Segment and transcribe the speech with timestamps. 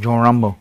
[0.00, 0.54] John Rambo.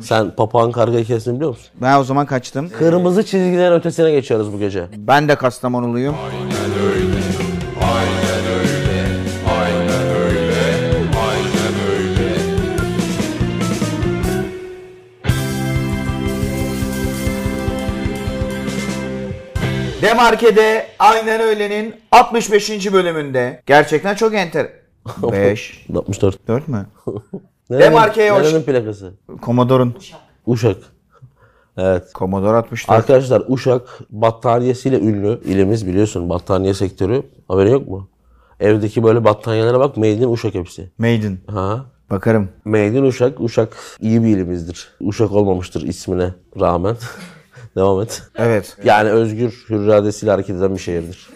[0.00, 1.66] Sen papağan karga hikayesini biliyor musun?
[1.82, 2.70] Ben o zaman kaçtım.
[2.78, 4.86] Kırmızı çizgilerin ötesine geçiyoruz bu gece.
[4.96, 6.16] Ben de Kastamonuluyum.
[20.02, 22.92] Demarke'de aynen öyle'nin 65.
[22.92, 23.62] bölümünde.
[23.66, 24.68] Gerçekten çok enter.
[25.22, 25.86] 5.
[25.96, 26.48] 64.
[26.48, 26.86] 4 mü?
[27.70, 29.12] Nerenin, Demarke'ye hoş- nerenin plakası?
[29.42, 29.94] Commodore'un.
[30.46, 30.76] Uşak.
[31.76, 32.04] Evet.
[32.14, 32.98] Commodore 64.
[32.98, 37.22] Arkadaşlar Uşak battaniyesiyle ünlü ilimiz biliyorsun battaniye sektörü.
[37.48, 38.08] Haberin yok mu?
[38.60, 40.90] Evdeki böyle battaniyelere bak Made in Uşak hepsi.
[40.98, 41.38] Maiden.
[41.46, 41.84] Ha.
[42.10, 42.48] Bakarım.
[42.64, 43.40] Made in Uşak.
[43.40, 44.88] Uşak iyi bir ilimizdir.
[45.00, 46.30] Uşak olmamıştır ismine
[46.60, 46.96] rağmen.
[47.76, 48.22] Devam et.
[48.36, 48.76] Evet.
[48.84, 51.30] Yani özgür hür iradesiyle hareket eden bir şehirdir.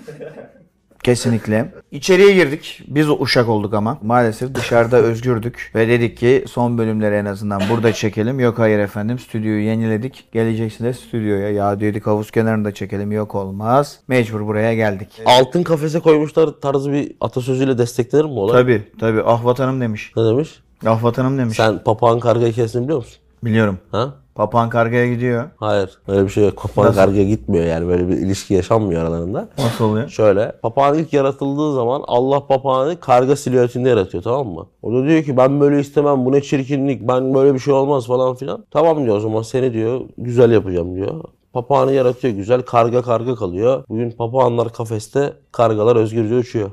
[1.04, 1.72] Kesinlikle.
[1.90, 2.82] İçeriye girdik.
[2.88, 3.98] Biz uşak olduk ama.
[4.02, 5.72] Maalesef dışarıda özgürdük.
[5.74, 8.40] Ve dedik ki son bölümleri en azından burada çekelim.
[8.40, 10.24] Yok hayır efendim stüdyoyu yeniledik.
[10.32, 11.50] Geleceksiniz stüdyoya.
[11.50, 13.12] Ya dedik havuz kenarında çekelim.
[13.12, 14.00] Yok olmaz.
[14.08, 15.08] Mecbur buraya geldik.
[15.27, 18.62] Altın kafese koymuşlar tarzı bir atasözüyle desteklenir mi olay?
[18.62, 19.22] Tabi tabi.
[19.25, 20.12] Ah vatanım demiş.
[20.16, 20.60] Ne demiş?
[20.86, 21.56] Ah vatanım demiş.
[21.56, 23.19] Sen papağan karga hikayesini biliyor musun?
[23.44, 23.78] Biliyorum.
[23.91, 24.14] Ha?
[24.34, 25.44] Papağan kargaya gidiyor.
[25.56, 25.98] Hayır.
[26.08, 26.62] Öyle bir şey yok.
[26.62, 27.88] Papağan kargaya gitmiyor yani.
[27.88, 29.48] Böyle bir ilişki yaşanmıyor aralarında.
[29.58, 30.08] Nasıl oluyor?
[30.08, 34.66] Şöyle, papağan ilk yaratıldığı zaman Allah papağanı karga silüetinde yaratıyor tamam mı?
[34.82, 38.06] O da diyor ki ben böyle istemem bu ne çirkinlik ben böyle bir şey olmaz
[38.06, 38.64] falan filan.
[38.70, 41.24] Tamam diyor o zaman seni diyor güzel yapacağım diyor.
[41.52, 43.84] Papağanı yaratıyor güzel karga karga kalıyor.
[43.88, 46.70] Bugün papağanlar kafeste kargalar özgürce uçuyor.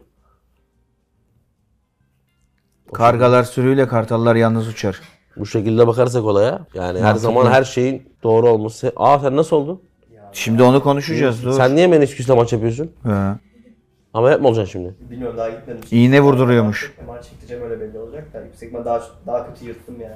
[2.94, 5.02] Kargalar sürüyle kartallar yalnız uçar.
[5.38, 8.94] Bu şekilde bakarsak olaya yani her zaman her şeyin doğru olması.
[8.96, 9.82] Aa sen nasıl oldun?
[10.32, 11.44] Şimdi onu konuşacağız.
[11.44, 11.54] Dur.
[11.54, 12.92] Sen niye menisküsle maç yapıyorsun?
[14.14, 14.96] Ama hep mi olacaksın şimdi?
[15.12, 15.82] Bilmiyorum daha gitmedim.
[15.92, 16.94] İğne vurduruyormuş.
[17.08, 20.16] MR çektireceğim öyle belli olacak da yüksek ihtimal daha, daha kötü yırttım yani.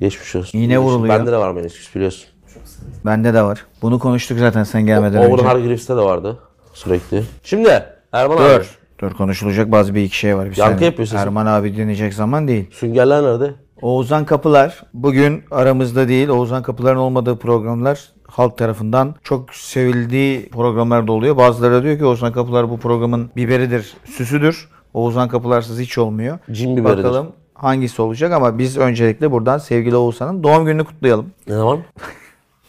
[0.00, 0.58] Geçmiş olsun.
[0.58, 1.18] İğne vuruluyor.
[1.18, 2.28] Bende de var menisküs biliyorsun.
[2.54, 2.92] Çok sıkıntı.
[3.06, 3.66] Bende de var.
[3.82, 5.42] Bunu konuştuk zaten sen gelmeden önce.
[5.42, 6.38] Hargreaves'te de vardı
[6.72, 7.22] sürekli.
[7.42, 7.82] Şimdi
[8.12, 8.42] Erman abi.
[8.42, 8.78] Dur.
[9.00, 10.50] Dur konuşulacak bazı bir iki şey var.
[10.50, 10.86] Bir Yankı saniye.
[10.90, 11.22] yapıyor sesin.
[11.22, 12.70] Erman abi dinleyecek zaman değil.
[12.72, 13.54] Süngerler nerede?
[13.82, 16.28] Oğuzhan Kapılar bugün aramızda değil.
[16.28, 21.36] Oğuzhan Kapılar'ın olmadığı programlar halk tarafından çok sevildiği programlarda oluyor.
[21.36, 24.68] Bazıları da diyor ki Oğuzhan Kapılar bu programın biberidir, süsüdür.
[24.94, 26.38] Oğuzhan Kapılarsız hiç olmuyor.
[26.52, 27.04] Cin biberidir.
[27.04, 31.26] Bakalım hangisi olacak ama biz öncelikle buradan sevgili Oğuzhan'ın doğum gününü kutlayalım.
[31.48, 31.78] Ne zaman?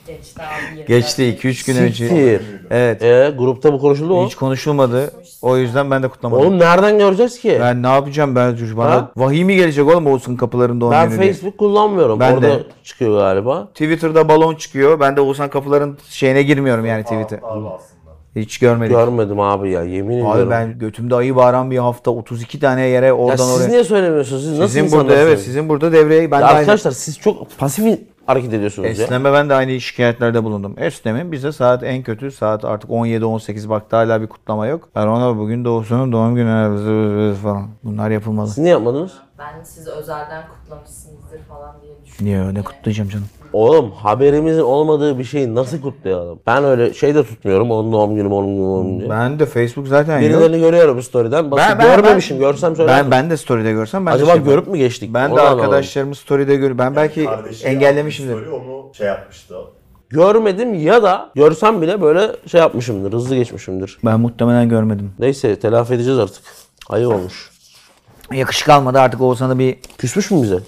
[0.10, 0.86] Geçti abi.
[0.86, 2.08] Geçti 2-3 gün önce.
[2.08, 2.42] Siktir.
[2.72, 3.04] Evet.
[3.04, 4.26] Ee, grupta bu konuşuldu mu?
[4.26, 5.12] Hiç konuşulmadı.
[5.42, 6.46] O yüzden ben de kutlamadım.
[6.46, 7.50] Oğlum nereden göreceğiz ki?
[7.50, 9.12] Ben, Ben ne yapacağım ben bana Ha?
[9.18, 11.34] vahiy mi gelecek oğlum Oğuzhan Kapılar'ın doğum günü diye.
[11.34, 12.20] Facebook kullanmıyorum.
[12.20, 12.64] Ben Orada de.
[12.84, 13.66] çıkıyor galiba.
[13.68, 15.00] Twitter'da balon çıkıyor.
[15.00, 17.38] Ben de Oğuzhan Kapılar'ın şeyine girmiyorum yani Twitter.
[17.44, 18.00] Abi aslında.
[18.36, 18.96] Hiç görmedik.
[18.96, 20.50] Görmedim abi ya yemin Abi ediyorum.
[20.52, 23.68] ben götümde ayı bağıran bir hafta 32 tane yere ya oradan siz oraya.
[23.70, 24.44] niye söylemiyorsunuz?
[24.44, 26.60] Siz nasıl Sizin burada evet sizin burada devreye ben Ya de aynı.
[26.60, 27.86] arkadaşlar siz çok pasif
[28.30, 29.06] hareket ediyorsunuz ya.
[29.06, 30.76] Esneme ben de aynı şikayetlerde bulundum.
[30.78, 34.90] Esneme bize saat en kötü saat artık 17-18 baktı hala bir kutlama yok.
[34.96, 37.68] Ben ona bugün de Oğuzhan'ın doğum günü falan.
[37.84, 38.48] Bunlar yapılmalı.
[38.48, 39.14] Siz niye yapmadınız?
[39.40, 42.26] Ben siz özelden kutlamışsınızdır falan diye düşünüyorum.
[42.26, 43.28] Niye öyle kutlayacağım canım?
[43.54, 46.40] Oğlum haberimizin olmadığı bir şeyi nasıl kutlayalım?
[46.48, 47.72] Ben öyle şey de tutmuyorum.
[47.72, 49.10] Onun doğum günü, onun günü, onun günü.
[49.10, 50.30] Ben de Facebook zaten yok.
[50.30, 51.52] Birilerini görüyorum story'den.
[51.52, 52.40] Basıp Ben- ben- görmemişim.
[52.40, 53.12] Görsem söylerdim.
[53.12, 55.14] Ben ben de story'de görsem ben de Acaba şey görüp mü geçtik?
[55.14, 56.78] Ben de arkadaşlarımı story'de gör.
[56.78, 58.48] Ben belki Kardeşi engellemişimdir.
[58.48, 59.56] Onu şey yapmıştı.
[60.10, 63.14] Görmedim ya da görsem bile böyle şey yapmışımdır.
[63.14, 63.98] Hızlı geçmişimdir.
[64.06, 65.12] Ben muhtemelen görmedim.
[65.20, 66.44] Neyse telafi edeceğiz artık.
[66.90, 67.50] Ayıp olmuş.
[68.34, 70.60] Yakışık almadı artık Oğuzhan'ı bir Küsmüş mü bize?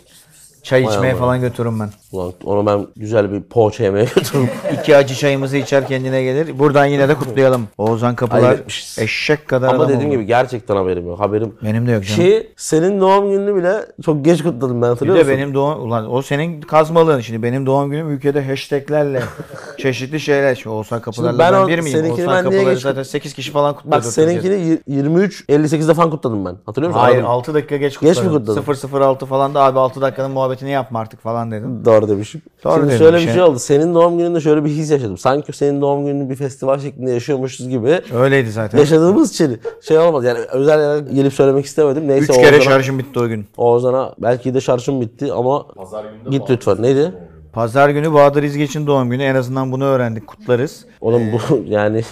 [0.64, 1.20] çay Vay içmeye Allah.
[1.20, 1.90] falan götürürüm ben.
[2.12, 4.50] Ulan onu ben güzel bir poğaça yemeye götürürüm.
[4.82, 6.60] İki acı çayımızı içer kendine gelir.
[6.60, 7.68] Buradan yine de kutlayalım.
[7.78, 9.00] Oğuzhan Kapılar Ayıp etmişiz.
[9.00, 10.18] eşek kadar Ama adam dediğim oldu.
[10.18, 11.20] gibi gerçekten haberim yok.
[11.20, 12.22] Haberim Benim de yok canım.
[12.24, 13.74] Ki senin doğum gününü bile
[14.06, 15.38] çok geç kutladım ben bir hatırlıyor de musun?
[15.38, 19.22] benim doğum ulan o senin kazmalığın şimdi benim doğum günüm ülkede hashtaglerle
[19.78, 21.98] çeşitli şeyler şu Oğuzhan Kapılar'la ben ben, o- bir miyim?
[21.98, 23.92] seninkini Oğuzhan ben niye Kapılar'ı geç- zaten 8 kişi falan kutladı.
[23.96, 26.56] Bak seninkini 23 58'de falan kutladım ben.
[26.66, 27.02] Hatırlıyor musun?
[27.02, 27.30] Hayır Aradım.
[27.32, 28.64] 6 dakika geç Geç mi kutladım.
[28.66, 29.00] kutladın?
[29.00, 31.86] 006 falan da abi 6 dakikanın muhabbetini yapma artık falan dedim.
[31.86, 32.42] Doğru demişim.
[32.64, 33.60] Doğru Şimdi şöyle bir şey- şey oldu.
[33.60, 35.18] Senin doğum gününde şöyle bir his yaşadım.
[35.18, 38.78] Sanki senin doğum gününü bir festival şeklinde yaşıyormuşuz gibi Öyleydi zaten.
[38.80, 40.26] yaşadığımız için şey olmadı.
[40.26, 42.04] Yani özel yerden gelip söylemek istemedim.
[42.04, 43.46] 3 Neyse kere Oğuzhan'a- şarjım bitti o gün.
[43.58, 46.82] Oğuzhan'a belki de şarjım bitti ama Pazar günü de git lütfen.
[46.82, 47.12] Neydi?
[47.54, 49.24] Pazar günü Bahadır İzgeç'in doğum günü.
[49.24, 50.28] En azından bunu öğrendik.
[50.28, 50.86] Kutlarız.
[51.02, 52.04] Oğlum bu yani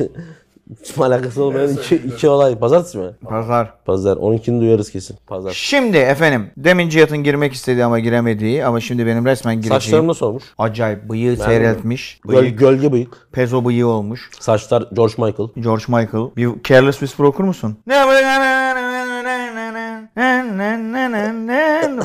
[0.84, 2.60] hiç alakası olmayan iki, iki olay.
[2.60, 3.12] Pazartesi mi?
[3.30, 3.74] Pazar.
[3.86, 4.18] Pazar.
[4.18, 5.18] 12'ni duyarız kesin.
[5.28, 5.52] Pazar.
[5.52, 9.82] Şimdi efendim demin Cihat'ın girmek istediği ama giremediği ama şimdi benim resmen gireceğim.
[9.82, 10.44] Saçlarım nasıl olmuş?
[10.58, 12.20] Acayip bıyığı seyreltmiş.
[12.28, 13.28] Göl, Bıyık gölge bıyık.
[13.32, 14.30] pezo bıyığı olmuş.
[14.40, 15.50] Saçlar George Michael.
[15.60, 16.26] George Michael.
[16.38, 17.78] Bir Careless Whisper okur musun?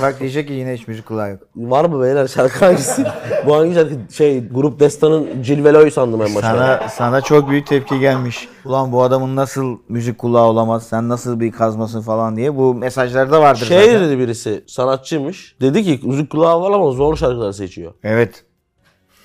[0.03, 1.41] Bak diyecek ki yine hiç müzik kulağı yok.
[1.57, 3.05] Var mı beyler şarkı hangisi?
[3.47, 3.95] Bu hangi şarkı?
[4.13, 6.41] Şey Grup Destan'ın Cilvelo'yu sandım en başta.
[6.51, 8.49] Sana sana çok büyük tepki gelmiş.
[8.65, 10.87] Ulan bu adamın nasıl müzik kulağı olamaz?
[10.87, 12.57] Sen nasıl bir kazmasın falan diye.
[12.57, 14.01] Bu mesajlarda vardır Şey zaten.
[14.01, 15.57] dedi birisi sanatçıymış.
[15.61, 17.93] Dedi ki müzik kulağı var ama zor şarkılar seçiyor.
[18.03, 18.45] Evet.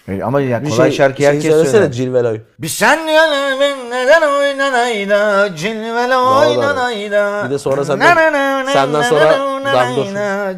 [0.07, 1.92] E, Ama ya Bir kolay şey, şarkı şey herkes söyler.
[1.92, 2.40] Cilveloy.
[2.60, 9.40] Bir sen yanımın neden oynanayda cilvele oynanayda Bir de sonra senden- senden sonra
[9.74, 10.06] Damdur.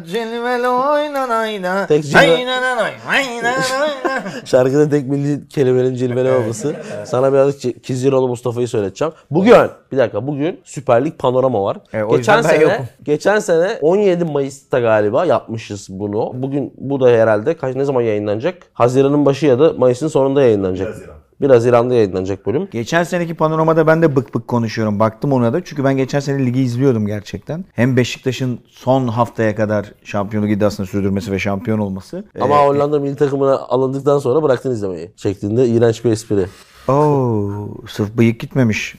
[0.06, 2.04] cilvele oynanayda Tek.
[4.44, 6.74] Şarkıda tek milli kelimenin cilveli olması.
[7.04, 9.14] Sana birazcık Kiziroğlu Mustafa'yı söyleteceğim.
[9.30, 9.54] Bugün,
[9.92, 11.76] bir dakika bugün Süper Lig panorama var.
[11.94, 12.86] E, geçen ben sene, yokum.
[13.02, 16.30] geçen sene 17 Mayıs'ta galiba yapmışız bunu.
[16.34, 18.54] Bugün bu da herhalde kaç ne zaman yayınlanacak?
[18.72, 20.88] Haziran'ın başı ya da Mayıs'ın sonunda yayınlanacak.
[20.88, 21.16] 1 Haziran.
[21.40, 22.68] 1 Haziran'da yayınlanacak bölüm.
[22.70, 25.00] Geçen seneki panoramada ben de bık bık konuşuyorum.
[25.00, 25.64] Baktım ona da.
[25.64, 27.64] Çünkü ben geçen sene ligi izliyordum gerçekten.
[27.72, 32.24] Hem Beşiktaş'ın son haftaya kadar şampiyonluk iddiasını sürdürmesi ve şampiyon olması.
[32.40, 35.10] Ama Hollanda milli takımına alındıktan sonra bıraktın izlemeyi.
[35.16, 36.46] Şeklinde iğrenç bir espri.
[36.88, 38.94] Oo, sırf bıyık gitmemiş.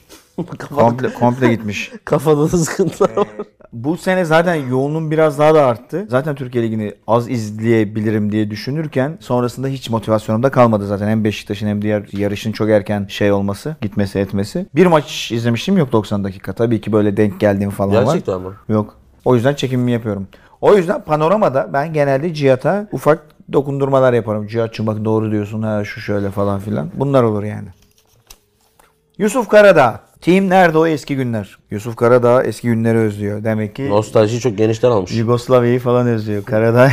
[0.75, 1.91] Komple, komple gitmiş.
[2.05, 3.27] Kafada da sıkıntılar var.
[3.73, 6.05] Bu sene zaten yoğunluğum biraz daha da arttı.
[6.09, 11.07] Zaten Türkiye Ligi'ni az izleyebilirim diye düşünürken sonrasında hiç motivasyonum da kalmadı zaten.
[11.07, 14.65] Hem Beşiktaş'ın hem diğer yarışın çok erken şey olması, gitmesi etmesi.
[14.75, 16.53] Bir maç izlemiştim yok 90 dakika.
[16.53, 18.03] Tabii ki böyle denk geldiğim falan var.
[18.03, 18.49] Gerçekten mi?
[18.69, 18.97] Yok.
[19.25, 20.27] O yüzden çekimimi yapıyorum.
[20.61, 24.47] O yüzden panoramada ben genelde Cihat'a ufak dokundurmalar yaparım.
[24.47, 26.89] Cihat'cığım bak doğru diyorsun ha şu şöyle falan filan.
[26.93, 27.67] Bunlar olur yani.
[29.17, 29.99] Yusuf Karadağ.
[30.23, 31.57] Team nerede o eski günler?
[31.71, 33.43] Yusuf Karadağ eski günleri özlüyor.
[33.43, 35.11] Demek ki Nostaljiyi çok genişten almış.
[35.11, 36.43] Yugoslavya'yı falan özlüyor.
[36.43, 36.91] Karadağ.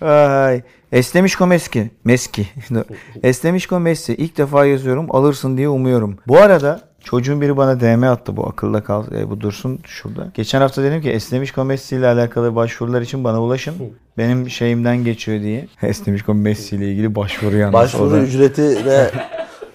[0.06, 0.62] Ay.
[0.92, 1.90] Eslemişko Meski.
[2.04, 2.46] Meski.
[3.22, 4.14] Eslemişko Messi.
[4.14, 5.06] İlk defa yazıyorum.
[5.10, 6.16] Alırsın diye umuyorum.
[6.28, 8.36] Bu arada çocuğun biri bana DM attı.
[8.36, 9.12] Bu akılda kal.
[9.12, 10.30] e, bu dursun şurada.
[10.34, 13.74] Geçen hafta dedim ki Eslemişko Messi ile alakalı başvurular için bana ulaşın.
[14.18, 15.66] Benim şeyimden geçiyor diye.
[15.82, 17.72] Eslemişko Messi ile ilgili başvuru yalnız.
[17.74, 19.10] Başvuru ücreti ne?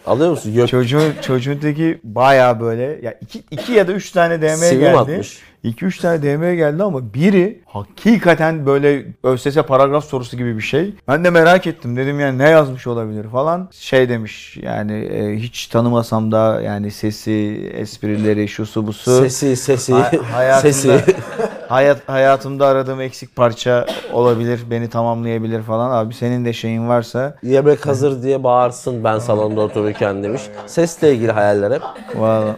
[0.06, 0.53] Alıyor musun?
[0.53, 0.68] Yok.
[0.69, 4.98] Çocuğun çocuğuntaki baya böyle ya iki, iki ya da üç tane DM Sivri mi geldi.
[4.98, 5.39] atmış?
[5.63, 10.94] 2-3 tane DM geldi ama biri hakikaten böyle ÖSS paragraf sorusu gibi bir şey.
[11.08, 11.98] Ben de merak ettim.
[11.98, 13.69] Dedim yani ne yazmış olabilir falan.
[13.72, 19.22] Şey demiş yani e, hiç tanımasam da yani sesi, esprileri, şusu busu.
[19.22, 21.16] Sesi, sesi, Ha- hayatımda, sesi.
[21.69, 24.60] hayat, hayatımda aradığım eksik parça olabilir.
[24.72, 25.92] Beni tamamlayabilir falan.
[25.92, 30.42] Abi senin de şeyin varsa Yemek hazır diye bağırsın ben salonda otururken demiş.
[30.68, 31.81] Sesle ilgili hayaller hep.
[32.16, 32.56] valla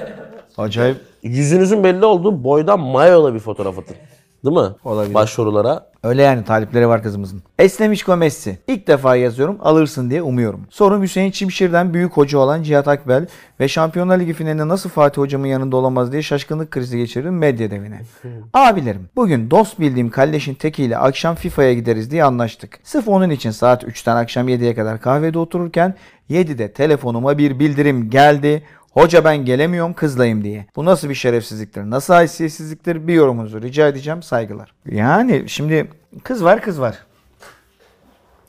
[0.58, 3.96] acayip Yüzünüzün belli olduğu boydan mayola bir fotoğraf atın.
[4.46, 4.76] Değil mi?
[4.84, 5.14] Olabilir.
[5.14, 5.94] Başvurulara.
[6.04, 7.44] Öyle yani talipleri var kızımızın.
[7.60, 8.58] Eslemişko Messi.
[8.68, 10.68] İlk defa yazıyorum alırsın diye umuyorum.
[10.70, 13.28] Sorum Hüseyin Çimşir'den büyük hoca olan Cihat Akbel
[13.60, 18.02] ve Şampiyonlar Ligi finalinde nasıl Fatih hocamın yanında olamaz diye şaşkınlık krizi geçirdim medya devine.
[18.54, 22.80] Abilerim bugün dost bildiğim kalleşin tekiyle akşam FIFA'ya gideriz diye anlaştık.
[22.84, 25.96] Sırf onun için saat 3'ten akşam 7'ye kadar kahvede otururken
[26.30, 28.64] 7'de telefonuma bir bildirim geldi.
[28.94, 30.66] Hoca ben gelemiyorum kızlayım diye.
[30.76, 31.82] Bu nasıl bir şerefsizliktir?
[31.82, 33.08] Nasıl haysiyetsizliktir?
[33.08, 34.24] Bir yorumunuzu rica edeceğim.
[34.24, 34.74] Saygılar.
[34.92, 35.90] Yani şimdi
[36.24, 36.98] kız var kız var.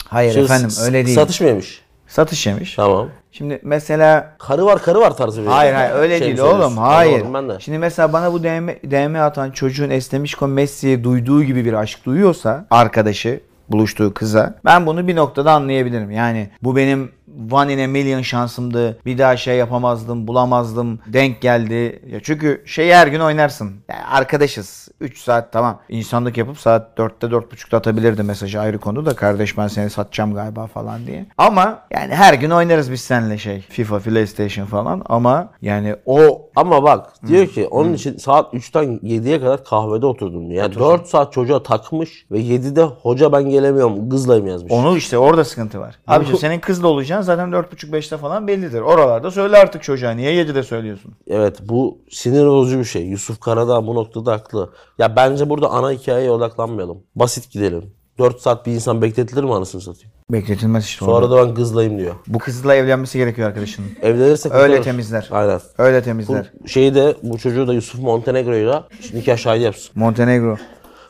[0.09, 1.17] Hayır Şimdi efendim öyle değil.
[1.17, 1.83] Satış mı yemiş?
[2.07, 2.75] Satış yemiş.
[2.75, 3.09] Tamam.
[3.33, 7.21] Şimdi mesela Karı var karı var tarzı bir Hayır hayır öyle şey değil oğlum hayır.
[7.21, 7.61] Anlamadım Ben de.
[7.61, 12.67] Şimdi mesela bana bu DM, DM atan çocuğun Eslemişko Messi'ye duyduğu gibi bir aşk duyuyorsa
[12.71, 16.11] arkadaşı buluştuğu kıza ben bunu bir noktada anlayabilirim.
[16.11, 17.13] Yani bu benim
[17.51, 18.99] one in a million şansımdı.
[19.07, 21.01] Bir daha şey yapamazdım, bulamazdım.
[21.07, 22.03] Denk geldi.
[22.07, 23.73] Ya çünkü şeyi her gün oynarsın.
[23.89, 24.89] Yani arkadaşız.
[25.01, 25.81] 3 saat tamam.
[25.89, 30.67] İnsanlık yapıp saat 4'te 4.30'da atabilirdi mesajı ayrı konu da kardeş ben seni satacağım galiba
[30.67, 31.27] falan diye.
[31.39, 33.61] Ama yani her gün oynarız biz seninle şey.
[33.61, 39.41] FIFA, PlayStation falan ama yani o Ama bak diyor ki onun için saat 3'ten 7'ye
[39.41, 40.63] kadar kahvede oturdum diyor.
[40.63, 44.73] Yani 4 saat çocuğa takmış ve 7'de hoca ben gelemiyorum kızlayım yazmış.
[44.73, 45.99] Onu işte orada sıkıntı var.
[46.07, 48.81] Abiciğim senin kızla olacaksın zaten 4.30-5'te falan bellidir.
[48.81, 50.11] Oralarda söyle artık çocuğa.
[50.11, 51.13] Niye 7'de söylüyorsun?
[51.27, 53.03] Evet bu sinir bozucu bir şey.
[53.07, 54.71] Yusuf Karadağ bu noktada haklı.
[54.99, 56.99] Ya bence burada ana hikayeye odaklanmayalım.
[57.15, 57.93] Basit gidelim.
[58.19, 60.11] 4 saat bir insan bekletilir mi anasını satayım?
[60.31, 62.15] Bekletilmez işte Sonra da ben kızlayım diyor.
[62.27, 63.89] Bu kızla evlenmesi gerekiyor arkadaşının.
[64.03, 64.83] Evlenirse Öyle kurtarır.
[64.85, 65.29] temizler.
[65.31, 65.61] Aynen.
[65.79, 66.53] Öyle Bu temizler.
[66.67, 69.91] şeyi de bu çocuğu da Yusuf Montenegro'yla nikah şahidi yapsın.
[69.95, 70.57] Montenegro.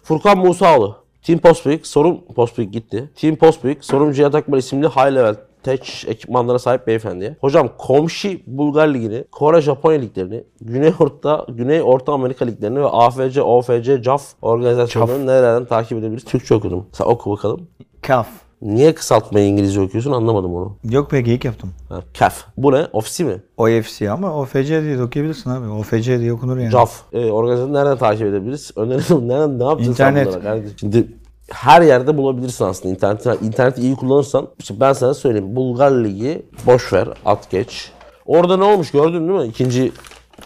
[0.02, 0.97] Furkan Musaoğlu.
[1.23, 3.11] Team Postbik, sorun Postbik gitti.
[3.16, 7.37] Team Postbik, sorun Cihat Akbar isimli high level tech ekipmanlara sahip beyefendiye.
[7.40, 13.42] Hocam komşu Bulgar Ligi'ni, Kore Japonya liglerini, Güney Orta, Güney Orta Amerika liglerini ve AFC,
[13.42, 16.25] OFC, CAF organizasyonlarını nerelerden takip edebiliriz?
[16.25, 16.87] Türkçe okudum.
[16.92, 17.61] Sen oku bakalım.
[18.02, 18.28] Kaf.
[18.62, 20.76] Niye kısaltmayı İngilizce okuyorsun anlamadım onu.
[20.85, 21.71] Yok be geyik yaptım.
[21.88, 22.44] Ha, CAF.
[22.56, 22.87] Bu ne?
[22.92, 23.42] Ofisi mi?
[23.56, 25.68] OFC ama OFC diye de okuyabilirsin abi.
[25.68, 26.71] OFC diye okunur yani.
[26.71, 27.02] CAF.
[27.12, 28.71] Ee, organizasyonu nereden takip edebiliriz?
[28.76, 30.42] Önerim nereden ne yapacağız İnternet.
[30.42, 30.76] kardeşim?
[30.80, 31.09] Şimdi
[31.50, 32.94] her yerde bulabilirsin aslında.
[32.94, 34.48] İnternet, interneti iyi kullanırsan.
[34.58, 35.56] İşte ben sana söyleyeyim.
[35.56, 37.90] Bulgar Ligi boş ver, at geç.
[38.26, 39.46] Orada ne olmuş gördün değil mi?
[39.46, 39.92] İkinci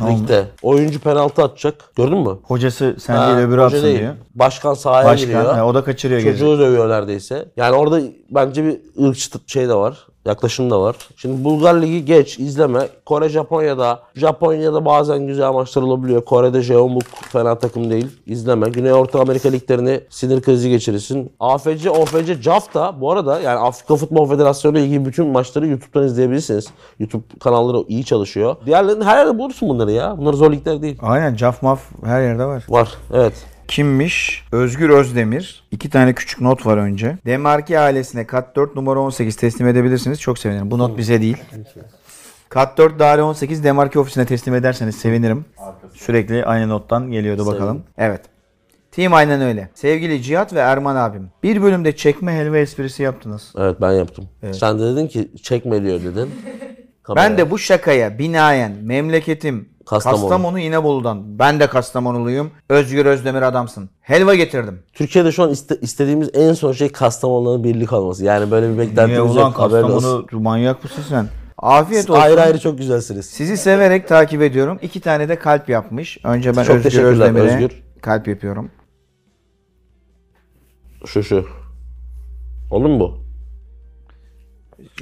[0.00, 0.44] ligde.
[0.62, 1.74] Oyuncu penaltı atacak.
[1.96, 2.38] Gördün mü?
[2.42, 3.98] Hocası sen Ha, değil öbürü atsın değil.
[3.98, 4.14] diyor.
[4.34, 5.56] Başkan sahaya Başkan giriyor.
[5.56, 6.38] he, o da kaçırıyor gezi.
[6.38, 7.48] Çocuğu dövüyor neredeyse.
[7.56, 8.00] Yani orada
[8.30, 10.06] bence bir ırkçı şey de var.
[10.28, 10.96] Yaklaşım da var.
[11.16, 12.88] Şimdi Bulgar Ligi geç, izleme.
[13.06, 14.00] Kore, Japonya'da.
[14.14, 16.24] Japonya'da bazen güzel maçlar olabiliyor.
[16.24, 18.06] Kore'de Jeonbuk fena takım değil.
[18.26, 18.68] İzleme.
[18.68, 21.32] Güney Orta Amerika liglerini sinir krizi geçirirsin.
[21.40, 26.06] AFC, OFC, CAF da bu arada yani Afrika Futbol Federasyonu ile ilgili bütün maçları YouTube'dan
[26.06, 26.68] izleyebilirsiniz.
[26.98, 28.56] YouTube kanalları iyi çalışıyor.
[28.66, 30.14] Diğerlerini her yerde bulursun bunları ya.
[30.18, 30.98] Bunlar zor ligler değil.
[31.02, 32.64] Aynen caf maf her yerde var.
[32.68, 32.88] Var.
[33.14, 33.57] Evet.
[33.68, 34.44] Kimmiş?
[34.52, 35.64] Özgür Özdemir.
[35.70, 37.18] İki tane küçük not var önce.
[37.26, 40.20] Demarki ailesine kat 4 numara 18 teslim edebilirsiniz.
[40.20, 40.70] Çok sevinirim.
[40.70, 41.36] Bu not bize değil.
[42.48, 45.44] Kat 4 daire 18 Demarki ofisine teslim ederseniz sevinirim.
[45.94, 47.82] Sürekli aynı nottan geliyordu bakalım.
[47.98, 48.20] Evet.
[48.90, 49.70] Team aynen öyle.
[49.74, 51.30] Sevgili Cihat ve Erman abim.
[51.42, 53.52] Bir bölümde çekme helva esprisi yaptınız.
[53.58, 54.28] Evet ben yaptım.
[54.52, 56.00] Sen de dedin ki çekme diyor
[57.16, 57.24] dedin.
[57.30, 60.20] Ben de bu şakaya binaen memleketim Kastamonu.
[60.20, 61.38] Kastamonu, İnebolu'dan.
[61.38, 62.50] Ben de Kastamonuluyum.
[62.68, 63.90] Özgür Özdemir adamsın.
[64.00, 64.82] Helva getirdim.
[64.92, 68.24] Türkiye'de şu an iste- istediğimiz en son şey Kastamonu'nun birlik olması.
[68.24, 69.58] Yani böyle bir beklentimiz yok.
[69.58, 69.94] haberin olsun.
[69.94, 71.26] Kastamonu manyak mısın sen?
[71.58, 72.20] Afiyet olsun.
[72.22, 73.26] Ayrı ayrı çok güzelsiniz.
[73.26, 74.78] Sizi severek takip ediyorum.
[74.82, 76.18] İki tane de kalp yapmış.
[76.24, 77.82] Önce ben Çok Özgür Özdemir'e Özgür.
[78.02, 78.70] kalp yapıyorum.
[81.06, 81.44] Şu şu.
[82.70, 83.27] Olur mu bu?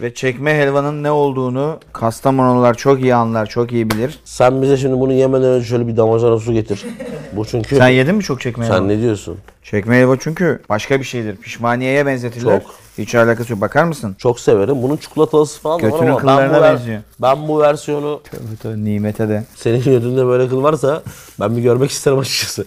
[0.00, 4.18] Ve çekme helvanın ne olduğunu Kastamonular çok iyi anlar, çok iyi bilir.
[4.24, 6.86] Sen bize şimdi bunu yemeden önce şöyle bir damacana su getir.
[7.32, 7.76] Bu çünkü...
[7.76, 8.74] Sen yedin mi çok çekme helva?
[8.74, 9.38] Sen ne diyorsun?
[9.62, 11.36] Çekme helva çünkü başka bir şeydir.
[11.36, 12.42] Pişmaniyeye benzetilir.
[12.44, 12.62] Çok.
[12.98, 13.60] Hiç alakası yok.
[13.60, 14.16] Bakar mısın?
[14.18, 14.82] Çok severim.
[14.82, 17.00] Bunun çikolatalısı falan da var Götünün ama ben bu, ver- benziyor.
[17.22, 19.44] ben bu versiyonu Tövbe tövbe nimete de.
[19.56, 21.02] senin götünde böyle kıl varsa
[21.40, 22.66] ben bir görmek isterim açıkçası.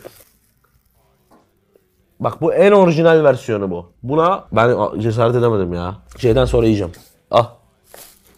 [2.19, 3.86] Bak bu en orijinal versiyonu bu.
[4.03, 5.95] Buna ben cesaret edemedim ya.
[6.17, 6.91] Şeyden sonra yiyeceğim.
[7.31, 7.53] Ah.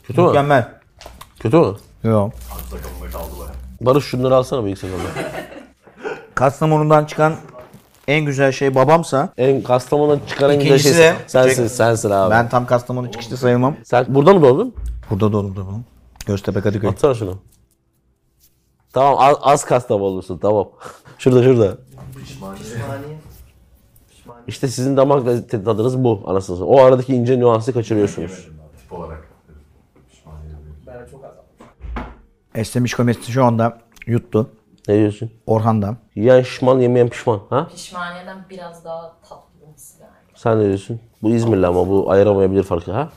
[0.04, 0.28] Kötü mü?
[0.28, 0.72] Mükemmel.
[1.40, 1.76] Kötü mü?
[2.04, 2.34] Yok.
[3.82, 5.04] Barış şunları alsana büyük seferle.
[6.36, 7.36] Kastamonu'dan çıkan
[8.08, 12.32] en güzel şey babamsa En Kastamonu'dan çıkan en güzel İkincisi şey de- sensin, sensin abi.
[12.32, 13.76] ben tam Kastamonu çıkışta sayılmam.
[13.84, 14.76] Sen burada mı doğdun?
[15.10, 15.86] Burada doğdum da bunun.
[16.26, 16.90] Göztepe Kadıköy.
[16.90, 17.38] Atsana şunu.
[18.94, 20.70] Tamam az, az Kastamonlusun tamam.
[21.18, 21.78] şurada şurada.
[24.48, 26.80] İşte sizin damak tadınız bu anasını satayım.
[26.80, 28.48] O aradaki ince nüansı kaçırıyorsunuz.
[28.92, 29.28] Tip olarak.
[30.10, 30.54] Pişmaniye
[30.88, 34.50] Ben çok az komedisi şu anda yuttu.
[34.88, 35.32] Ne diyorsun?
[35.46, 35.98] Orhan da.
[36.16, 37.42] Yiyen şişman yemeyen pişman.
[37.50, 37.68] Ha?
[37.68, 40.16] Pişmaniyeden biraz daha tatlımsı galiba.
[40.36, 41.00] Sen ne diyorsun?
[41.22, 43.10] Bu İzmirli ama bu ayıramayabilir farkı ha?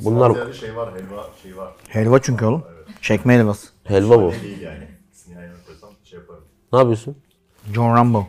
[0.00, 1.72] Bunlar- ziyade şey var, helva şey var.
[1.88, 2.64] Helva çünkü oğlum.
[3.00, 3.68] Çekme helvası.
[3.84, 4.28] Helva bu.
[4.28, 4.88] Ne değil yani.
[5.08, 6.44] İkisini yan yana koysam şey yaparım.
[6.72, 7.16] Ne yapıyorsun?
[7.74, 8.26] John Rambo.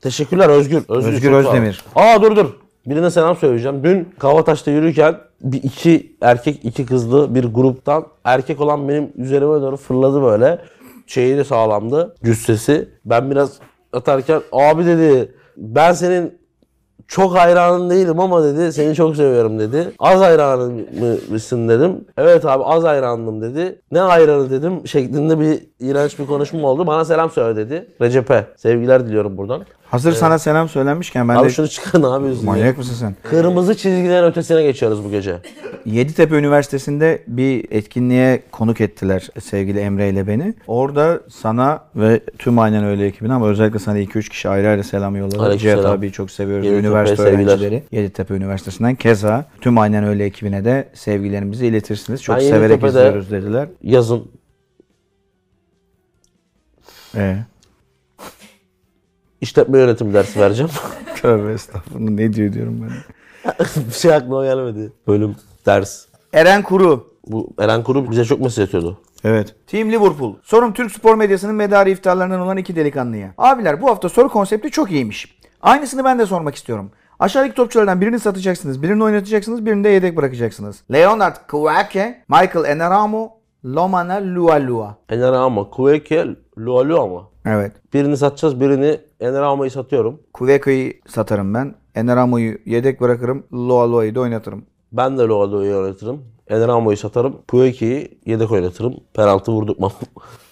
[0.00, 0.84] Teşekkürler Özgür.
[0.88, 1.52] Özgür, Özgür çok sağ ol.
[1.52, 1.84] Özdemir.
[1.94, 2.67] Aa dur dur.
[2.88, 3.84] Birine selam söyleyeceğim.
[3.84, 9.76] Dün Kavataş'ta yürürken bir iki erkek iki kızlı bir gruptan erkek olan benim üzerime doğru
[9.76, 10.58] fırladı böyle.
[11.06, 12.14] Şeyi de sağlamdı.
[12.24, 12.88] Cüssesi.
[13.04, 13.52] Ben biraz
[13.92, 16.38] atarken abi dedi ben senin
[17.08, 19.92] çok hayranın değilim ama dedi seni çok seviyorum dedi.
[19.98, 22.04] Az hayranın mı- mısın dedim.
[22.18, 23.80] Evet abi az hayranım dedi.
[23.92, 26.86] Ne hayranı dedim şeklinde bir iğrenç bir konuşma oldu.
[26.86, 27.86] Bana selam söyle dedi.
[28.00, 29.62] Recep'e sevgiler diliyorum buradan.
[29.90, 31.50] Hazır sana selam söylenmişken ben Abi de...
[31.52, 32.46] şunu çıkar ne yapıyorsun ya?
[32.52, 33.16] Manyak mısın sen?
[33.30, 35.36] Kırmızı çizgilerin ötesine geçiyoruz bu gece.
[35.86, 40.54] Yeditepe Üniversitesi'nde bir etkinliğe konuk ettiler sevgili Emre ile beni.
[40.66, 45.14] Orada sana ve tüm aynen öyle ekibine ama özellikle sana 2-3 kişi ayrı ayrı selam.
[45.14, 45.58] Aleykümselam.
[45.58, 46.66] Cihat abiyi çok seviyoruz.
[46.66, 47.46] Yeditepe'ye Üniversite sevgiler.
[47.48, 47.82] öğrencileri.
[47.92, 52.22] Yeditepe Üniversitesi'nden keza tüm aynen öyle ekibine de sevgilerimizi iletirsiniz.
[52.22, 53.68] Çok Ben severek izliyoruz dediler.
[53.82, 54.30] Yazın
[57.16, 57.36] Ee,
[59.40, 60.70] işletme yönetim dersi vereceğim.
[61.22, 62.90] tövbe estağfurullah ne diyor diyorum ben.
[63.88, 64.92] bir şey aklıma gelmedi.
[65.06, 66.04] Bölüm, ders.
[66.32, 67.14] Eren Kuru.
[67.26, 69.00] Bu Eren Kuru bize çok mesaj atıyordu.
[69.24, 69.54] Evet.
[69.66, 70.34] Team Liverpool.
[70.42, 73.34] Sorum Türk spor medyasının medarı iftarlarından olan iki delikanlıya.
[73.38, 75.38] Abiler bu hafta soru konsepti çok iyiymiş.
[75.62, 76.90] Aynısını ben de sormak istiyorum.
[77.18, 80.82] Aşağıdaki topçulardan birini satacaksınız, birini oynatacaksınız, birini de yedek bırakacaksınız.
[80.92, 83.30] Leonard Kouake, Michael Enaramo,
[83.64, 84.96] Lomana Lualua.
[85.08, 85.70] Enera ama
[86.58, 87.28] Kuveyke Lualu ama.
[87.46, 87.72] Evet.
[87.94, 90.20] Birini satacağız birini Enera Ama'yı satıyorum.
[90.32, 91.74] Kuveko'yu satarım ben.
[91.94, 94.64] Enaramo'yu yedek bırakırım, Lualua'yı da oynatırım.
[94.92, 96.24] Ben de Lualu'yu oynatırım.
[96.48, 97.36] Enera Ama'yı satarım.
[97.48, 98.94] Kuveke'yi yedek oynatırım.
[99.14, 99.92] Penaltı vurdurtmam.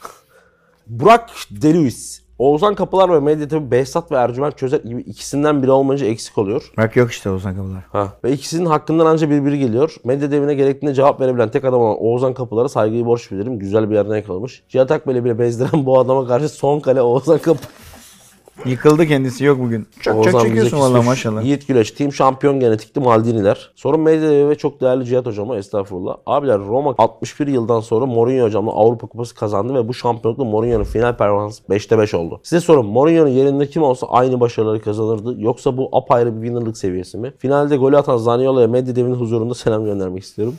[0.87, 2.26] Burak Deluis.
[2.39, 6.73] Oğuzhan Kapılar ve Medya tabii Behzat ve Ercüment Çözer gibi ikisinden biri olmayınca eksik oluyor.
[6.77, 7.83] Bak yok işte Ozan Kapılar.
[7.93, 8.13] Ha.
[8.25, 9.95] Ve ikisinin hakkından anca birbiri geliyor.
[10.05, 13.59] Medya devine gerektiğinde cevap verebilen tek adam olan Oğuzhan Kapılar'a saygıyı borç bilirim.
[13.59, 14.63] Güzel bir yerden yakalamış.
[14.69, 17.63] Cihat Akbel'i bile bezdiren bu adama karşı son kale Oğuzhan Kapı.
[18.65, 19.87] Yıkıldı kendisi yok bugün.
[20.01, 21.45] Çok çok çekiyorsun valla maşallah.
[21.45, 23.71] Yiğit Güleç, Team Şampiyon Genetikli Maldiniler.
[23.75, 26.17] Sorun medya devi ve çok değerli Cihat Hocama estağfurullah.
[26.27, 31.17] Abiler Roma 61 yıldan sonra Mourinho Hocamla Avrupa Kupası kazandı ve bu şampiyonlukla Mourinho'nun final
[31.17, 32.41] performansı 5'te 5 oldu.
[32.43, 37.19] Size sorun Mourinho'nun yerinde kim olsa aynı başarıları kazanırdı yoksa bu apayrı bir winnerlık seviyesi
[37.19, 37.33] mi?
[37.39, 40.55] Finalde golü atan Zaniolo'ya medya devinin huzurunda selam göndermek istiyorum.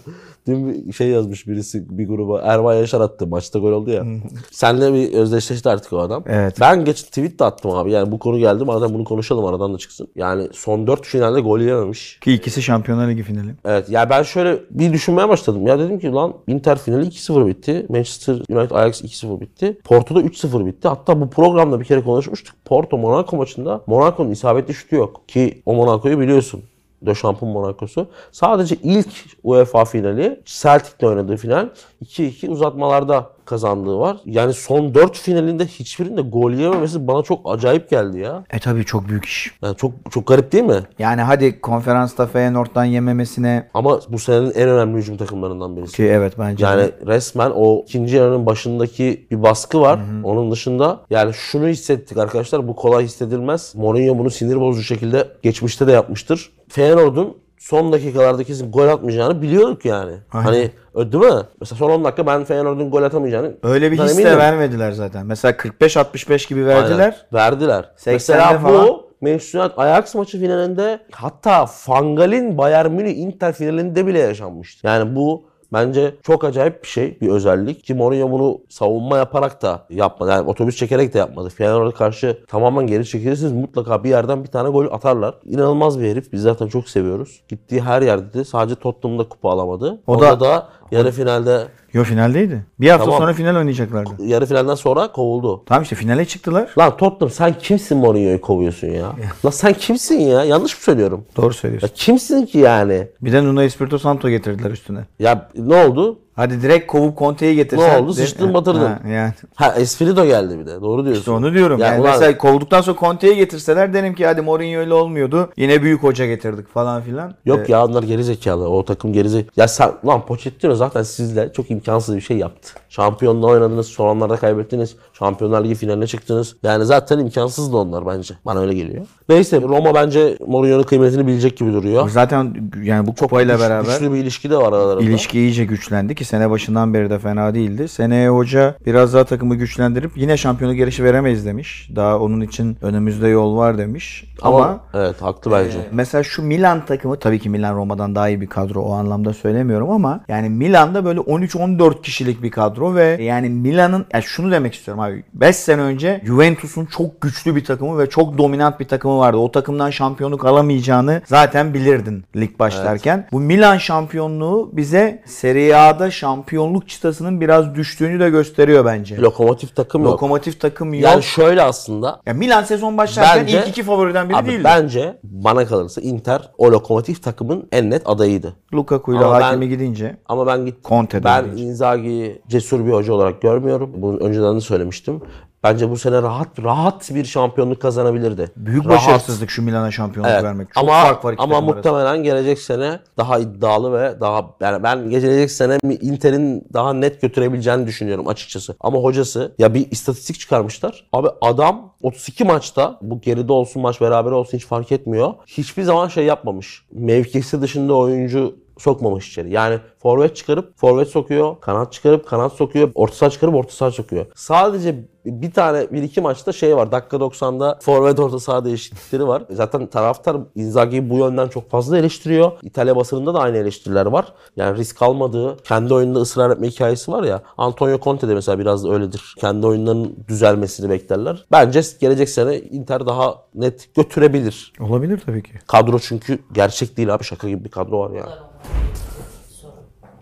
[0.48, 4.06] Dün şey yazmış birisi bir gruba Erman Yaşar attı maçta gol oldu ya.
[4.52, 6.24] Senle bir özdeşleşti artık o adam.
[6.28, 6.56] Evet.
[6.62, 7.92] Ben geç tweet de attım abi.
[7.92, 8.64] Yani bu konu geldi.
[8.64, 10.08] Madem bunu konuşalım aradan da çıksın.
[10.16, 12.20] Yani son 4 finalde gol yememiş.
[12.20, 13.56] Ki ikisi Şampiyonlar Ligi finali.
[13.66, 15.68] Evet ya ben şöyle bir düşünmeye başladım.
[15.68, 17.86] Ya dedim ki lan Inter finali 2-0 bitti.
[17.90, 19.78] Manchester United Ajax 2-0 bitti.
[19.84, 20.88] Porto'da 3-0 bitti.
[20.88, 22.56] Hatta bu programda bir kere konuşmuştuk.
[22.66, 25.22] Porto Monaco maçında Monaco'nun isabetli şutu yok.
[25.28, 26.64] Ki o Monaco'yu biliyorsun.
[27.02, 28.08] De Champ'ın Monaco'su.
[28.32, 29.10] Sadece ilk
[29.44, 31.70] UEFA finali Celtic'le oynadığı final
[32.04, 34.18] 2-2 uzatmalarda kazandığı var.
[34.26, 38.44] Yani son 4 finalinde hiçbirinde gol yememesi bana çok acayip geldi ya.
[38.50, 39.54] E tabii çok büyük iş.
[39.64, 40.80] Yani çok çok garip değil mi?
[41.00, 45.96] Yani hadi konferansta Feyenoord'dan yememesine Ama bu senenin en önemli hücum takımlarından birisi.
[45.96, 46.70] ki evet bence de.
[46.70, 50.00] Yani resmen o ikinci yarının başındaki bir baskı var.
[50.24, 53.74] Onun dışında yani şunu hissettik arkadaşlar bu kolay hissedilmez.
[53.76, 56.50] Mourinho bunu sinir bozucu şekilde geçmişte de yapmıştır.
[56.70, 60.14] Feyenoord'un son dakikalarda kesin gol atmayacağını biliyorduk yani.
[60.30, 61.42] Hani ö- değil mi?
[61.60, 65.26] Mesela son 10 dakika ben Feyenoord'un gol atamayacağını Öyle bir his de vermediler zaten.
[65.26, 66.70] Mesela 45-65 gibi Aynen.
[66.84, 67.26] verdiler.
[67.34, 67.92] Verdiler.
[67.98, 68.88] 80'de Mesela falan.
[68.88, 74.88] bu Manchester United Ajax maçı finalinde hatta Fangal'in Bayern Münih Inter finalinde bile yaşanmıştı.
[74.88, 77.84] Yani bu bence çok acayip bir şey, bir özellik.
[77.84, 80.32] Ki Mourinho bunu savunma yaparak da yapmadı.
[80.32, 81.50] Yani otobüs çekerek de yapmadı.
[81.50, 85.36] Feyenoord'a karşı tamamen geri çekilirsiniz mutlaka bir yerden bir tane gol atarlar.
[85.46, 86.34] İnanılmaz bir herif.
[86.34, 87.42] Biz zaten çok seviyoruz.
[87.48, 90.00] Gittiği her yerde de sadece Tottenham'da kupa alamadı.
[90.08, 92.66] O O da- da, da yarı finalde Yo finaldeydi.
[92.80, 93.20] Bir hafta Tamam.
[93.20, 94.10] sonra final oynayacaklardı.
[94.26, 95.64] yarı finalden sonra kovuldu.
[95.66, 96.70] Tamam işte finale çıktılar.
[96.78, 99.12] Lan Tottenham sen kimsin Mourinho'yu kovuyorsun ya?
[99.46, 100.44] Lan sen kimsin ya?
[100.44, 101.26] Yanlış mı söylüyorum?
[101.38, 101.90] Doğru Ya söylüyorsun.
[101.96, 103.08] kimsin ki yani?
[103.22, 105.00] Bir de Nuno Espirito Santo getirdiler üstüne.
[105.20, 106.20] Ya ne oldu?
[106.38, 107.94] Hadi direkt kovup Conte'yi getirsen.
[107.94, 108.14] Ne oldu?
[108.14, 108.80] Sıçtın, batırdın.
[108.80, 109.34] ha, yani.
[109.56, 110.82] Ha Espirito geldi bir de.
[110.82, 111.20] Doğru diyorsun.
[111.22, 111.80] İşte onu diyorum.
[111.80, 115.50] Ya Yani, ulan- mesela kovduktan sonra Conte'yi getirseler derim ki hadi Mourinho öyle olmuyordu.
[115.58, 117.34] Yine büyük hoca getirdik falan filan.
[117.46, 118.70] Yok Ee, ya onlar geri zekalı.
[118.70, 119.52] O takım geri zekalı.
[119.58, 122.70] Ya sen lan Pochettino zaten sizle çok imkansız bir şey yaptı.
[122.90, 123.88] Şampiyonluğa oynadınız.
[123.88, 124.96] Son anlarda kaybettiniz.
[125.14, 126.56] Şampiyonlar Ligi finaline çıktınız.
[126.64, 128.34] Yani zaten imkansızdı onlar bence.
[128.46, 129.06] Bana öyle geliyor.
[129.30, 132.10] Neyse Roma bence Mourinho'nun kıymetini bilecek gibi duruyor.
[132.10, 135.04] Zaten yani bu kupayla Güç- beraber Güçlü bir ilişki de var aralarında.
[135.04, 137.88] ilişki iyice güçlendi ki sene başından beri de fena değildi.
[137.88, 141.90] Seneye hoca biraz daha takımı güçlendirip yine şampiyonluk yarışı veremeyiz demiş.
[141.96, 144.24] Daha onun için önümüzde yol var demiş.
[144.42, 145.78] Ama, Ama, evet haklı bence.
[145.92, 149.92] Mesela şu Milan takımı tabii ki Milan Roma'dan daha iyi bir kadro o anlamda söylemiyorum
[149.92, 155.04] ama yani Milan'da böyle 13-14 kişilik bir kadro ve yani Milan'ın ya şunu demek istiyorum
[155.04, 159.38] abi 5 sene önce Juventus'un çok güçlü bir takımı ve çok dominant bir takımı vardı.
[159.38, 163.28] O takımdan şampiyonluk alamayacağını zaten bilirdin lig başlarken.
[163.32, 169.18] Bu Milan şampiyonluğu bize Serie A'da şampiyonluk çıtasının biraz düştüğünü de gösteriyor bence.
[169.18, 170.12] Lokomotif takım yok.
[170.14, 171.04] Lokomotif takım yok.
[171.04, 174.62] Yani şöyle aslında ya Milan sezon başlarken Bence- ilk iki favoriden biri Abi değildi.
[174.64, 178.54] bence bana kalırsa Inter o lokomotif takımın en net adayıydı.
[178.74, 181.64] Lukaku'yla Ama ben- Hakimi gidince Ama ben git Conte'den ben gidince.
[181.64, 183.92] Inzaghi'yi cesur bir hoca olarak görmüyorum.
[183.96, 185.22] Bunu önceden de söylemiştim.
[185.64, 188.52] Bence bu sene rahat rahat bir şampiyonluk kazanabilirdi.
[188.56, 188.98] Büyük Rahat.
[188.98, 190.44] başarısızlık şu Milan'a şampiyonluk Evet.
[190.44, 190.74] vermek.
[190.74, 195.10] Çok ama fark var iki ama muhtemelen gelecek sene daha iddialı ve daha yani ben
[195.10, 198.76] gelecek sene Inter'in daha net götürebileceğini düşünüyorum açıkçası.
[198.80, 201.08] Ama hocası ya bir istatistik çıkarmışlar.
[201.14, 205.34] Abi adam 32 maçta bu geride olsun maç beraber olsun hiç fark etmiyor.
[205.48, 206.84] Hiçbir zaman şey yapmamış.
[206.92, 209.54] Mevkisi dışında oyuncu sokmamış içeri.
[209.54, 214.26] Yani forvet çıkarıp forvet sokuyor, kanat çıkarıp kanat sokuyor, orta saha çıkarıp orta saha sokuyor.
[214.36, 216.92] Sadece bir tane bir iki maçta şey var.
[216.92, 219.44] Dakika 90'da forvet orta saha değişiklikleri var.
[219.50, 222.52] Zaten taraftar Inzaghi'yi bu yönden çok fazla eleştiriyor.
[222.62, 224.34] İtalya basınında da aynı eleştiriler var.
[224.56, 227.42] Yani risk almadığı, kendi oyununda ısrar etme hikayesi var ya.
[227.58, 229.36] Antonio Conte de mesela biraz da öyledir.
[229.38, 231.46] Kendi oyunlarının düzelmesini beklerler.
[231.52, 234.74] Bence gelecek sene Inter daha net götürebilir.
[234.80, 235.52] Olabilir tabii ki.
[235.68, 237.24] Kadro çünkü gerçek değil abi.
[237.24, 238.47] Şaka gibi bir kadro var ya.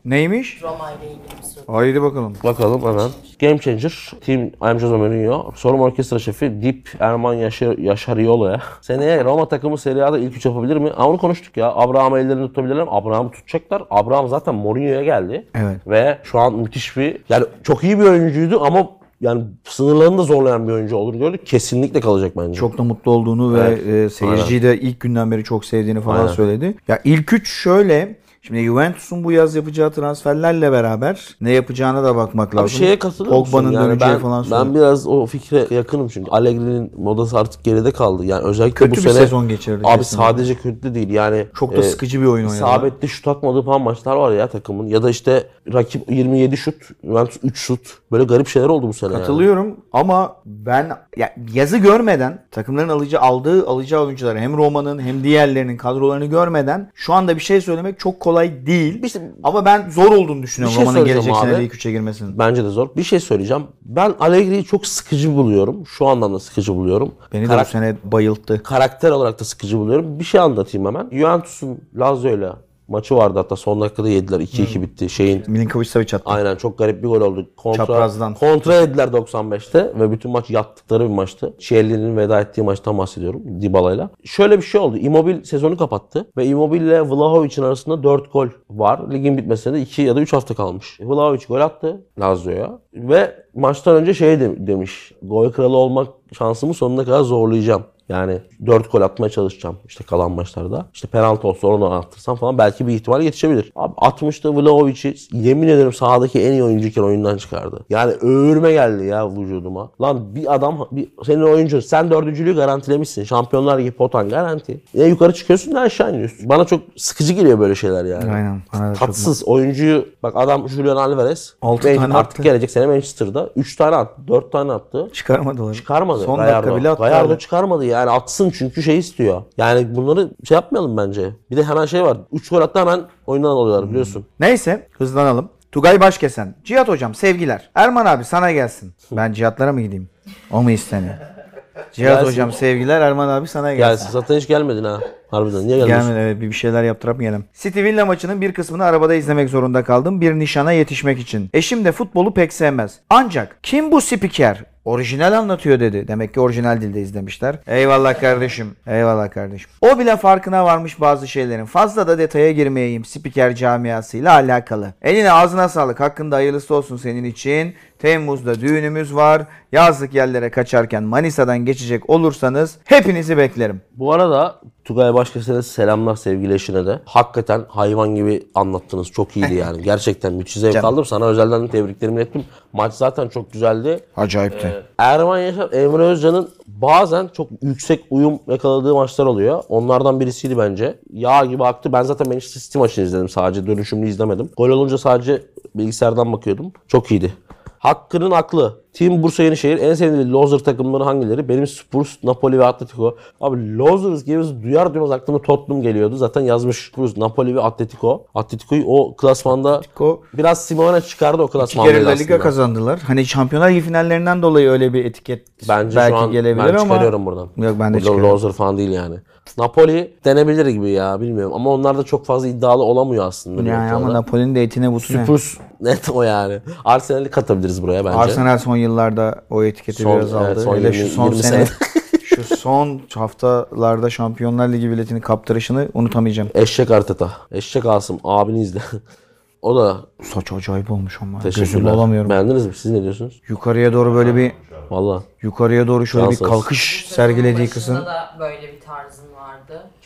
[0.05, 0.63] Neymiş?
[0.63, 1.75] Roma ile ilgili bir soru.
[1.75, 2.33] Haydi bakalım.
[2.43, 3.09] Bakalım hemen.
[3.39, 8.61] Game Changer, Team I'm Jose Mourinho, Sorum Orkestra Şefi Deep Erman Yaşar, Yaşariolo'ya.
[8.81, 10.91] Seneye Roma takımı Serie A'da ilk üç yapabilir mi?
[10.97, 11.73] Aa, onu konuştuk ya.
[11.75, 12.89] Abraham'ı ellerini tutabilirler mi?
[12.91, 13.83] Abraham'ı tutacaklar.
[13.89, 15.45] Abraham zaten Mourinho'ya geldi.
[15.55, 15.87] Evet.
[15.87, 18.89] Ve şu an müthiş bir, yani çok iyi bir oyuncuydu ama
[19.21, 21.45] yani sınırlarını da zorlayan bir oyuncu olur gördük.
[21.45, 22.53] Kesinlikle kalacak bence.
[22.59, 26.31] Çok da mutlu olduğunu ve e, seyirciyi de ilk günden beri çok sevdiğini falan Aynen.
[26.31, 26.75] söyledi.
[26.87, 28.15] Ya ilk üç şöyle
[28.47, 32.69] Şimdi Juventus'un bu yaz yapacağı transferlerle beraber ne yapacağına da bakmak Abi lazım.
[32.69, 33.35] şeye katılıyor?
[33.35, 34.75] Pogba'nın Yani döneceği ben, falan ben söyledi.
[34.75, 36.31] biraz o fikre yakınım çünkü.
[36.31, 38.25] Allegri'nin modası artık geride kaldı.
[38.25, 39.81] Yani özellikle Kötü bu bir sene sezon geçirdi.
[39.83, 40.25] Abi kesinlikle.
[40.27, 41.47] sadece kötü de değil yani.
[41.55, 42.55] çok da e, sıkıcı bir oyun oynadı.
[42.55, 44.87] İsabetli şut atmadığı falan maçlar var ya takımın.
[44.87, 47.97] Ya da işte rakip 27 şut, Juventus 3 şut.
[48.11, 49.13] Böyle garip şeyler oldu bu sene.
[49.13, 49.21] yani.
[49.21, 55.77] Katılıyorum ama ben ya yazı görmeden takımların alıcı aldığı alacağı oyuncuları hem Roma'nın hem diğerlerinin
[55.77, 58.34] kadrolarını görmeden şu anda bir şey söylemek çok kolay
[58.65, 59.03] değil.
[59.03, 62.39] İşte ama ben zor olduğunu düşünüyorum şey Roma'nın gelecek sene ilk üçe girmesinin.
[62.39, 62.87] Bence de zor.
[62.97, 63.63] Bir şey söyleyeceğim.
[63.81, 65.85] Ben Allegri'yi çok sıkıcı buluyorum.
[65.87, 67.11] Şu anlamda sıkıcı buluyorum.
[67.33, 68.63] Beni de Karak- bu sene bayılttı.
[68.63, 70.19] karakter olarak da sıkıcı buluyorum.
[70.19, 71.09] Bir şey anlatayım hemen.
[71.11, 72.55] Juventus'un Lazio'yla
[72.87, 74.39] maçı vardı hatta son dakikada yediler.
[74.39, 75.09] 2-2 bitti.
[75.09, 76.23] Şeyin Milinkovic Savic attı.
[76.25, 77.49] Aynen çok garip bir gol oldu.
[77.57, 78.33] Kontra, Çaprazdan.
[78.33, 81.53] Kontra yediler 95'te ve bütün maç yattıkları bir maçtı.
[81.59, 84.09] Şehirli'nin veda ettiği maçtan bahsediyorum Dybala'yla.
[84.23, 84.97] Şöyle bir şey oldu.
[84.97, 89.11] Immobile sezonu kapattı ve Immobile ile Vlahovic'in arasında 4 gol var.
[89.11, 90.99] Ligin bitmesine de 2 ya da 3 hafta kalmış.
[91.01, 95.11] Vlahovic gol attı Lazio'ya ve maçtan önce şey de- demiş.
[95.21, 97.83] Gol kralı olmak şansımı sonuna kadar zorlayacağım.
[98.09, 100.85] Yani 4 gol atmaya çalışacağım işte kalan maçlarda.
[100.93, 103.71] İşte penaltı olsa onu attırsam falan belki bir ihtimal yetişebilir.
[103.75, 107.79] Abi 60'ta Vlahovic'i yemin ederim sahadaki en iyi oyuncuyken oyundan çıkardı.
[107.89, 109.89] Yani öğürme geldi ya vücuduma.
[110.01, 113.23] Lan bir adam, bir, senin oyuncun sen dördüncülüğü garantilemişsin.
[113.23, 114.81] Şampiyonlar Ligi potan garanti.
[114.93, 116.49] Ya yukarı çıkıyorsun ne aşağı iniyorsun.
[116.49, 118.31] Bana çok sıkıcı geliyor böyle şeyler yani.
[118.31, 118.61] Aynen.
[118.73, 122.43] Bana da çok- Tatsız oyuncuyu bak adam Julian Alvarez Altı belki tane artık attı.
[122.43, 125.09] gelecek sene Manchester'da 3 tane attı 4 tane attı.
[125.13, 125.73] Çıkarmadılar.
[125.73, 126.23] Çıkarmadı.
[126.23, 126.55] Son Gallardo.
[126.57, 127.03] dakika bile attı.
[127.03, 127.39] Gallardo abi.
[127.39, 129.41] çıkarmadı yani atsın çünkü şey istiyor.
[129.57, 131.29] Yani bunları şey yapmayalım bence.
[131.51, 132.17] Bir de hemen şey var.
[132.31, 134.25] 3 gol attı hemen oyundan alıyorlar biliyorsun.
[134.39, 135.49] Neyse hızlanalım.
[135.71, 136.55] Tugay Başkesen.
[136.63, 137.69] Cihat hocam sevgiler.
[137.75, 138.93] Erman abi sana gelsin.
[139.11, 140.09] Ben Cihatlara mı gideyim?
[140.51, 141.13] O mu isteniyor?
[141.93, 142.25] Cihat Gelsin.
[142.31, 143.01] hocam sevgiler.
[143.01, 144.03] Erman abi sana gelsin.
[144.03, 144.11] Gelsin.
[144.19, 144.99] Zaten hiç gelmedin ha.
[145.31, 145.67] Harbiden.
[145.67, 146.07] Niye gelmiyorsun?
[146.07, 147.45] Gelmedi evet bir bir şeyler yaptırıp gelelim.
[147.53, 151.49] City Villa maçının bir kısmını arabada izlemek zorunda kaldım bir nişana yetişmek için.
[151.53, 152.99] Eşim de futbolu pek sevmez.
[153.09, 154.63] Ancak kim bu spiker?
[154.85, 156.07] Orijinal anlatıyor dedi.
[156.07, 157.55] Demek ki orijinal dilde izlemişler.
[157.67, 158.75] Eyvallah kardeşim.
[158.87, 159.69] Eyvallah kardeşim.
[159.81, 161.65] O bile farkına varmış bazı şeylerin.
[161.65, 164.93] Fazla da detaya girmeyeyim spiker camiasıyla alakalı.
[165.01, 165.99] Eline ağzına sağlık.
[165.99, 167.73] Hakkında hayırlısı olsun senin için.
[167.99, 169.41] Temmuz'da düğünümüz var.
[169.71, 173.81] Yazlık yerlere kaçarken Manisa'dan geçecek olursanız hepinizi beklerim.
[173.95, 176.99] Bu arada Tugay Başkesene selamlar sevgili eşine de.
[177.05, 179.07] Hakikaten hayvan gibi anlattınız.
[179.11, 179.81] Çok iyiydi yani.
[179.83, 180.85] Gerçekten müthiş zevk Canım.
[180.85, 181.05] aldım.
[181.05, 182.45] Sana özelden de tebriklerimi ilettim.
[182.73, 183.99] Maç zaten çok güzeldi.
[184.17, 184.83] Acayipti.
[184.97, 189.63] Erman Yaşar, Emre Özcan'ın bazen çok yüksek uyum yakaladığı maçlar oluyor.
[189.69, 190.99] Onlardan birisiydi bence.
[191.13, 191.93] Yağ gibi aktı.
[191.93, 193.67] Ben zaten Manchester City maçını izledim sadece.
[193.67, 194.49] Dönüşümlü izlemedim.
[194.57, 195.41] Gol olunca sadece
[195.75, 196.71] bilgisayardan bakıyordum.
[196.87, 197.33] Çok iyiydi.
[197.79, 198.84] Hakkı'nın aklı.
[198.95, 201.49] Team Bursa Yenişehir en sevdiği loser takımları hangileri?
[201.49, 203.17] Benim Spurs, Napoli ve Atletico.
[203.41, 206.15] Abi losers gibi duyar duymaz aklıma Tottenham geliyordu.
[206.15, 208.25] Zaten yazmış Spurs, Napoli ve Atletico.
[208.35, 211.91] Atletico'yu o klasmanda Atletico biraz Simone çıkardı o İki klasmanda.
[211.91, 212.99] kere La Liga kazandılar.
[212.99, 216.79] Hani Şampiyonlar Ligi finallerinden dolayı öyle bir etiket Bence belki şu an gelebilir ben ama
[216.79, 217.47] çıkarıyorum buradan.
[217.57, 219.15] Yok ben de Burada loser falan değil yani.
[219.57, 223.69] Napoli denebilir gibi ya bilmiyorum ama onlar da çok fazla iddialı olamıyor aslında.
[223.69, 224.13] Yani ama.
[224.13, 224.99] Napoli'nin de etine ne?
[224.99, 226.59] Spurs net o yani.
[226.85, 228.17] Arsenal'i katabiliriz buraya bence.
[228.17, 230.47] Arsenal son yıllarda o etiketi Son- biraz aldı.
[230.47, 231.77] evet, son Hele 20 şu son 20 sene, sene.
[232.25, 236.49] şu son haftalarda Şampiyonlar Ligi biletini kaptırışını unutamayacağım.
[236.53, 237.31] Eşek Arteta.
[237.51, 238.79] Eşek Asım abini izle.
[239.61, 241.39] o da Saç acayip olmuş ama.
[241.39, 241.91] Teşekkürler.
[241.91, 242.29] alamıyorum.
[242.29, 242.73] Beğendiniz mi?
[242.75, 243.41] Siz ne diyorsunuz?
[243.47, 244.51] Yukarıya doğru böyle bir
[244.89, 245.23] Valla.
[245.41, 246.47] yukarıya doğru şöyle bir Cansız.
[246.47, 247.95] kalkış sergilediği kısım.
[247.95, 249.04] da böyle bir vardı.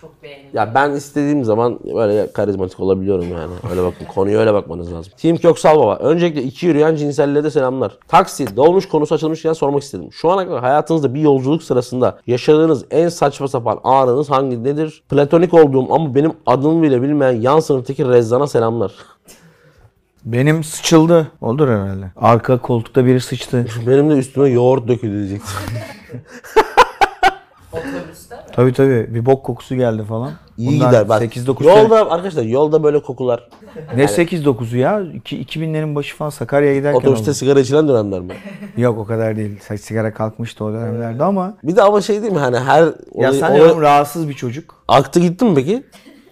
[0.01, 0.49] Çok beğendim.
[0.53, 3.51] Ya ben istediğim zaman böyle karizmatik olabiliyorum yani.
[3.71, 4.05] Öyle bakın.
[4.05, 5.13] Konuya öyle bakmanız lazım.
[5.17, 5.95] Team Köksal Baba.
[5.95, 7.97] Öncelikle iki yürüyen cinsellere de selamlar.
[8.07, 10.09] Taksi, dolmuş konusu açılmışken sormak istedim.
[10.11, 15.03] Şu ana kadar hayatınızda bir yolculuk sırasında yaşadığınız en saçma sapan anınız hangi nedir?
[15.09, 18.91] Platonik olduğum ama benim adımı bile bilmeyen yan sınıftaki Rezzan'a selamlar.
[20.25, 21.27] Benim sıçıldı.
[21.41, 22.11] Olur herhalde.
[22.15, 23.65] Arka koltukta biri sıçtı.
[23.87, 25.55] benim de üstüme yoğurt döküldü diyecektim.
[27.73, 28.35] Otobüste?
[28.53, 29.07] Tabii tabii.
[29.13, 30.31] Bir bok kokusu geldi falan.
[30.57, 31.21] İyi Bundan gider bak.
[31.23, 33.49] 8-9 Yolda arkadaşlar yolda böyle kokular.
[33.95, 35.01] Ne 8-9'u ya?
[35.13, 37.33] İki- 2000'lerin başı falan Sakarya'ya giderken Otobüste oldu.
[37.37, 38.33] sigara içilen dönemler mi?
[38.77, 39.59] Yok o kadar değil.
[39.81, 41.53] Sigara kalkmıştı o dönemlerde ama.
[41.63, 42.83] Bir de ama şey değil mi hani her
[43.15, 44.75] Ya sen olay- diyorum rahatsız bir çocuk.
[44.87, 45.83] aktı gitti mi peki?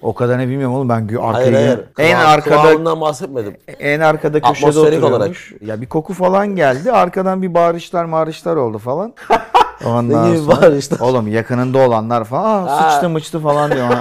[0.01, 1.79] O kadar ne bilmiyorum oğlum ben arkaya Hayır hayır.
[1.99, 3.57] en Kıvam- arkada bahsetmedim.
[3.79, 5.53] en arkada köşede Atmosferik oturuyormuş.
[5.61, 6.91] Ya bir koku falan geldi.
[6.91, 9.13] Arkadan bir bağırışlar marışlar oldu falan.
[9.85, 10.99] Ondan gibi sonra- bağırışlar?
[10.99, 13.87] Oğlum yakınında olanlar falan "Aa, sıçtı mıçtı falan diyor.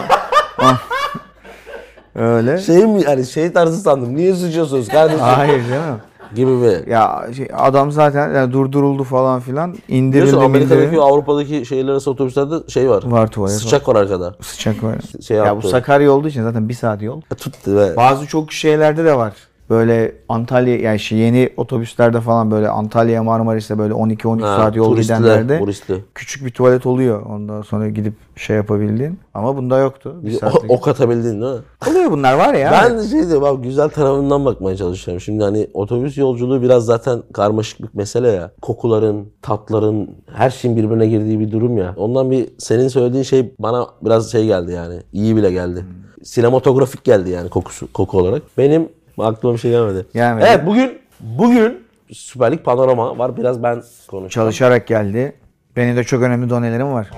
[0.58, 0.78] Ah.
[2.14, 2.58] Öyle.
[2.58, 4.16] Şey mi yani şey tarzı sandım.
[4.16, 5.20] Niye sıçıyorsunuz kardeşim?
[5.20, 6.00] Hayır canım.
[6.34, 6.86] gibi bir.
[6.86, 9.74] Ya şey, adam zaten yani durduruldu falan filan.
[9.88, 11.00] indirildi Biliyorsun Amerika'daki indirildi.
[11.02, 13.02] Avrupa'daki şehirler arası otobüslerde şey var.
[13.06, 13.60] Var tuvalet var.
[13.60, 14.34] Sıcak var arkada.
[14.40, 14.94] Sıcak var.
[15.26, 15.68] Şey Ya bu yaptı.
[15.68, 17.20] Sakarya olduğu için zaten bir saat yol.
[17.20, 19.32] Tuttu ve Bazı çok şeylerde de var.
[19.70, 24.96] Böyle Antalya yani şey yeni otobüslerde falan böyle Antalya Marmaris'te böyle 12-13 Ha, saat yol
[24.96, 26.04] gidenlerde turistli.
[26.14, 27.26] küçük bir tuvalet oluyor.
[27.26, 29.18] Ondan sonra gidip şey yapabildiğin.
[29.34, 30.16] Ama bunda yoktu.
[30.22, 31.60] Bir O, ok atabildin değil mi?
[31.90, 32.70] Oluyor bunlar var ya.
[32.84, 35.20] Ben de şey diyorum abi güzel tarafından bakmaya çalışıyorum.
[35.20, 38.50] Şimdi hani otobüs yolculuğu biraz zaten karmaşık bir mesele ya.
[38.62, 41.94] Kokuların, tatların, her şeyin birbirine girdiği bir durum ya.
[41.96, 45.00] Ondan bir senin söylediğin şey bana biraz şey geldi yani.
[45.12, 45.84] İyi bile geldi.
[46.22, 48.42] Sinematografik geldi yani kokusu koku olarak.
[48.58, 50.06] Benim aklıma bir şey gelmedi.
[50.14, 50.46] Gelmedi.
[50.48, 53.36] Evet bugün bugün Süper Lig panorama var.
[53.36, 54.28] Biraz ben konuşacağım.
[54.28, 55.36] Çalışarak geldi.
[55.76, 57.10] Benim de çok önemli donelerim var.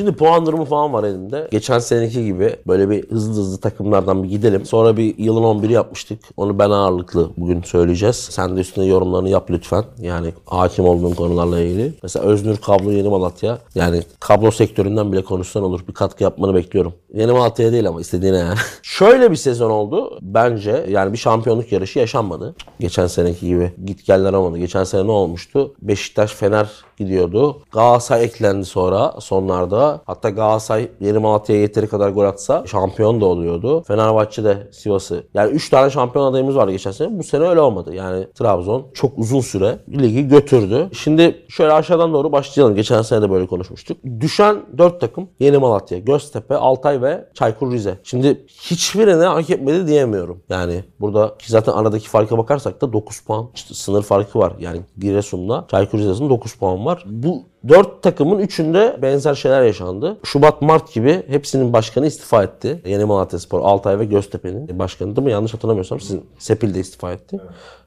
[0.00, 1.48] Şimdi puan durumu falan var elimde.
[1.50, 4.66] Geçen seneki gibi böyle bir hızlı hızlı takımlardan bir gidelim.
[4.66, 6.20] Sonra bir yılın 11'i yapmıştık.
[6.36, 8.16] Onu ben ağırlıklı bugün söyleyeceğiz.
[8.16, 9.84] Sen de üstüne yorumlarını yap lütfen.
[9.98, 11.92] Yani hakim olduğun konularla ilgili.
[12.02, 13.58] Mesela Öznür Kablo Yeni Malatya.
[13.74, 15.80] Yani kablo sektöründen bile konuşsan olur.
[15.88, 16.92] Bir katkı yapmanı bekliyorum.
[17.14, 18.58] Yeni Malatya'ya değil ama istediğine yani.
[18.82, 20.18] Şöyle bir sezon oldu.
[20.22, 22.54] Bence yani bir şampiyonluk yarışı yaşanmadı.
[22.80, 23.72] Geçen seneki gibi.
[23.84, 24.58] Git geller olmadı.
[24.58, 25.74] Geçen sene ne olmuştu?
[25.82, 27.62] Beşiktaş Fener gidiyordu.
[27.72, 30.00] Galatasaray eklendi sonra sonlarda.
[30.06, 33.82] Hatta Galatasaray Yeni Malatya'ya yeteri kadar gol atsa şampiyon da oluyordu.
[33.82, 35.24] Fenerbahçe de Sivas'ı.
[35.34, 37.18] Yani 3 tane şampiyon adayımız vardı geçen sene.
[37.18, 37.94] Bu sene öyle olmadı.
[37.94, 40.88] Yani Trabzon çok uzun süre ligi götürdü.
[40.92, 42.74] Şimdi şöyle aşağıdan doğru başlayalım.
[42.74, 43.98] Geçen sene de böyle konuşmuştuk.
[44.20, 47.98] Düşen 4 takım Yeni Malatya, Göztepe, Altay ve Çaykur Rize.
[48.02, 50.42] Şimdi hiçbirine hak etmedi diyemiyorum.
[50.48, 54.52] Yani burada ki zaten aradaki farka bakarsak da 9 puan işte sınır farkı var.
[54.60, 56.89] Yani Giresun'la Çaykur Rize'nin 9 puan var.
[57.06, 60.16] Bu 4 takımın 3'ünde benzer şeyler yaşandı.
[60.24, 62.82] Şubat, Mart gibi hepsinin başkanı istifa etti.
[62.86, 65.32] Yeni Malatya Spor, Altay ve Göztepe'nin başkanı değil mi?
[65.32, 67.40] Yanlış hatırlamıyorsam sizin Sepil de istifa etti.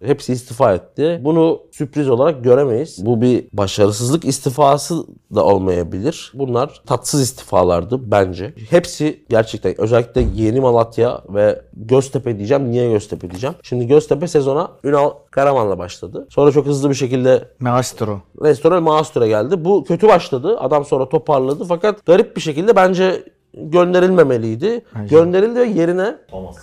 [0.05, 1.21] Hepsi istifa etti.
[1.23, 3.05] Bunu sürpriz olarak göremeyiz.
[3.05, 5.05] Bu bir başarısızlık istifası
[5.35, 6.31] da olmayabilir.
[6.33, 8.53] Bunlar tatsız istifalardı bence.
[8.69, 12.71] Hepsi gerçekten özellikle Yeni Malatya ve Göztepe diyeceğim.
[12.71, 13.55] Niye Göztepe diyeceğim?
[13.63, 16.27] Şimdi Göztepe sezona Ünal Karaman'la başladı.
[16.29, 18.19] Sonra çok hızlı bir şekilde Maestro.
[18.41, 19.62] Restoran Maastur'a geldi.
[19.65, 20.57] Bu kötü başladı.
[20.59, 21.65] Adam sonra toparladı.
[21.65, 23.23] Fakat garip bir şekilde bence
[23.53, 24.85] gönderilmemeliydi.
[25.09, 26.57] Gönderildi ve yerine Thomas.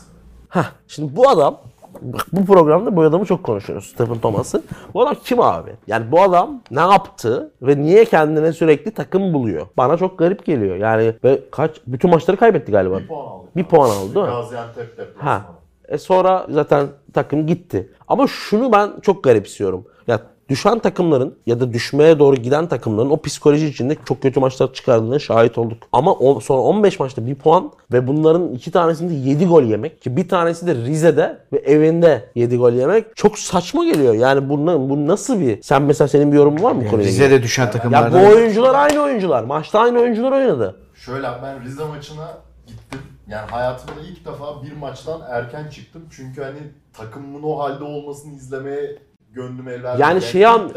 [0.48, 1.58] Heh, şimdi bu adam
[2.02, 4.62] bak bu programda bu adamı çok konuşuyoruz Stephen Thomas'ı.
[4.94, 5.70] Bu adam kim abi?
[5.86, 9.66] Yani bu adam ne yaptı ve niye kendine sürekli takım buluyor?
[9.76, 10.76] Bana çok garip geliyor.
[10.76, 12.98] Yani ve kaç bütün maçları kaybetti galiba.
[12.98, 13.46] Bir puan aldı.
[13.56, 14.32] Bir puan aldı değil mi?
[14.32, 15.28] Gaziantep deplasmanı.
[15.30, 15.42] Ha.
[15.88, 17.92] E sonra zaten takım gitti.
[18.08, 19.84] Ama şunu ben çok garipsiyorum.
[20.06, 24.72] Ya düşen takımların ya da düşmeye doğru giden takımların o psikoloji içinde çok kötü maçlar
[24.72, 25.78] çıkardığına şahit olduk.
[25.92, 30.16] Ama o, sonra 15 maçta bir puan ve bunların iki tanesinde 7 gol yemek ki
[30.16, 34.14] bir tanesi de Rize'de ve evinde 7 gol yemek çok saçma geliyor.
[34.14, 36.98] Yani bu, na- bu nasıl bir sen mesela senin bir yorumun var mı ilgili?
[37.04, 38.22] Rize'de düşen Ya takımlardan.
[38.22, 39.44] bu oyuncular aynı oyuncular.
[39.44, 40.76] Maçta aynı oyuncular oynadı.
[40.94, 42.28] Şöyle ben Rize maçına
[42.66, 43.00] gittim.
[43.28, 46.02] Yani hayatımda ilk defa bir maçtan erken çıktım.
[46.10, 46.58] Çünkü hani
[46.92, 48.96] takımın o halde olmasını izlemeye
[49.34, 50.02] gönlüm el vermedi.
[50.02, 50.70] Yani şeyi an-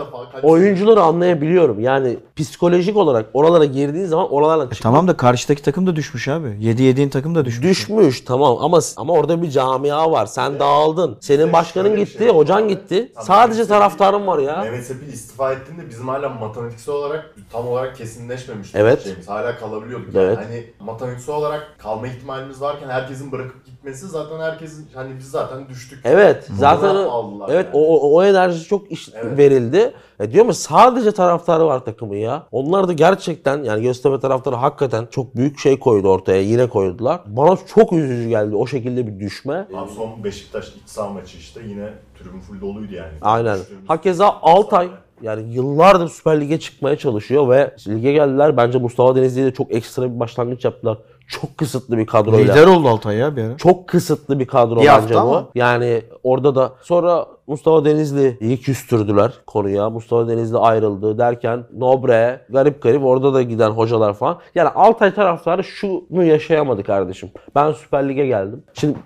[0.44, 1.80] Oyuncuları anlayabiliyorum.
[1.80, 6.58] Yani psikolojik olarak oralara girdiğin zaman oralarla çıkmak Tamam da karşıdaki takım da düşmüş abi.
[6.60, 7.64] 7 yediğin takım da düşmüş.
[7.70, 10.26] Düşmüş tamam ama ama orada bir camia var.
[10.26, 11.18] Sen dağıldın.
[11.20, 13.12] Senin başkanın gitti, şey hocan gitti.
[13.16, 14.62] Tabii Sadece Mehmet taraftarın var ya.
[14.62, 18.78] Mehmet Sepil istifa ettiğinde bizim hala matematiksel olarak tam olarak kesinleşmemişti.
[18.78, 19.04] Evet.
[19.04, 19.30] Şeyimiz.
[19.30, 20.16] Hala kalabiliyorduk.
[20.16, 20.38] Evet.
[20.38, 25.70] Yani hani matematiksel olarak kalma ihtimalimiz varken herkesin bırakıp gitmesi zaten herkesin hani biz zaten
[25.70, 26.00] düştük.
[26.04, 26.48] Evet.
[26.58, 27.76] Zaten o- aldılar evet yani.
[27.86, 29.38] o, o, o enerji çok iş Evet.
[29.38, 29.94] verildi.
[30.20, 32.48] E diyor mu sadece taraftarı var takımın ya.
[32.52, 36.42] Onlar da gerçekten yani Göztepe taraftarı hakikaten çok büyük şey koydu ortaya.
[36.42, 37.22] Yine koydular.
[37.26, 39.68] Bana çok üzücü geldi o şekilde bir düşme.
[39.76, 43.12] Abi son Beşiktaş iç saha maçı işte yine tribün full doluydu yani.
[43.22, 43.58] Aynen.
[43.88, 44.90] Hakeza Altay
[45.22, 48.58] yani yıllardır Süper Lig'e çıkmaya çalışıyor ve lige geldiler.
[48.58, 50.98] Bence Mustafa Denizli'ye de çok ekstra bir başlangıç yaptılar.
[51.28, 52.54] Çok kısıtlı bir kadroyla.
[52.54, 53.58] Lider oldu Altay ya bir ara.
[53.58, 55.20] Çok kısıtlı bir kadro Bir bence bu.
[55.20, 55.50] ama.
[55.56, 59.90] Yani orada da sonra Mustafa Denizli'yi küstürdüler konuya.
[59.90, 64.40] Mustafa Denizli ayrıldı derken Nobre garip garip orada da giden hocalar falan.
[64.56, 67.30] Yani Altay taraftarı şunu yaşayamadı kardeşim.
[67.56, 68.64] Ben Süper Lig'e geldim.
[68.74, 68.98] Şimdi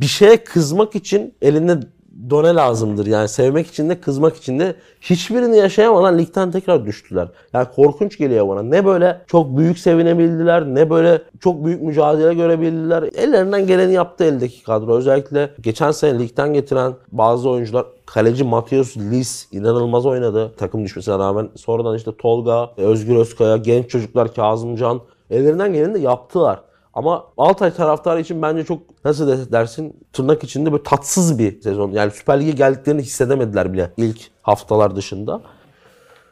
[0.00, 1.78] bir şeye kızmak için elinde
[2.30, 3.06] done lazımdır.
[3.06, 7.28] Yani sevmek için de kızmak için de hiçbirini yaşayamadan ligden tekrar düştüler.
[7.52, 8.62] Yani korkunç geliyor bana.
[8.62, 13.02] Ne böyle çok büyük sevinebildiler ne böyle çok büyük mücadele görebildiler.
[13.02, 14.96] Ellerinden geleni yaptı eldeki kadro.
[14.96, 21.48] Özellikle geçen sene ligden getiren bazı oyuncular Kaleci Matius Lis inanılmaz oynadı takım düşmesine rağmen.
[21.56, 26.60] Sonradan işte Tolga, Özgür Özkaya, genç çocuklar Kazımcan ellerinden geleni de yaptılar.
[26.94, 31.90] Ama Altay taraftarı için bence çok nasıl de- dersin tırnak içinde böyle tatsız bir sezon.
[31.90, 35.42] Yani Süper Lig'e geldiklerini hissedemediler bile ilk haftalar dışında.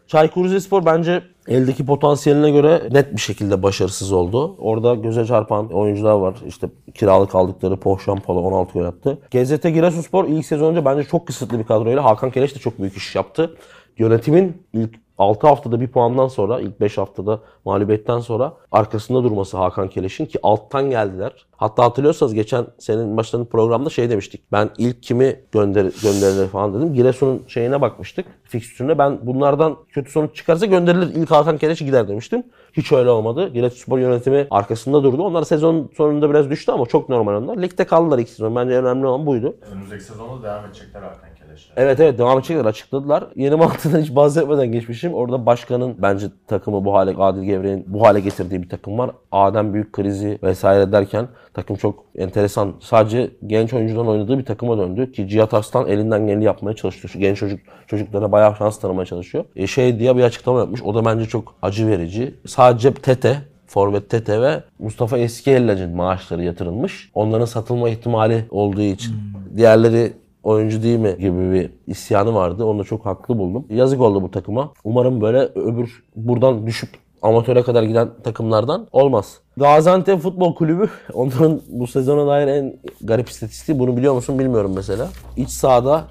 [0.07, 4.57] Çaykur Rizespor bence eldeki potansiyeline göre net bir şekilde başarısız oldu.
[4.59, 6.35] Orada göze çarpan oyuncular var.
[6.47, 9.19] İşte kiralık aldıkları Pohşampala 16 gol attı.
[9.31, 12.97] GZT Giresunspor ilk sezon önce bence çok kısıtlı bir kadroyla Hakan Keleş de çok büyük
[12.97, 13.57] iş yaptı.
[13.99, 19.89] Yönetimin ilk 6 haftada bir puandan sonra, ilk 5 haftada mağlubiyetten sonra arkasında durması Hakan
[19.89, 21.47] Keleş'in ki alttan geldiler.
[21.57, 24.53] Hatta hatırlıyorsanız geçen senin başlarının programda şey demiştik.
[24.53, 26.95] Ben ilk kimi gönder gönderilir falan dedim.
[26.95, 28.27] Giresun'un şeyine bakmıştık.
[28.45, 31.15] Fikstürüne ben bunlardan kötü sonuç çıkarsa gönderilir.
[31.15, 32.43] İlk Hakan Keleş gider demiştim.
[32.73, 33.49] Hiç öyle olmadı.
[33.49, 35.23] Giresunspor yönetimi arkasında durdu.
[35.23, 37.63] Onlar sezon sonunda biraz düştü ama çok normal onlar.
[37.63, 38.57] Ligde kaldılar ilk sezon.
[38.57, 39.57] Bence en önemli olan buydu.
[39.73, 41.71] Önümüzdeki sezonda devam edecekler Hakan Keleş'le.
[41.77, 43.25] Evet evet devam edecekler açıkladılar.
[43.37, 45.15] Yeni mantıdan hiç bahsetmeden geçmişim.
[45.15, 49.11] Orada başkanın bence takımı bu hale Adil Gevrek'in bu hale getirdiği bir takım var.
[49.33, 52.75] Adem büyük krizi vesaire derken takım çok enteresan.
[52.81, 57.11] Sadece genç oyuncudan oynadığı bir takıma döndü ki Cihat Arslan elinden geleni yapmaya çalışıyor.
[57.11, 59.45] Şu genç çocuk çocuklara bayağı şans tanımaya çalışıyor.
[59.57, 60.83] E, şey diye bir açıklama yapmış.
[60.83, 62.35] O da bence çok acı verici.
[62.47, 67.11] Sadece Tete Forvet Tete ve Mustafa Eskiyel'in maaşları yatırılmış.
[67.15, 69.17] Onların satılma ihtimali olduğu için.
[69.57, 70.13] Diğerleri
[70.49, 72.65] oyuncu değil mi gibi bir isyanı vardı.
[72.65, 73.65] Onu çok haklı buldum.
[73.71, 74.73] Yazık oldu bu takıma.
[74.85, 76.91] Umarım böyle öbür buradan düşüp
[77.23, 79.39] amatöre kadar giden takımlardan olmaz.
[79.57, 85.09] Gaziantep Futbol Kulübü onların bu sezona dair en garip istatistiği bunu biliyor musun bilmiyorum mesela.
[85.37, 86.05] İç sahada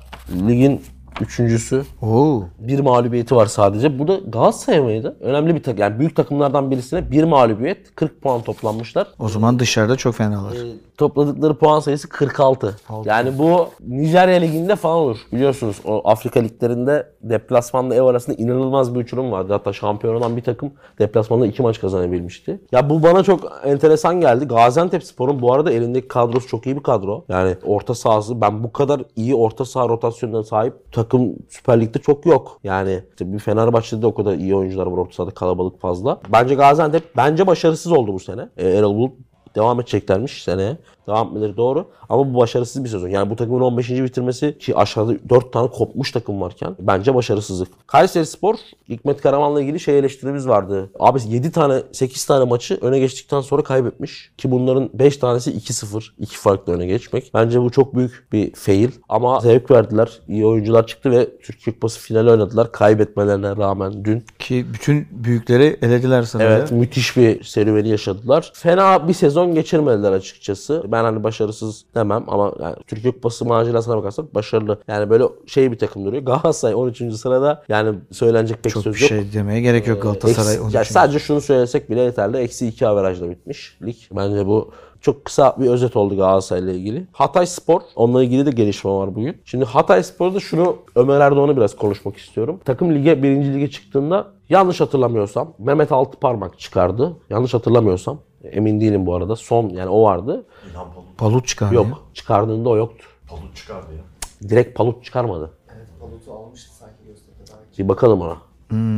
[0.48, 0.82] ligin
[1.22, 2.44] üçüncüsü Oo.
[2.60, 4.00] bir mağlubiyeti var sadece.
[4.00, 5.18] Bu da Galatasaray mıydı?
[5.22, 5.82] Önemli bir takım.
[5.82, 9.08] Yani büyük takımlardan birisine bir mağlubiyet, 40 puan toplanmışlar.
[9.20, 10.54] O zaman dışarıda çok fenalar.
[10.98, 12.76] Topladıkları puan sayısı 46.
[13.06, 15.18] Yani bu Nijerya Ligi'nde falan olur.
[15.34, 19.54] Biliyorsunuz o Afrika liglerinde deplasmanla ev arasında inanılmaz bir uçurum vardı.
[19.54, 22.62] Hatta şampiyon olan bir takım deplasmanda iki maç kazanabilmişti.
[22.72, 24.46] Ya bu bana çok enteresan geldi.
[24.46, 27.26] Gaziantep Spor'un bu arada elindeki kadrosu çok iyi bir kadro.
[27.30, 32.26] Yani orta sahası ben bu kadar iyi orta saha rotasyonuna sahip takım Süper Lig'de çok
[32.26, 32.60] yok.
[32.64, 36.20] Yani işte bir Fenerbahçe'de de o kadar iyi oyuncular var orta sahada kalabalık fazla.
[36.34, 38.50] Bence Gaziantep bence başarısız oldu bu sene.
[38.58, 39.14] E, Erol Bulut
[39.56, 40.78] devam edeceklermiş seneye.
[41.08, 41.86] Devam etmeleri doğru.
[42.10, 43.08] Ama bu başarısız bir sezon.
[43.08, 43.90] Yani bu takımın 15.
[43.90, 47.88] bitirmesi ki aşağıda 4 tane kopmuş takım varken bence başarısızlık.
[47.88, 48.56] Kayseri Spor,
[48.90, 50.90] Hikmet Karaman'la ilgili şey eleştirimiz vardı.
[51.00, 54.32] Abi 7 tane 8 tane maçı öne geçtikten sonra kaybetmiş.
[54.38, 56.04] Ki bunların 5 tanesi 2-0.
[56.20, 57.32] 2 farklı öne geçmek.
[57.34, 58.90] Bence bu çok büyük bir fail.
[59.10, 60.20] Ama zevk verdiler.
[60.28, 62.72] İyi oyuncular çıktı ve Türkiye Kupası finali oynadılar.
[62.72, 64.26] Kaybetmelerine rağmen dün.
[64.40, 66.52] Ki bütün büyükleri elediler sanırım.
[66.52, 68.52] Evet müthiş bir serüveni yaşadılar.
[68.54, 70.84] Fena bir sezon geçirmediler açıkçası.
[70.88, 74.80] Ben hani başarısız demem ama yani Türkiye Kupası macerasına bakarsak başarılı.
[74.88, 76.24] Yani böyle şey bir takım duruyor.
[76.24, 77.14] Galatasaray 13.
[77.16, 79.10] sırada yani söylenecek pek Çok bir söz yok.
[79.10, 80.54] şey demeye gerek yok Galatasaray.
[80.56, 80.94] Eksi- onun ya için.
[80.94, 82.38] sadece şunu söylesek bile yeterli.
[82.38, 83.96] Eksi 2 averajla bitmiş lig.
[84.12, 87.08] Bence bu çok kısa bir özet oldu Galatasaray ile ilgili.
[87.12, 89.38] Hatay Spor, onunla ilgili de gelişme var bugün.
[89.46, 92.60] Şimdi Hatay Spor'da şunu Ömer Erdoğan'ı biraz konuşmak istiyorum.
[92.66, 97.14] Takım lige, birinci lige çıktığında yanlış hatırlamıyorsam Mehmet Altıparmak çıkardı.
[97.30, 98.20] Yanlış hatırlamıyorsam.
[98.44, 99.36] Emin değilim bu arada.
[99.36, 100.46] Son yani o vardı.
[100.72, 101.18] İlhan Palut.
[101.18, 101.86] Palut çıkarmıyor.
[101.86, 102.04] Yok.
[102.14, 103.06] Çıkardığında o yoktu.
[103.28, 104.50] Palut çıkardı ya.
[104.50, 105.52] Direkt Palut çıkarmadı.
[105.78, 107.62] Evet Palut'u almıştı sanki gösterdi.
[107.80, 108.38] Bir bakalım ona.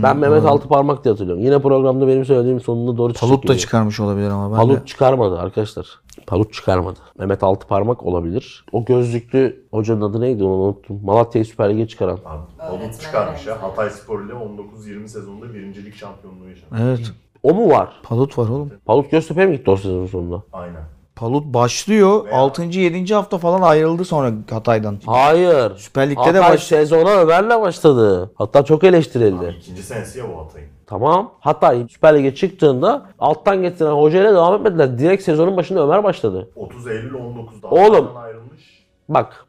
[0.04, 1.43] ben Mehmet Altıparmak diye hatırlıyorum.
[1.43, 3.62] Yine programda benim söylediğim sonunda doğru Palut da gibi.
[3.62, 4.86] çıkarmış olabilir ama ben Palut de.
[4.86, 5.88] çıkarmadı arkadaşlar.
[6.28, 6.99] Palut çıkarmadı.
[7.19, 8.65] Mehmet Altıparmak olabilir.
[8.71, 10.99] O gözlüklü hocanın adı neydi onu unuttum.
[11.04, 12.19] Malatya'yı Süper Lig'e çıkaran.
[12.25, 13.63] Abi, Palut çıkarmış ya.
[13.63, 16.75] Hatay Spor ile 19-20 sezonunda birincilik şampiyonluğu yaşadı.
[16.82, 17.12] Evet.
[17.43, 17.89] O mu var?
[18.04, 18.71] Palut var oğlum.
[18.86, 20.43] Palut Göztepe'ye mi gitti o sezon sonunda?
[20.54, 20.84] Aynen.
[21.15, 22.25] Palut başlıyor.
[22.25, 22.63] Veya- 6.
[22.63, 23.13] 7.
[23.13, 24.97] hafta falan ayrıldı sonra Hatay'dan.
[25.06, 25.75] Hayır.
[25.78, 26.63] Süper Lig'de Hatay de baş...
[26.63, 28.32] sezona Ömer'le başladı.
[28.36, 29.56] Hatta çok eleştirildi.
[29.60, 30.69] İkinci senesi ya bu Hatay'ın.
[30.88, 31.32] Tamam.
[31.39, 34.99] Hatay Süper Lig'e çıktığında alttan getiren hocayla devam etmediler.
[34.99, 36.49] Direkt sezonun başında Ömer başladı.
[36.56, 38.17] 30 Eylül 19'da Oğlum.
[38.17, 38.86] Ayrılmış.
[39.10, 39.45] Bak.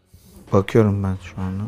[0.53, 1.62] Bakıyorum ben şu anda.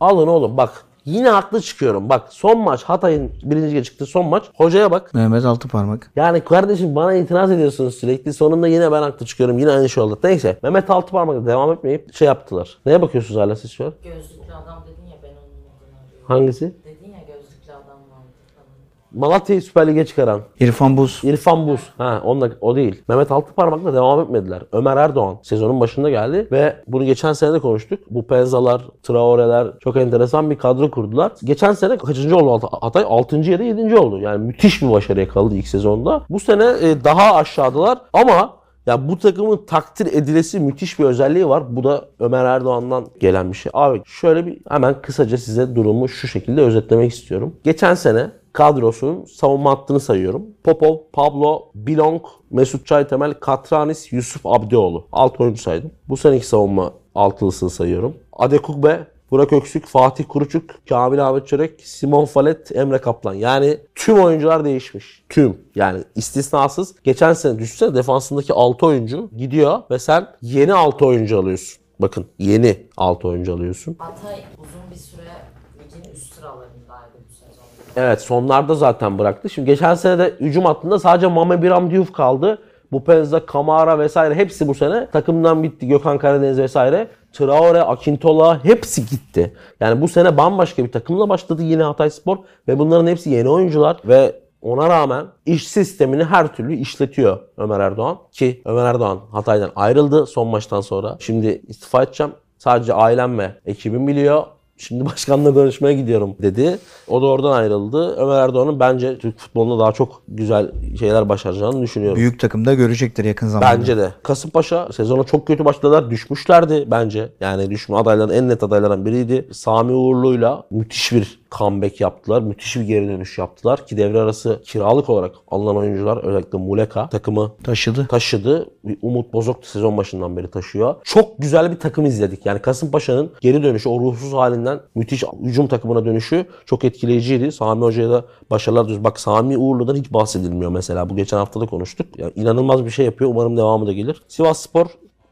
[0.00, 0.84] Alın oğlum bak.
[1.04, 2.08] Yine haklı çıkıyorum.
[2.08, 4.44] Bak son maç Hatay'ın birinci lige çıktığı son maç.
[4.56, 5.14] Hocaya bak.
[5.14, 6.10] Mehmet Altıparmak.
[6.16, 8.32] Yani kardeşim bana itiraz ediyorsunuz sürekli.
[8.32, 9.58] Sonunda yine ben haklı çıkıyorum.
[9.58, 10.18] Yine aynı şey oldu.
[10.24, 10.58] Neyse.
[10.62, 12.78] Mehmet Altıparmak'la devam etmeyip şey yaptılar.
[12.86, 13.92] Neye bakıyorsunuz hala siz şu an?
[14.04, 16.26] Gözlüklü adam dedin ya ben onun adını arıyorum.
[16.28, 16.64] Hangisi?
[16.84, 18.66] Dedin ya gözlüklü adam vardı falan.
[19.14, 20.40] Malatya'yı Süper Lig'e çıkaran.
[20.60, 21.20] İrfan Buz.
[21.24, 21.80] İrfan Buz.
[21.98, 23.02] Ha onunla, o değil.
[23.08, 24.62] Mehmet Altıparmak'la devam etmediler.
[24.72, 27.98] Ömer Erdoğan sezonun başında geldi ve bunu geçen sene de konuştuk.
[28.10, 31.32] Bu Penzalar, Traore'ler çok enteresan bir kadro kurdular.
[31.44, 32.68] Geçen sene kaçıncı oldu?
[32.80, 33.04] Hatay?
[33.08, 33.36] 6.
[33.36, 33.96] ya da 7.
[33.96, 34.18] oldu.
[34.18, 36.22] Yani müthiş bir başarı yakaladı ilk sezonda.
[36.30, 41.76] Bu sene e, daha aşağıdalar ama ya bu takımın takdir edilesi müthiş bir özelliği var.
[41.76, 43.72] Bu da Ömer Erdoğan'dan gelen bir şey.
[43.74, 47.56] Abi şöyle bir hemen kısaca size durumu şu şekilde özetlemek istiyorum.
[47.64, 50.46] Geçen sene kadrosunun savunma hattını sayıyorum.
[50.64, 55.06] Popov, Pablo, Bilong, Mesut Çaytemel, Katranis, Yusuf Abdioğlu.
[55.12, 55.90] 6 oyuncu saydım.
[56.08, 58.14] Bu seneki savunma altılısını sayıyorum.
[58.32, 63.34] Adekugbe, Burak Öksük, Fatih Kuruçuk, Kamil Ahmet Çörek, Simon Falet, Emre Kaplan.
[63.34, 65.24] Yani tüm oyuncular değişmiş.
[65.28, 65.56] Tüm.
[65.74, 66.94] Yani istisnasız.
[67.04, 71.82] Geçen sene düşünsene defansındaki 6 oyuncu gidiyor ve sen yeni 6 oyuncu alıyorsun.
[72.00, 73.96] Bakın yeni 6 oyuncu alıyorsun.
[73.98, 75.32] Hatay uzun bir süre
[75.78, 77.64] ligin üst sıralarındaydı bu sezon.
[77.96, 79.50] Evet sonlarda zaten bıraktı.
[79.50, 82.58] Şimdi geçen sene de hücum hattında sadece Mame Biram Diouf kaldı.
[82.92, 85.88] Bupenza, Kamara vesaire hepsi bu sene takımdan bitti.
[85.88, 87.08] Gökhan Karadeniz vesaire.
[87.32, 89.54] Traore, Akintola hepsi gitti.
[89.80, 92.38] Yani bu sene bambaşka bir takımla başladı yine Hatay Spor
[92.68, 98.18] ve bunların hepsi yeni oyuncular ve ona rağmen iş sistemini her türlü işletiyor Ömer Erdoğan.
[98.32, 101.16] Ki Ömer Erdoğan Hatay'dan ayrıldı son maçtan sonra.
[101.20, 102.32] Şimdi istifa edeceğim.
[102.58, 104.44] Sadece ailem ve ekibim biliyor.
[104.82, 106.78] Şimdi başkanla görüşmeye gidiyorum dedi.
[107.08, 108.16] O da oradan ayrıldı.
[108.16, 112.16] Ömer Erdoğan'ın bence Türk futbolunda daha çok güzel şeyler başaracağını düşünüyorum.
[112.16, 113.78] Büyük takımda görecektir yakın zamanda.
[113.78, 114.12] Bence de.
[114.22, 116.10] Kasımpaşa sezona çok kötü başladılar.
[116.10, 117.32] Düşmüşlerdi bence.
[117.40, 119.48] Yani düşme adayların en net adaylardan biriydi.
[119.52, 122.42] Sami Uğurlu'yla müthiş bir comeback yaptılar.
[122.42, 123.86] Müthiş bir geri dönüş yaptılar.
[123.86, 128.06] Ki devre arası kiralık olarak alınan oyuncular özellikle Muleka takımı Taşıdı.
[128.06, 128.70] taşıdı.
[128.84, 130.94] Bir Umut Bozok sezon başından beri taşıyor.
[131.04, 132.46] Çok güzel bir takım izledik.
[132.46, 137.52] Yani Kasımpaşa'nın geri dönüşü, o ruhsuz halinden müthiş hücum takımına dönüşü çok etkileyiciydi.
[137.52, 139.04] Sami Hoca'ya da başarılar diliyoruz.
[139.04, 141.10] Bak Sami Uğurlu'dan hiç bahsedilmiyor mesela.
[141.10, 142.06] Bu geçen hafta da konuştuk.
[142.18, 143.30] Yani inanılmaz bir şey yapıyor.
[143.30, 144.22] Umarım devamı da gelir.
[144.28, 144.86] Sivas Spor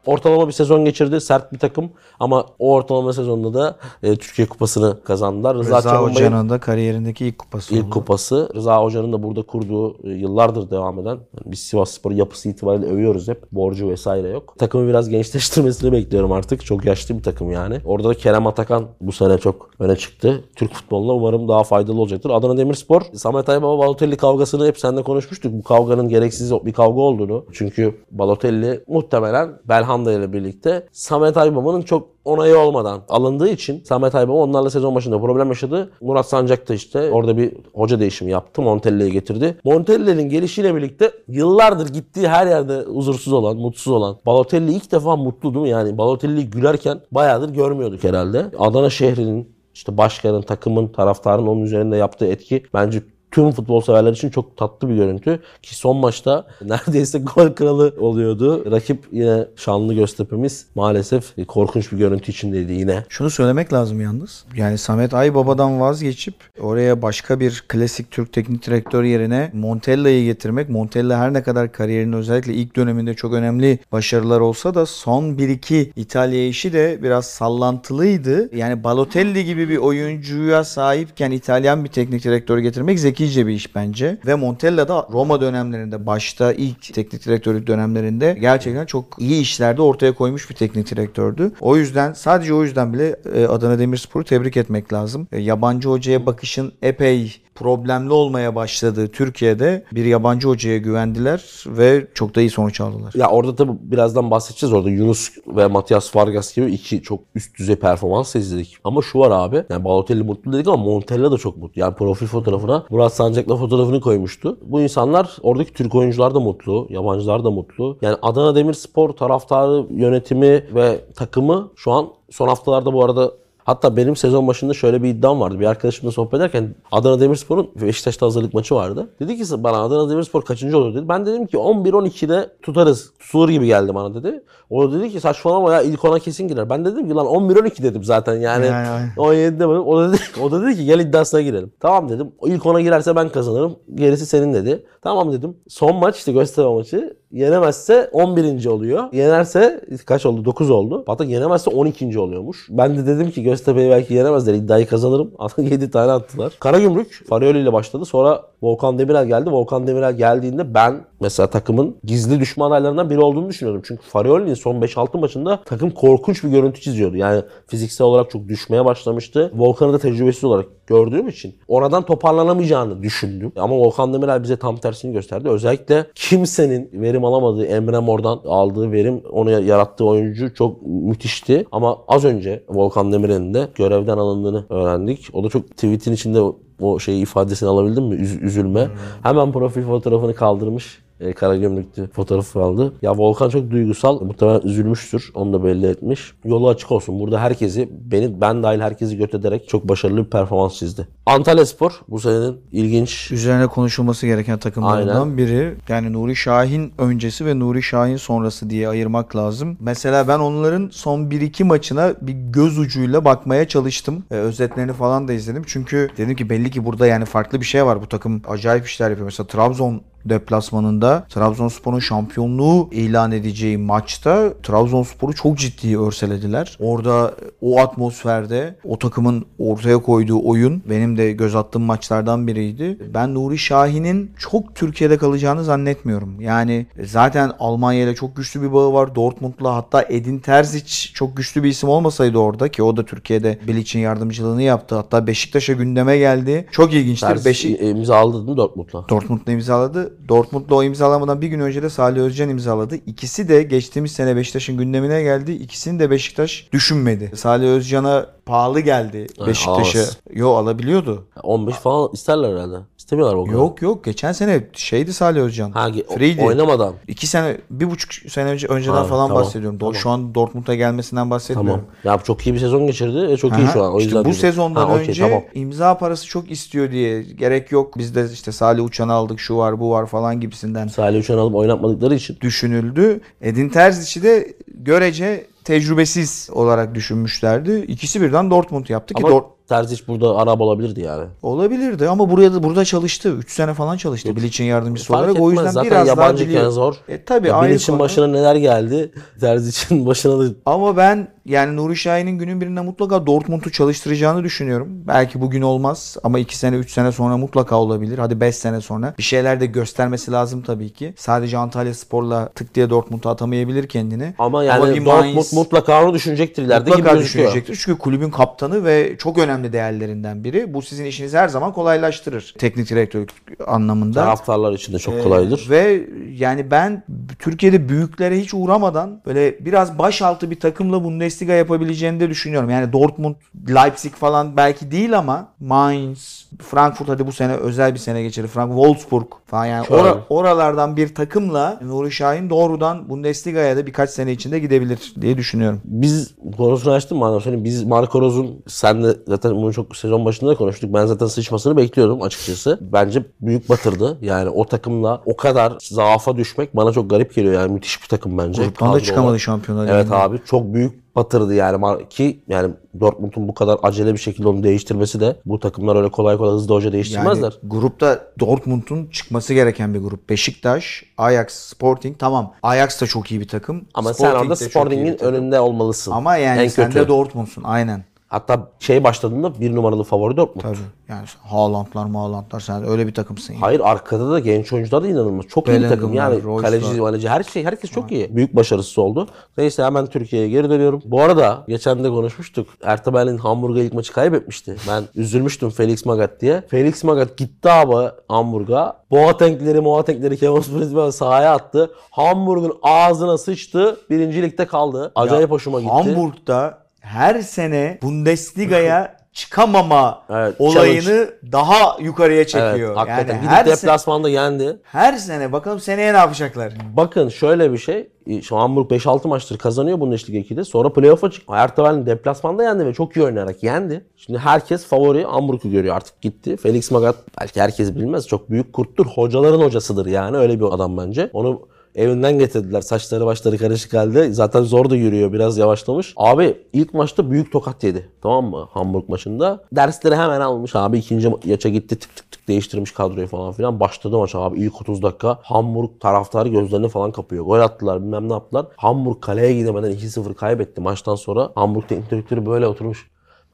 [0.05, 1.21] Ortalama bir sezon geçirdi.
[1.21, 1.89] Sert bir takım
[2.19, 5.57] ama o ortalama sezonda da e, Türkiye Kupası'nı kazandılar.
[5.57, 7.93] Rıza, Rıza Hoca'nın da kariyerindeki ilk kupası İlk oldu.
[7.93, 8.49] kupası.
[8.55, 11.09] Rıza Hoca'nın da burada kurduğu e, yıllardır devam eden.
[11.09, 13.51] yani biz Sivas Spor'u yapısı itibariyle övüyoruz hep.
[13.51, 14.55] Borcu vesaire yok.
[14.57, 16.65] Takımı biraz gençleştirmesini bekliyorum artık.
[16.65, 17.77] Çok yaşlı bir takım yani.
[17.85, 20.43] Orada da Kerem Atakan bu sene çok öne çıktı.
[20.55, 22.29] Türk futboluna umarım daha faydalı olacaktır.
[22.29, 25.53] Adana Demirspor, Samet Aybaba Balotelli kavgasını hep seninle konuşmuştuk.
[25.53, 27.45] Bu kavganın gereksiz bir kavga olduğunu.
[27.51, 29.49] Çünkü Balotelli muhtemelen
[29.91, 35.19] Belhanda ile birlikte Samet Aybaba'nın çok onayı olmadan alındığı için Samet Aybaba onlarla sezon başında
[35.19, 35.91] problem yaşadı.
[36.01, 38.61] Murat Sancak da işte orada bir hoca değişimi yaptı.
[38.61, 39.57] Montella'yı getirdi.
[39.63, 45.53] Montella'nın gelişiyle birlikte yıllardır gittiği her yerde huzursuz olan, mutsuz olan Balotelli ilk defa mutlu
[45.53, 45.69] değil mi?
[45.69, 48.45] Yani Balotelli'yi gülerken bayağıdır görmüyorduk herhalde.
[48.59, 54.29] Adana şehrinin işte başkanın, takımın, taraftarın onun üzerinde yaptığı etki bence tüm futbol severler için
[54.29, 55.39] çok tatlı bir görüntü.
[55.61, 58.71] Ki son maçta neredeyse gol kralı oluyordu.
[58.71, 63.03] Rakip yine şanlı Göztepe'miz maalesef korkunç bir görüntü içindeydi yine.
[63.09, 64.45] Şunu söylemek lazım yalnız.
[64.55, 70.69] Yani Samet Aybaba'dan vazgeçip oraya başka bir klasik Türk teknik direktör yerine Montella'yı getirmek.
[70.69, 75.91] Montella her ne kadar kariyerinin özellikle ilk döneminde çok önemli başarılar olsa da son 1-2
[75.95, 78.55] İtalya işi de biraz sallantılıydı.
[78.55, 84.17] Yani Balotelli gibi bir oyuncuya sahipken İtalyan bir teknik direktör getirmek zekice bir iş bence.
[84.25, 90.11] Ve Montella da Roma dönemlerinde başta ilk teknik direktörlük dönemlerinde gerçekten çok iyi işlerde ortaya
[90.11, 91.51] koymuş bir teknik direktördü.
[91.59, 95.27] O yüzden sadece o yüzden bile e, Adana Demirspor'u tebrik etmek lazım.
[95.31, 102.35] E, Yabancı hocaya bakışın epey problemli olmaya başladığı Türkiye'de bir yabancı hocaya güvendiler ve çok
[102.35, 103.13] da iyi sonuç aldılar.
[103.15, 107.75] Ya orada tabii birazdan bahsedeceğiz orada Yunus ve Matias Vargas gibi iki çok üst düzey
[107.75, 108.77] performans izledik.
[108.83, 109.63] Ama şu var abi.
[109.69, 111.81] Yani Balotelli mutlu dedik ama Montella da çok mutlu.
[111.81, 114.57] Yani profil fotoğrafına Murat Sancak'la fotoğrafını koymuştu.
[114.61, 116.87] Bu insanlar oradaki Türk oyuncular da mutlu.
[116.89, 117.97] Yabancılar da mutlu.
[118.01, 123.31] Yani Adana Demirspor taraftarı, yönetimi ve takımı şu an son haftalarda bu arada
[123.63, 125.59] Hatta benim sezon başında şöyle bir iddiam vardı.
[125.59, 129.09] Bir arkadaşımla sohbet ederken Adana Demirspor'un Beşiktaş'ta hazırlık maçı vardı.
[129.19, 131.09] Dedi ki bana Adana Demirspor kaçıncı olur dedi.
[131.09, 133.13] Ben dedim ki 11-12'de tutarız.
[133.19, 134.43] Tutulur gibi geldi bana dedi.
[134.69, 136.69] O dedi ki saçmalama ya ilk ona kesin girer.
[136.69, 138.65] Ben dedim ki lan 11-12 dedim zaten yani.
[138.65, 139.09] Yani, yani.
[139.17, 139.87] 17 demedim.
[139.87, 141.71] O da, dedi, o da dedi ki gel iddiasına girelim.
[141.79, 142.31] Tamam dedim.
[142.45, 143.75] İlk ona girerse ben kazanırım.
[143.95, 144.85] Gerisi senin dedi.
[145.01, 145.57] Tamam dedim.
[145.67, 147.20] Son maç işte Göztepe maçı.
[147.31, 148.65] Yenemezse 11.
[148.65, 149.13] oluyor.
[149.13, 150.45] Yenerse kaç oldu?
[150.45, 151.03] 9 oldu.
[151.07, 152.19] Hatta yenemezse 12.
[152.19, 152.67] oluyormuş.
[152.69, 154.53] Ben de dedim ki Göztepe'yi belki yenemezler.
[154.53, 155.31] İddiayı kazanırım.
[155.57, 156.53] 7 tane attılar.
[156.59, 158.05] Karagümrük Farioli ile başladı.
[158.05, 159.51] Sonra Volkan Demirel geldi.
[159.51, 163.81] Volkan Demirel geldiğinde ben mesela takımın gizli düşman adaylarından biri olduğunu düşünüyorum.
[163.85, 167.17] Çünkü Farioli'nin son 5-6 maçında takım korkunç bir görüntü çiziyordu.
[167.17, 169.51] Yani fiziksel olarak çok düşmeye başlamıştı.
[169.55, 173.51] Volkan'ı da tecrübesiz olarak gördüğüm için oradan toparlanamayacağını düşündüm.
[173.55, 175.49] Ama Volkan Demirel bize tam tersini gösterdi.
[175.49, 181.65] Özellikle kimsenin verim alamadığı Emre Mor'dan aldığı verim onu yarattığı oyuncu çok müthişti.
[181.71, 185.29] Ama az önce Volkan Demirel'in de görevden alındığını öğrendik.
[185.33, 186.39] O da çok tweetin içinde
[186.81, 188.15] o şey ifadesini alabildim mi?
[188.15, 188.87] Üz- üzülme.
[189.23, 190.99] Hemen profil fotoğrafını kaldırmış.
[191.21, 192.93] E, Karagümrük'te fotoğrafı kaldı.
[193.01, 194.21] Ya Volkan çok duygusal.
[194.21, 195.31] Muhtemelen üzülmüştür.
[195.33, 196.33] Onu da belli etmiş.
[196.45, 197.19] Yolu açık olsun.
[197.19, 201.07] Burada herkesi, beni ben dahil herkesi göt ederek çok başarılı bir performans çizdi.
[201.25, 205.37] Antalya Spor bu senenin ilginç Üzerine konuşulması gereken takımlarından Aynen.
[205.37, 205.75] biri.
[205.89, 209.77] Yani Nuri Şahin öncesi ve Nuri Şahin sonrası diye ayırmak lazım.
[209.79, 214.23] Mesela ben onların son 1-2 maçına bir göz ucuyla bakmaya çalıştım.
[214.31, 215.63] Ee, özetlerini falan da izledim.
[215.67, 218.01] Çünkü dedim ki belli ki burada yani farklı bir şey var.
[218.01, 219.25] Bu takım acayip işler yapıyor.
[219.25, 226.77] Mesela Trabzon deplasmanında Trabzonspor'un şampiyonluğu ilan edeceği maçta Trabzonspor'u çok ciddi örselediler.
[226.79, 232.97] Orada o atmosferde o takımın ortaya koyduğu oyun benim de göz attığım maçlardan biriydi.
[233.13, 236.41] Ben Nuri Şahin'in çok Türkiye'de kalacağını zannetmiyorum.
[236.41, 239.15] Yani zaten Almanya ile çok güçlü bir bağı var.
[239.15, 243.99] Dortmund'la hatta Edin Terzic çok güçlü bir isim olmasaydı orada ki o da Türkiye'de Bilic'in
[243.99, 244.95] yardımcılığını yaptı.
[244.95, 246.67] Hatta Beşiktaş'a gündeme geldi.
[246.71, 247.27] Çok ilginçtir.
[247.27, 249.05] Ters Beşik imza aldı değil mi Dortmund'la?
[249.09, 250.10] Dortmund'la imzaladı.
[250.27, 252.95] Dortmund'la o imzalamadan bir gün önce de Salih Özcan imzaladı.
[252.95, 255.51] İkisi de geçtiğimiz sene Beşiktaş'ın gündemine geldi.
[255.51, 257.31] İkisini de Beşiktaş düşünmedi.
[257.35, 260.03] Salih Özcan'a pahalı geldi Beşiktaş'a.
[260.33, 261.27] Yo alabiliyordu.
[261.43, 262.77] 15 falan isterler herhalde.
[263.01, 263.57] İstemiyorlar kadar.
[263.57, 265.71] Yok yok geçen sene şeydi Salih Özcan.
[265.71, 266.41] Ha, Free'di.
[266.43, 266.93] oynamadan.
[267.07, 269.79] İki sene, bir buçuk sene önce önceden Ha, falan tamam, bahsediyorum.
[269.79, 269.95] Tamam.
[269.95, 271.85] Şu an Dortmund'a gelmesinden bahsetmiyorum.
[272.03, 272.17] Tamam.
[272.19, 273.93] Ya çok iyi bir sezon geçirdi ve çok iyi Aha, şu an.
[273.93, 274.33] O işte bu dedim.
[274.33, 275.41] sezondan Ha, önce tamam.
[275.53, 277.97] imza parası çok istiyor diye gerek yok.
[277.97, 281.55] Biz de işte Salih Uçan'ı aldık şu var bu var falan gibisinden Salih Uçan alıp
[281.55, 282.37] oynatmadıkları için.
[282.41, 283.21] düşünüldü.
[283.41, 287.85] Edin Terzic'i de görece tecrübesiz olarak düşünmüşlerdi.
[287.87, 291.23] İkisi birden Dortmund yaptı ki Ama Dort- Terzic burada Arap olabilirdi yani.
[291.41, 293.29] olabilirdi ama buraya da burada çalıştı.
[293.29, 295.35] 3 sene falan çalıştı Bilic'in yardımcısı Fark olarak.
[295.35, 295.47] etmez.
[295.47, 296.71] O yüzden Zaten biraz daha yabancıyken biliyor.
[296.71, 296.95] zor.
[297.07, 299.11] E tabii Ya Bilic'in başına neler geldi.
[299.39, 304.87] Terzic'in başına da Ama ben yani Nuri Şahin'in günün birinde mutlaka Dortmund'u çalıştıracağını düşünüyorum.
[305.07, 308.17] Belki bugün olmaz ama 2 sene 3 sene sonra mutlaka olabilir.
[308.17, 309.13] Hadi 5 sene sonra.
[309.17, 311.13] Bir şeyler de göstermesi lazım tabii ki.
[311.17, 314.33] Sadece Antalya Spor'la tık diye Dortmund'a atamayabilir kendini.
[314.39, 317.47] ama yani bir Dortmund Mainz- mutlaka onu düşünecektir ileride gibi Mutlaka gözüküyor.
[317.47, 317.79] düşünecektir.
[317.85, 320.73] Çünkü kulübün kaptanı ve çok önemli değerlerinden biri.
[320.73, 322.55] Bu sizin işinizi her zaman kolaylaştırır.
[322.57, 323.29] Teknik direktörlük
[323.67, 324.23] anlamında.
[324.23, 325.67] Taraftarlar için de çok Ee, kolaydır.
[325.69, 327.03] Ve yani ben
[327.39, 332.69] Türkiye'de büyüklere hiç uğramadan böyle biraz başaltı bir takımla Bundesliga yapabileceğini de düşünüyorum.
[332.69, 333.35] Yani Dortmund,
[333.69, 338.47] Leipzig falan belki değil ama Mainz, Frankfurt hadi bu sene özel bir sene geçirir.
[338.47, 344.31] Frankfurt, Wolfsburg falan yani ora- oralardan bir takımla Nuri Şahin doğrudan Bundesliga'ya da birkaç sene
[344.31, 345.81] içinde gidebilir diye düşünüyorum.
[345.85, 347.65] Biz konusunu açtım mı söyleyeyim.
[347.65, 350.93] Biz Marco Rose'un senle zaten bunu çok sezon başında da konuştuk.
[350.93, 352.79] Ben zaten sıçmasını bekliyordum açıkçası.
[352.81, 354.17] Bence büyük batırdı.
[354.21, 357.53] Yani o takımla o kadar zaafa düşmek bana çok garip geliyor.
[357.53, 358.63] Yani müthiş bir takım bence.
[358.63, 359.39] Gruptan da çıkamadı.
[359.39, 360.15] Şampiyonlar Evet Ligi'nde.
[360.15, 365.19] abi çok büyük batırdı yani ki yani Dortmund'un bu kadar acele bir şekilde onu değiştirmesi
[365.19, 367.51] de bu takımlar öyle kolay kolay hızlı hoca değiştirmezler.
[367.63, 370.29] Yani grupta Dortmund'un çıkması gereken bir grup.
[370.29, 372.19] Beşiktaş, Ajax, Sporting.
[372.19, 372.53] Tamam.
[372.63, 373.85] Ajax da çok iyi bir takım.
[373.93, 376.11] Ama Sporting sen orada Sporting'in önünde olmalısın.
[376.11, 376.99] Ama yani en sen kötü.
[376.99, 377.63] de Dortmund'sun.
[377.63, 378.10] Aynen.
[378.31, 380.63] Hatta şey başladığında bir numaralı favori Dortmund.
[380.63, 380.77] Tabii.
[381.09, 383.53] Yani Haaland'lar, Haaland'lar sen öyle bir takımsın.
[383.53, 383.61] Yani.
[383.61, 385.45] Hayır arkada da genç oyuncular da inanılmaz.
[385.47, 386.13] Çok iyi bir takım.
[386.13, 386.81] Yani Royce'lar.
[386.81, 388.35] kaleci, kaleci her şey herkes çok iyi.
[388.35, 389.27] Büyük başarısı oldu.
[389.57, 391.01] Neyse hemen Türkiye'ye geri dönüyorum.
[391.05, 392.67] Bu arada geçen de konuşmuştuk.
[392.83, 394.75] Ertemel'in Hamburg'a ilk maçı kaybetmişti.
[394.87, 396.61] Ben üzülmüştüm Felix Magath diye.
[396.67, 399.01] Felix Magath gitti abi Hamburg'a.
[399.11, 401.91] Boateng'leri Boateng'leri Kevin Sprizman sahaya attı.
[402.11, 403.97] Hamburg'un ağzına sıçtı.
[404.09, 405.11] Birinci ligde kaldı.
[405.15, 405.91] Acayip hoşuma gitti.
[405.91, 412.73] Hamburg'da her sene Bundesliga'ya çıkamama Evet, olayını daha yukarıya çekiyor.
[412.87, 413.33] Evet, hakikaten.
[413.33, 414.77] Yani Gidip her, se- deplasmanda yendi.
[414.83, 416.73] her sene bakalım seneye ne yapacaklar?
[416.97, 418.09] Bakın şöyle bir şey.
[418.43, 420.63] Şu Hamburg 5-6 maçtır kazanıyor Bundesliga 2'de.
[420.63, 421.53] Sonra playoff'a çıktı.
[421.55, 424.05] Ertevel'in deplasmanda yendi ve çok iyi oynayarak yendi.
[424.17, 426.57] Şimdi herkes favori Hamburg'u görüyor artık gitti.
[426.57, 428.27] Felix Magath belki herkes bilmez.
[428.27, 429.05] Çok büyük kurttur.
[429.05, 430.37] Hocaların hocasıdır yani.
[430.37, 431.29] Öyle bir adam bence.
[431.33, 431.61] Onu
[431.95, 432.81] evinden getirdiler.
[432.81, 434.33] Saçları başları karışık halde.
[434.33, 435.33] Zaten zor da yürüyor.
[435.33, 436.13] Biraz yavaşlamış.
[436.17, 438.09] Abi ilk maçta büyük tokat yedi.
[438.21, 438.67] Tamam mı?
[438.71, 439.63] Hamburg maçında.
[439.71, 440.97] Dersleri hemen almış abi.
[440.97, 443.79] ikinci maça gitti tık tık tık değiştirmiş kadroyu falan filan.
[443.79, 444.59] Başladı maç abi.
[444.59, 445.39] ilk 30 dakika.
[445.41, 447.45] Hamburg taraftarı gözlerini falan kapıyor.
[447.45, 448.65] Gol attılar bilmem ne yaptılar.
[448.77, 450.81] Hamburg kaleye gidemeden 2-0 kaybetti.
[450.81, 453.11] Maçtan sonra Hamburg teknik direktörü böyle oturmuş.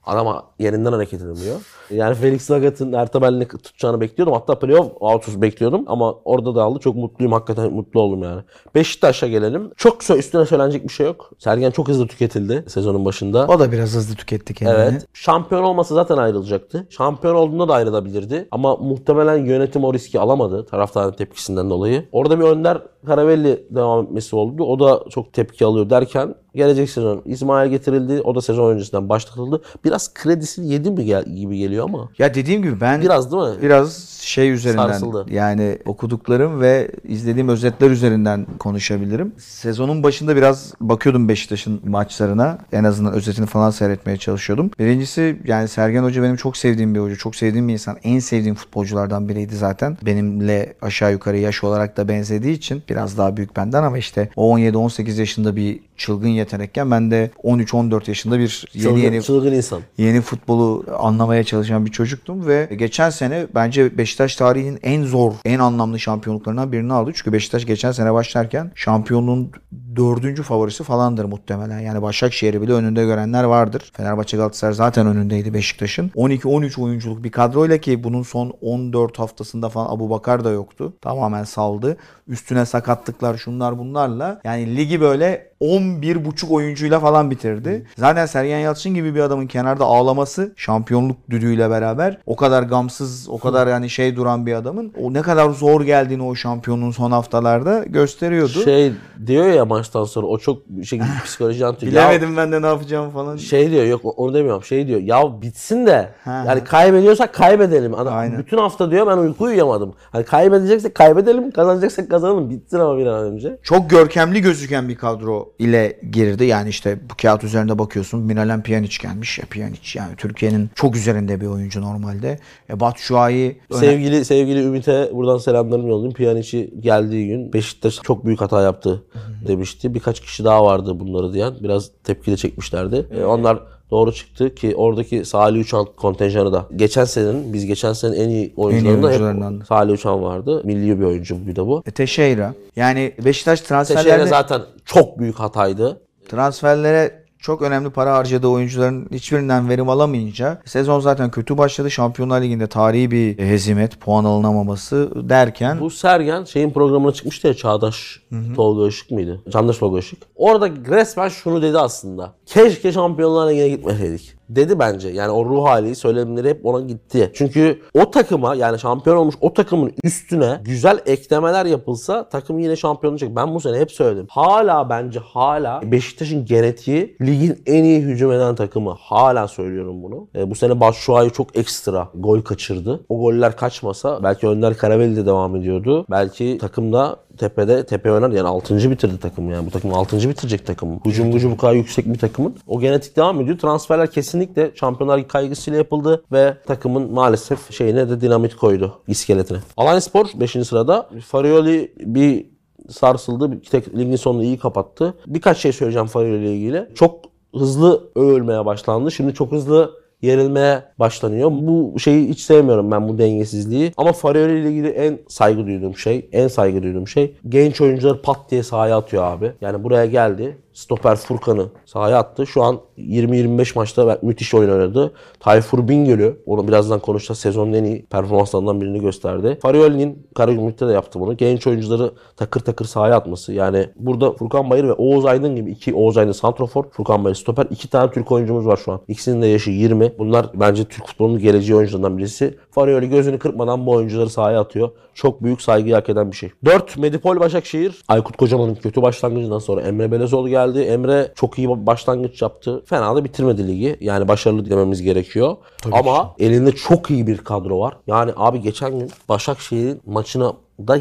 [0.08, 1.56] Adam yerinden hareket edemiyor.
[1.90, 4.34] Yani Felix Magath'ın Ertemel'ini tutacağını bekliyordum.
[4.34, 6.80] Hatta playoff out'uz bekliyordum ama orada da aldı.
[6.80, 7.34] Çok mutluyum.
[7.34, 8.42] Hakikaten mutlu oldum yani.
[8.76, 9.72] Beşiktaş'a gelelim.
[9.78, 11.32] Çok üstüne söylenecek bir şey yok.
[11.40, 13.48] Sergen çok hızlı tüketildi sezonun başında.
[13.48, 14.78] O da biraz hızlı tüketti kendini.
[14.78, 15.08] Evet.
[15.14, 16.88] Şampiyon olmasa zaten ayrılacaktı.
[16.90, 18.48] Şampiyon olduğunda da ayrılabilirdi.
[18.52, 22.08] Ama muhtemelen yönetim o riski alamadı taraftarın tepkisinden dolayı.
[22.12, 24.64] Orada bir Önder Karavelli devam etmesi oldu.
[24.64, 28.22] O da çok tepki alıyor derken Gelecek sezon İsmail getirildi.
[28.24, 29.62] O da sezon öncesinden başlatıldı.
[29.86, 32.10] Biraz kredisini yedi mi gel- gibi geliyor ama.
[32.18, 33.62] Ya dediğim gibi ben Biraz değil mi?
[33.62, 35.26] biraz şey üzerinden Sarsıldı.
[35.30, 39.32] yani okuduklarım ve izlediğim özetler üzerinden konuşabilirim.
[39.38, 42.58] Sezonun başında biraz bakıyordum Beşiktaş'ın maçlarına.
[42.72, 44.72] En azından özetini falan seyretmeye çalışıyordum.
[44.80, 47.16] Birincisi yani Sergen Hoca benim çok sevdiğim bir hoca.
[47.16, 47.98] Çok sevdiğim bir insan.
[48.04, 49.98] En sevdiğim futbolculardan biriydi zaten.
[50.06, 54.58] Benimle aşağı yukarı yaş olarak da benzediği için biraz daha büyük benden ama işte o
[54.58, 59.82] 17-18 yaşında bir çılgın yetenekken ben de 13-14 yaşında bir yeni Çılgın, yeni çılgın insan.
[59.98, 65.60] yeni futbolu anlamaya çalışan bir çocuktum ve geçen sene bence Beşiktaş tarihinin en zor, en
[65.60, 67.12] anlamlı şampiyonluklarından birini aldı.
[67.16, 69.52] Çünkü Beşiktaş geçen sene başlarken şampiyonluğun
[69.96, 71.80] dördüncü favorisi falandır muhtemelen.
[71.80, 73.92] Yani Başakşehir'i bile önünde görenler vardır.
[73.94, 76.12] Fenerbahçe Galatasaray zaten önündeydi Beşiktaş'ın.
[76.16, 80.94] 12-13 oyunculuk bir kadroyla ki bunun son 14 haftasında falan Abu Bakar da yoktu.
[81.02, 81.98] Tamamen saldı.
[82.28, 84.42] Üstüne sakatlıklar şunlar bunlarla.
[84.44, 85.52] Yani ligi böyle
[85.88, 87.86] 11.5 oyuncuyla falan bitirdi.
[87.98, 93.40] Zaten Sergen Yalçın gibi bir adamın kenarda ağlaması şampiyonluk düdüğüyle beraber o kadar gamsız, o
[93.40, 97.84] kadar yani şey duran bir adamın o ne kadar zor geldiğini o şampiyonluğun son haftalarda
[97.84, 98.64] gösteriyordu.
[98.64, 98.94] Şey
[99.26, 101.96] diyor ya maçtan sonra o çok şey psikoloji antrenörü.
[101.96, 103.38] Ya Bilemedim ben de ne yapacağımı falan.
[103.38, 104.64] Şey diyor yok onu demiyorum.
[104.64, 107.96] Şey diyor ya bitsin de yani kaybediyorsak kaybedelim.
[107.96, 108.40] Ana, Aynen.
[108.40, 109.94] bütün hafta diyor ben uyku uyuyamadım.
[110.12, 112.50] Hani kaybedeceksek kaybedelim, kazanacaksak kazanalım.
[112.50, 113.60] Bitsin ama bir an önce.
[113.64, 115.77] Çok görkemli gözüken bir kadro ile
[116.12, 116.46] girdi.
[116.46, 118.20] Yani işte bu kağıt üzerinde bakıyorsun.
[118.20, 119.40] Miralem Pjanic gelmiş.
[119.40, 122.40] Ya Pjanic yani Türkiye'nin çok üzerinde bir oyuncu normalde.
[122.70, 126.14] E Batu Şua'yı Sevgili sevgili Ümit'e buradan selamlarımı yollayayım.
[126.14, 129.04] Pjanic geldiği gün Beşiktaş çok büyük hata yaptı
[129.48, 129.94] demişti.
[129.94, 131.54] Birkaç kişi daha vardı bunları diyen.
[131.64, 133.06] Biraz tepkili çekmişlerdi.
[133.12, 133.60] E, onlar
[133.92, 138.54] doğru çıktı ki oradaki Salih Uçan kontenjanı da geçen senenin biz geçen senenin en iyi
[138.58, 139.60] oyuncularında oyuncularından.
[139.60, 140.62] hep Salih Uçan vardı.
[140.64, 141.84] Milli bir oyuncu bir de bu.
[141.86, 142.54] E, Teixeira.
[142.76, 146.02] Yani Beşiktaş transferlerde zaten çok büyük hataydı.
[146.30, 151.92] transferlere çok önemli para harcadığı oyuncuların hiçbirinden verim alamayınca sezon zaten kötü başladı.
[151.92, 158.22] Şampiyonlar Ligi'nde tarihi bir hezimet, puan alınamaması derken Bu Sergen şeyin programına çıkmıştı ya Çağdaş
[158.56, 159.42] Tolga Işık mıydı?
[159.50, 160.20] Candaş Tolga Işık.
[160.36, 162.34] Orada resmen şunu dedi aslında.
[162.46, 164.38] Keşke Şampiyonlar Ligi'ne gitmeseydik.
[164.50, 165.10] Dedi bence.
[165.10, 167.32] Yani o ruh hali söylemleri hep ona gitti.
[167.34, 173.14] Çünkü o takıma yani şampiyon olmuş o takımın üstüne güzel eklemeler yapılsa takım yine şampiyon
[173.14, 173.30] olacak.
[173.36, 174.28] Ben bu sene hep söyledim.
[174.30, 178.96] Hala bence hala Beşiktaş'ın genetiği ligin en iyi hücum eden takımı.
[179.00, 180.28] Hala söylüyorum bunu.
[180.36, 183.06] E, bu sene Batshuayi çok ekstra gol kaçırdı.
[183.10, 186.06] O goller kaçmasa belki Önder Karaveli de devam ediyordu.
[186.10, 188.92] Belki takımda tepede tepe oynar yani 6.
[188.92, 190.30] bitirdi takım yani bu takım 6.
[190.30, 191.00] bitirecek takım.
[191.06, 192.56] Hücum gücü bu kadar yüksek bir takımın.
[192.68, 193.58] O genetik devam ediyor.
[193.58, 199.58] Transferler kesinlikle Şampiyonlar kaygısıyla yapıldı ve takımın maalesef şeyine de dinamit koydu iskeletine.
[199.78, 200.52] Alanya Spor 5.
[200.52, 201.10] sırada.
[201.28, 202.46] Farioli bir
[202.90, 203.52] sarsıldı.
[203.52, 205.14] Bir tek ligin sonunu iyi kapattı.
[205.28, 206.90] Birkaç şey söyleyeceğim Farioli ile ilgili.
[206.96, 207.26] Çok
[207.56, 209.12] hızlı övülmeye başlandı.
[209.12, 209.92] Şimdi çok hızlı
[210.22, 211.52] yerilmeye başlanıyor.
[211.52, 213.92] Bu şeyi hiç sevmiyorum ben bu dengesizliği.
[213.98, 218.52] Ama Farioli ile ilgili en saygı duyduğum şey, en saygı duyduğum şey genç oyuncuları pat
[218.52, 219.52] diye sahaya atıyor abi.
[219.62, 220.58] Yani buraya geldi.
[220.78, 222.48] Stoper Furkan'ı sahaya attı.
[222.48, 225.14] Şu an 20-25 maçta müthiş oyun oynadı.
[225.40, 227.40] Tayfur Bingöl'ü, onu birazdan konuşacağız.
[227.40, 229.58] Sezonun en iyi performanslarından birini gösterdi.
[229.62, 231.38] Farioli'nin Karagümrük'te de yaptı bunu.
[231.38, 233.54] Genç oyuncuları takır takır sahaya atması.
[233.54, 237.68] Yani burada Furkan Bayır ve Oğuz Aydın gibi iki Oğuz Aydın santrofor, Furkan Bayır stoper.
[237.70, 239.00] iki tane Türk oyuncumuz var şu an.
[239.08, 240.18] İkisinin de yaşı 20.
[240.18, 242.58] Bunlar bence Türk futbolunun geleceği oyuncularından birisi.
[242.72, 244.90] Farioli gözünü kırpmadan bu oyuncuları sahaya atıyor.
[245.18, 246.52] Çok büyük saygı hak eden bir şey.
[246.66, 246.98] 4.
[246.98, 248.04] Medipol Başakşehir.
[248.08, 250.80] Aykut Kocaman'ın kötü başlangıcından sonra Emre Belezoğlu geldi.
[250.80, 252.84] Emre çok iyi başlangıç yaptı.
[252.86, 253.98] Fena da bitirmedi ligi.
[254.02, 255.58] Yani başarılı dememiz gerekiyor.
[255.92, 257.98] Ama elinde çok iyi bir kadro var.
[258.08, 260.54] Yani abi geçen gün Başakşehir'in maçına
[260.88, 260.96] da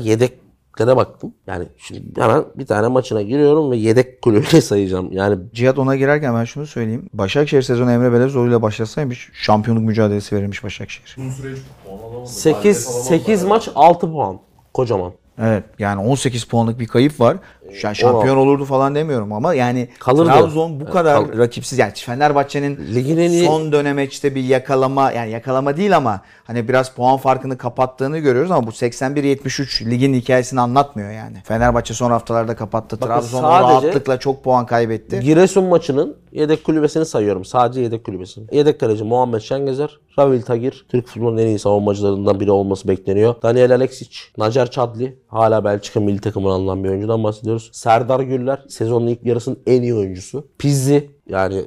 [0.81, 1.35] yedeklere baktım.
[1.47, 5.13] Yani şimdi hemen bir tane maçına giriyorum ve yedek kulübüyle sayacağım.
[5.13, 7.09] Yani Cihat ona girerken ben şunu söyleyeyim.
[7.13, 11.17] Başakşehir sezonu Emre Belezoğlu ile başlasaymış şampiyonluk mücadelesi verilmiş Başakşehir.
[11.19, 12.29] Uzun süre hiç puan alamadı.
[12.29, 13.49] 8 Galibiyet alamadılar 8 ya.
[13.49, 14.39] maç 6 puan.
[14.75, 15.13] Kocaman.
[15.39, 17.37] Evet yani 18 puanlık bir kayıp var.
[17.75, 20.29] Şu an şampiyon olurdu falan demiyorum ama yani Kalırdı.
[20.31, 21.79] Trabzon bu kadar kal- rakipsiz.
[21.79, 26.91] Yani Fenerbahçe'nin Ligin en iyi- son dönemeçte bir yakalama yani yakalama değil ama hani biraz
[26.95, 31.37] puan farkını kapattığını görüyoruz ama bu 81-73 ligin hikayesini anlatmıyor yani.
[31.45, 32.97] Fenerbahçe son haftalarda kapattı.
[33.01, 35.21] Bakın Trabzon sadece- rahatlıkla çok puan kaybetti.
[35.21, 37.45] Giresun maçının yedek kulübesini sayıyorum.
[37.45, 38.45] Sadece yedek kulübesini.
[38.53, 43.35] Yedek kaleci Muhammed Şengezer, Ravil Tagir, Türk futbolunun en iyi savunmacılarından biri olması bekleniyor.
[43.43, 47.56] Daniel Alexic, Nacer Çadli, hala Belçika milli takımına alınan bir oyuncudan bahsediyoruz.
[47.59, 50.49] Serdar Güller, sezonun ilk yarısının en iyi oyuncusu.
[50.59, 51.65] Pizzi, yani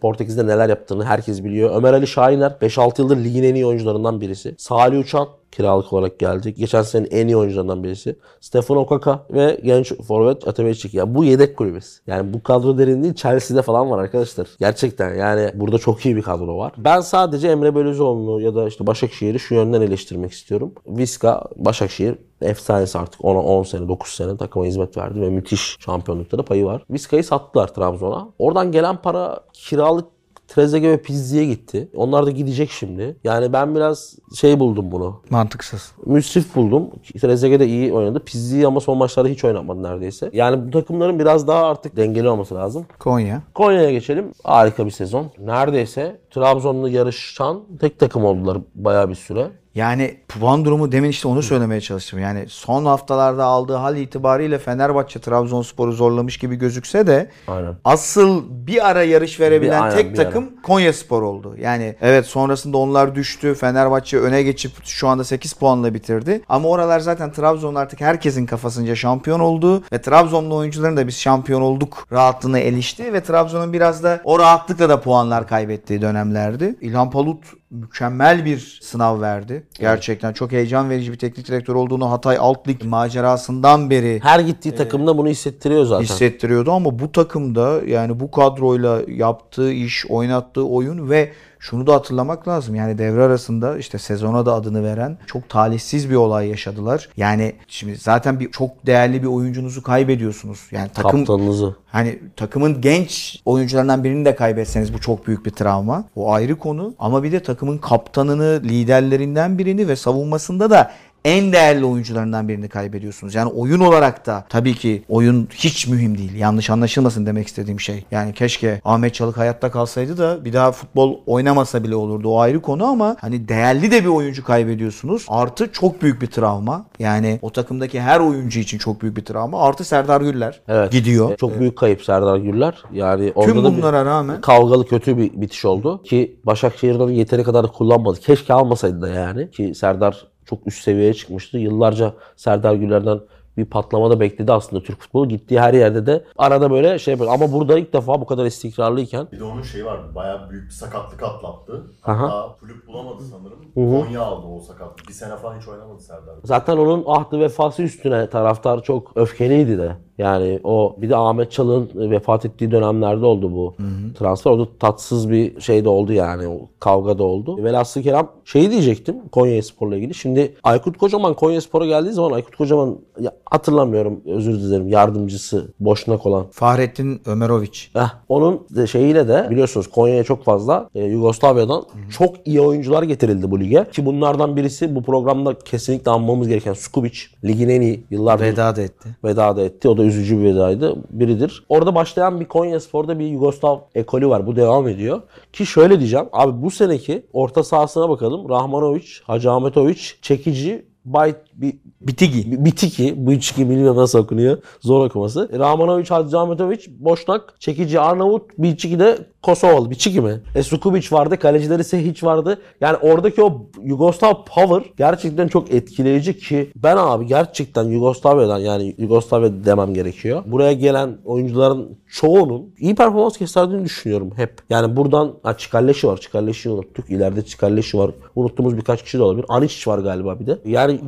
[0.00, 1.76] Portekiz'de neler yaptığını herkes biliyor.
[1.76, 4.54] Ömer Ali Şahiner 5-6 yıldır ligin en iyi oyuncularından birisi.
[4.58, 6.54] Salih Uçan kiralık olarak geldi.
[6.54, 8.16] Geçen senenin en iyi oyuncularından birisi.
[8.40, 10.94] Stefan Okaka ve genç forvet Atabeyçik.
[10.94, 12.00] Ya bu yedek kulübesi.
[12.06, 14.48] Yani bu kadro derinliği Chelsea'de falan var arkadaşlar.
[14.60, 16.72] Gerçekten yani burada çok iyi bir kadro var.
[16.78, 20.72] Ben sadece Emre Belözoğlu'nu ya da işte Başakşehir'i şu yönden eleştirmek istiyorum.
[20.86, 26.38] Viska Başakşehir efsanesi artık 10 10 sene 9 sene takıma hizmet verdi ve müthiş şampiyonlukta
[26.38, 26.84] da payı var.
[26.90, 28.28] Viska'yı sattılar Trabzon'a.
[28.38, 30.06] Oradan gelen para kiralık
[30.54, 31.88] Trezeguet ve Pizzi'ye gitti.
[31.94, 33.16] Onlar da gidecek şimdi.
[33.24, 35.20] Yani ben biraz şey buldum bunu.
[35.30, 35.92] Mantıksız.
[36.06, 36.90] Müsrif buldum.
[37.20, 38.24] Trezeguet de iyi oynadı.
[38.24, 40.30] Pizzi'yi ama son maçlarda hiç oynatmadı neredeyse.
[40.32, 42.86] Yani bu takımların biraz daha artık dengeli olması lazım.
[42.98, 43.42] Konya.
[43.54, 44.32] Konya'ya geçelim.
[44.44, 45.26] Harika bir sezon.
[45.38, 49.50] Neredeyse Trabzon'la yarışan tek takım oldular bayağı bir süre.
[49.80, 52.18] Yani puan durumu demin işte onu söylemeye çalıştım.
[52.18, 57.74] Yani son haftalarda aldığı hal itibariyle Fenerbahçe Trabzonspor'u zorlamış gibi gözükse de Aynen.
[57.84, 61.56] asıl bir ara yarış verebilen Bir- aynen, tek bir takım Konyaspor oldu.
[61.60, 63.54] Yani evet sonrasında onlar düştü.
[63.54, 66.42] Fenerbahçe öne geçip şu anda 8 puanla bitirdi.
[66.48, 71.62] Ama oralar zaten Trabzon artık herkesin kafasınca şampiyon oldu ve Trabzonlu oyuncuların da biz şampiyon
[71.62, 76.74] olduk rahatlığına erişti ve Trabzon'un biraz da o rahatlıkla da puanlar kaybettiği dönemlerdi.
[76.80, 79.66] İlhan Palut mükemmel bir sınav verdi.
[79.78, 84.74] Gerçekten çok heyecan verici bir teknik direktör olduğunu Hatay Alt Lig macerasından beri Her gittiği
[84.74, 86.04] takımda bunu hissettiriyor zaten.
[86.04, 92.48] hissettiriyordu ama bu takımda yani bu kadroyla yaptığı iş, oynattığı oyun ve şunu da hatırlamak
[92.48, 92.74] lazım.
[92.74, 97.08] Yani devre arasında işte sezona da adını veren çok talihsiz bir olay yaşadılar.
[97.16, 100.60] Yani şimdi zaten bir çok değerli bir oyuncunuzu kaybediyorsunuz.
[100.72, 101.76] Yani takım Kaptanınızı.
[101.86, 106.04] Hani takımın genç oyuncularından birini de kaybetseniz bu çok büyük bir travma.
[106.16, 106.94] O ayrı konu.
[106.98, 110.90] Ama bir de takımın kaptanını, liderlerinden birini ve savunmasında da
[111.24, 113.34] en değerli oyuncularından birini kaybediyorsunuz.
[113.34, 116.34] Yani oyun olarak da tabii ki oyun hiç mühim değil.
[116.34, 118.04] Yanlış anlaşılmasın demek istediğim şey.
[118.10, 122.28] Yani keşke Ahmet Çalık hayatta kalsaydı da bir daha futbol oynamasa bile olurdu.
[122.28, 125.26] O ayrı konu ama hani değerli de bir oyuncu kaybediyorsunuz.
[125.28, 126.86] Artı çok büyük bir travma.
[126.98, 129.62] Yani o takımdaki her oyuncu için çok büyük bir travma.
[129.62, 130.92] Artı Serdar Güller Evet.
[130.92, 131.36] gidiyor.
[131.36, 132.82] Çok büyük kayıp Serdar Güller.
[132.92, 136.02] Yani orada Tüm bunlara rağmen kavgalı kötü bir bitiş oldu.
[136.02, 138.20] Ki Başakşehir'den yeteri kadar da kullanmadı.
[138.20, 139.50] Keşke almasaydı da yani.
[139.50, 141.58] Ki Serdar çok üst seviyeye çıkmıştı.
[141.58, 143.20] Yıllarca Serdar Güler'den
[143.56, 145.28] bir patlama da bekledi aslında Türk futbolu.
[145.28, 147.30] Gittiği her yerde de arada böyle şey böyle.
[147.30, 150.14] Ama burada ilk defa bu kadar istikrarlıyken Bir de onun şeyi vardı.
[150.14, 151.86] Bayağı büyük bir sakatlık atlattı.
[152.04, 152.22] Aha.
[152.22, 153.58] Hatta kulüp bulamadı sanırım.
[154.04, 155.08] Konya aldı o sakatlık.
[155.08, 156.34] Bir sene falan hiç oynamadı Serdar.
[156.44, 159.96] zaten onun ahdı vefası üstüne taraftar çok öfkeliydi de.
[160.18, 163.74] Yani o bir de Ahmet Çalık'ın vefat ettiği dönemlerde oldu bu
[164.18, 164.50] transfer.
[164.50, 166.48] Orada tatsız bir şey de oldu yani.
[166.48, 167.64] O kavga da oldu.
[167.64, 170.14] Velhasıl Kerem şeyi diyecektim Konya Spor'la ilgili.
[170.14, 176.26] Şimdi Aykut Kocaman Konya Spor'a geldiği zaman Aykut Kocaman ya hatırlamıyorum özür dilerim yardımcısı boşnak
[176.26, 176.46] olan.
[176.50, 177.90] Fahrettin Ömeroviç.
[177.92, 181.84] Heh, onun de şeyiyle de biliyorsunuz Konya'ya çok fazla e, Yugoslavya'dan
[182.18, 183.86] çok iyi oyuncular getirildi bu lige.
[183.92, 187.18] Ki bunlardan birisi bu programda kesinlikle anmamız gereken Skubic.
[187.44, 189.08] Ligin en iyi yıllardır Veda da etti.
[189.24, 189.88] veda da etti.
[189.88, 190.96] O da üzücü bir vedaydı.
[191.10, 191.64] Biridir.
[191.68, 194.46] Orada başlayan bir Konya Spor'da bir Yugoslav ekolü var.
[194.46, 195.20] Bu devam ediyor.
[195.52, 196.26] Ki şöyle diyeceğim.
[196.32, 198.48] Abi bu seneki orta sahasına bakalım.
[198.48, 202.64] Rahmanovic, Hacı Ahmetovic, Çekici, Bay, bir, Bitigi.
[202.64, 204.58] Bitiki, bu içki bilmiyorum nasıl okunuyor.
[204.80, 205.50] Zor okuması.
[205.58, 209.90] Rahmanovic, Hacı Ahmetovic, Boşnak, Çekici, Arnavut, Biçiki de Kosovalı.
[209.90, 210.40] Biçiki mi?
[210.54, 212.58] E, Sukubic vardı, kalecileri Sehic vardı.
[212.80, 219.64] Yani oradaki o Yugoslav power gerçekten çok etkileyici ki ben abi gerçekten Yugoslavya'dan yani Yugoslavya
[219.64, 220.42] demem gerekiyor.
[220.46, 224.54] Buraya gelen oyuncuların çoğunun iyi performans gösterdiğini düşünüyorum hep.
[224.70, 226.16] Yani buradan ha, Çikalleşi var.
[226.16, 227.10] Çikalleşi'yi unuttuk.
[227.10, 228.10] İleride Çikalleşi var.
[228.36, 229.46] Unuttuğumuz birkaç kişi de olabilir.
[229.48, 230.58] Aniç var galiba bir de.
[230.64, 231.00] Yani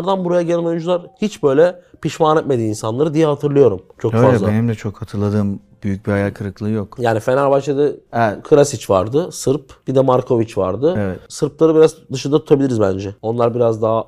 [0.00, 3.82] Balkanlardan buraya gelen oyuncular hiç böyle pişman etmedi insanları diye hatırlıyorum.
[3.98, 4.46] Çok Öyle fazla.
[4.48, 6.96] benim de çok hatırladığım büyük bir hayal kırıklığı yok.
[6.98, 8.42] Yani Fenerbahçe'de Evet.
[8.42, 10.94] Krasic vardı, Sırp, bir de Markovic vardı.
[10.98, 11.18] Evet.
[11.28, 13.14] Sırpları biraz dışında tutabiliriz bence.
[13.22, 14.04] Onlar biraz daha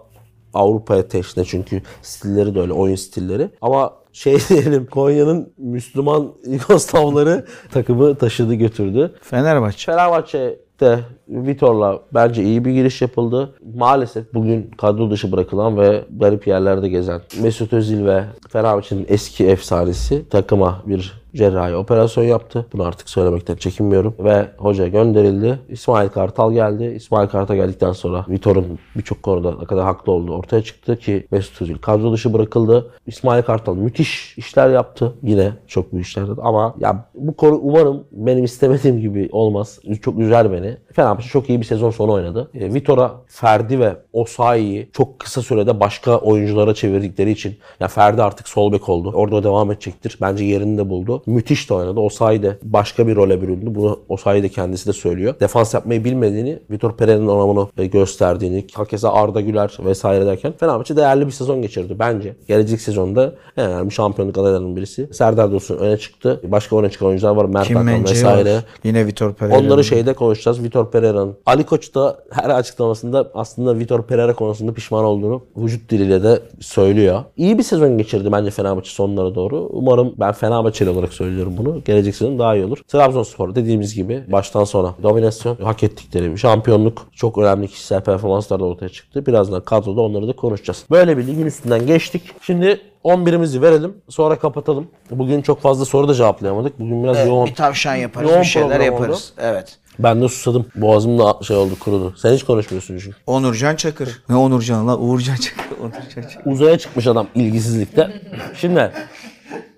[0.55, 3.51] Avrupa'ya teşne çünkü stilleri de öyle, oyun stilleri.
[3.61, 9.15] Ama şey diyelim Konya'nın Müslüman Yugoslavları takımı taşıdı götürdü.
[9.23, 9.93] Fenerbahçe.
[9.93, 10.99] Fenerbahçe'de
[11.33, 13.55] Vitor'la bence iyi bir giriş yapıldı.
[13.75, 20.29] Maalesef bugün kadro dışı bırakılan ve garip yerlerde gezen Mesut Özil ve Fenerbahçe'nin eski efsanesi
[20.29, 22.67] takıma bir cerrahi operasyon yaptı.
[22.73, 24.15] Bunu artık söylemekten çekinmiyorum.
[24.19, 25.59] Ve hoca gönderildi.
[25.69, 26.85] İsmail Kartal geldi.
[26.85, 31.63] İsmail Kartal geldikten sonra Vitor'un birçok konuda ne kadar haklı olduğu ortaya çıktı ki Mesut
[31.63, 32.91] Özil kadro dışı bırakıldı.
[33.07, 35.13] İsmail Kartal müthiş işler yaptı.
[35.23, 36.43] Yine çok büyük işler yaptı.
[36.45, 39.79] Ama ya bu konu umarım benim istemediğim gibi olmaz.
[40.03, 40.77] Çok üzer beni.
[40.93, 42.51] Fenerbahçe çok iyi bir sezon sonu oynadı.
[42.55, 48.49] E, Vitor'a Ferdi ve Osayi'yi çok kısa sürede başka oyunculara çevirdikleri için ya Ferdi artık
[48.49, 49.13] sol bek oldu.
[49.15, 50.19] Orada devam edecektir.
[50.21, 51.23] Bence yerini de buldu.
[51.27, 52.01] Müthiş de oynadı.
[52.01, 53.75] Osayi de başka bir role büründü.
[53.75, 55.35] Bunu Osayi de kendisi de söylüyor.
[55.41, 60.97] Defans yapmayı bilmediğini, Vitor Pereira'nın ona bunu e, gösterdiğini, hakeza Arda Güler vesaire derken Fenerbahçe
[60.97, 62.37] değerli bir sezon geçirdi bence.
[62.49, 65.09] Gelecek sezonda en önemli şampiyonluk adaylarının birisi.
[65.13, 66.41] Serdar Dursun öne çıktı.
[66.45, 67.45] Başka öne çıkan oyuncular var.
[67.45, 68.55] Mert Hakan vesaire.
[68.55, 68.65] var.
[68.85, 69.59] Yine Vitor Pereira.
[69.59, 70.63] Onları şeyde konuşacağız.
[70.63, 71.37] Vitor Pereira'nın.
[71.47, 77.25] Ali Koç da her açıklamasında aslında Vitor Pereira konusunda pişman olduğunu vücut diliyle de söylüyor.
[77.37, 79.69] İyi bir sezon geçirdi bence Fenerbahçe sonlara doğru.
[79.73, 81.85] Umarım ben Fenerbahçeli olarak söylüyorum bunu.
[81.85, 82.79] Gelecek sezon daha iyi olur.
[82.89, 88.89] Trabzonspor dediğimiz gibi baştan sona dominasyon hak ettikleri şampiyonluk çok önemli kişisel performanslar da ortaya
[88.89, 89.27] çıktı.
[89.27, 90.85] Birazdan kadroda onları da konuşacağız.
[90.91, 92.23] Böyle bir ligin üstünden geçtik.
[92.43, 93.97] Şimdi 11'imizi verelim.
[94.09, 94.87] Sonra kapatalım.
[95.11, 96.81] Bugün çok fazla soru da cevaplayamadık.
[96.81, 97.47] Bugün biraz yoğun.
[97.47, 99.33] Bir tavşan yaparız, Yoğun bir şeyler yaparız.
[99.39, 99.79] Evet.
[99.99, 100.67] Ben de susadım.
[100.75, 102.15] Boğazım da şey oldu kurudu.
[102.17, 103.17] Sen hiç konuşmuyorsun çünkü.
[103.27, 104.23] Onurcan Çakır.
[104.29, 105.05] Ne Onurcan lan?
[105.05, 105.79] Uğurcan Çakır.
[105.81, 106.51] Onurcan Çakır.
[106.53, 108.23] Uzaya çıkmış adam ilgisizlikte.
[108.55, 108.93] Şimdi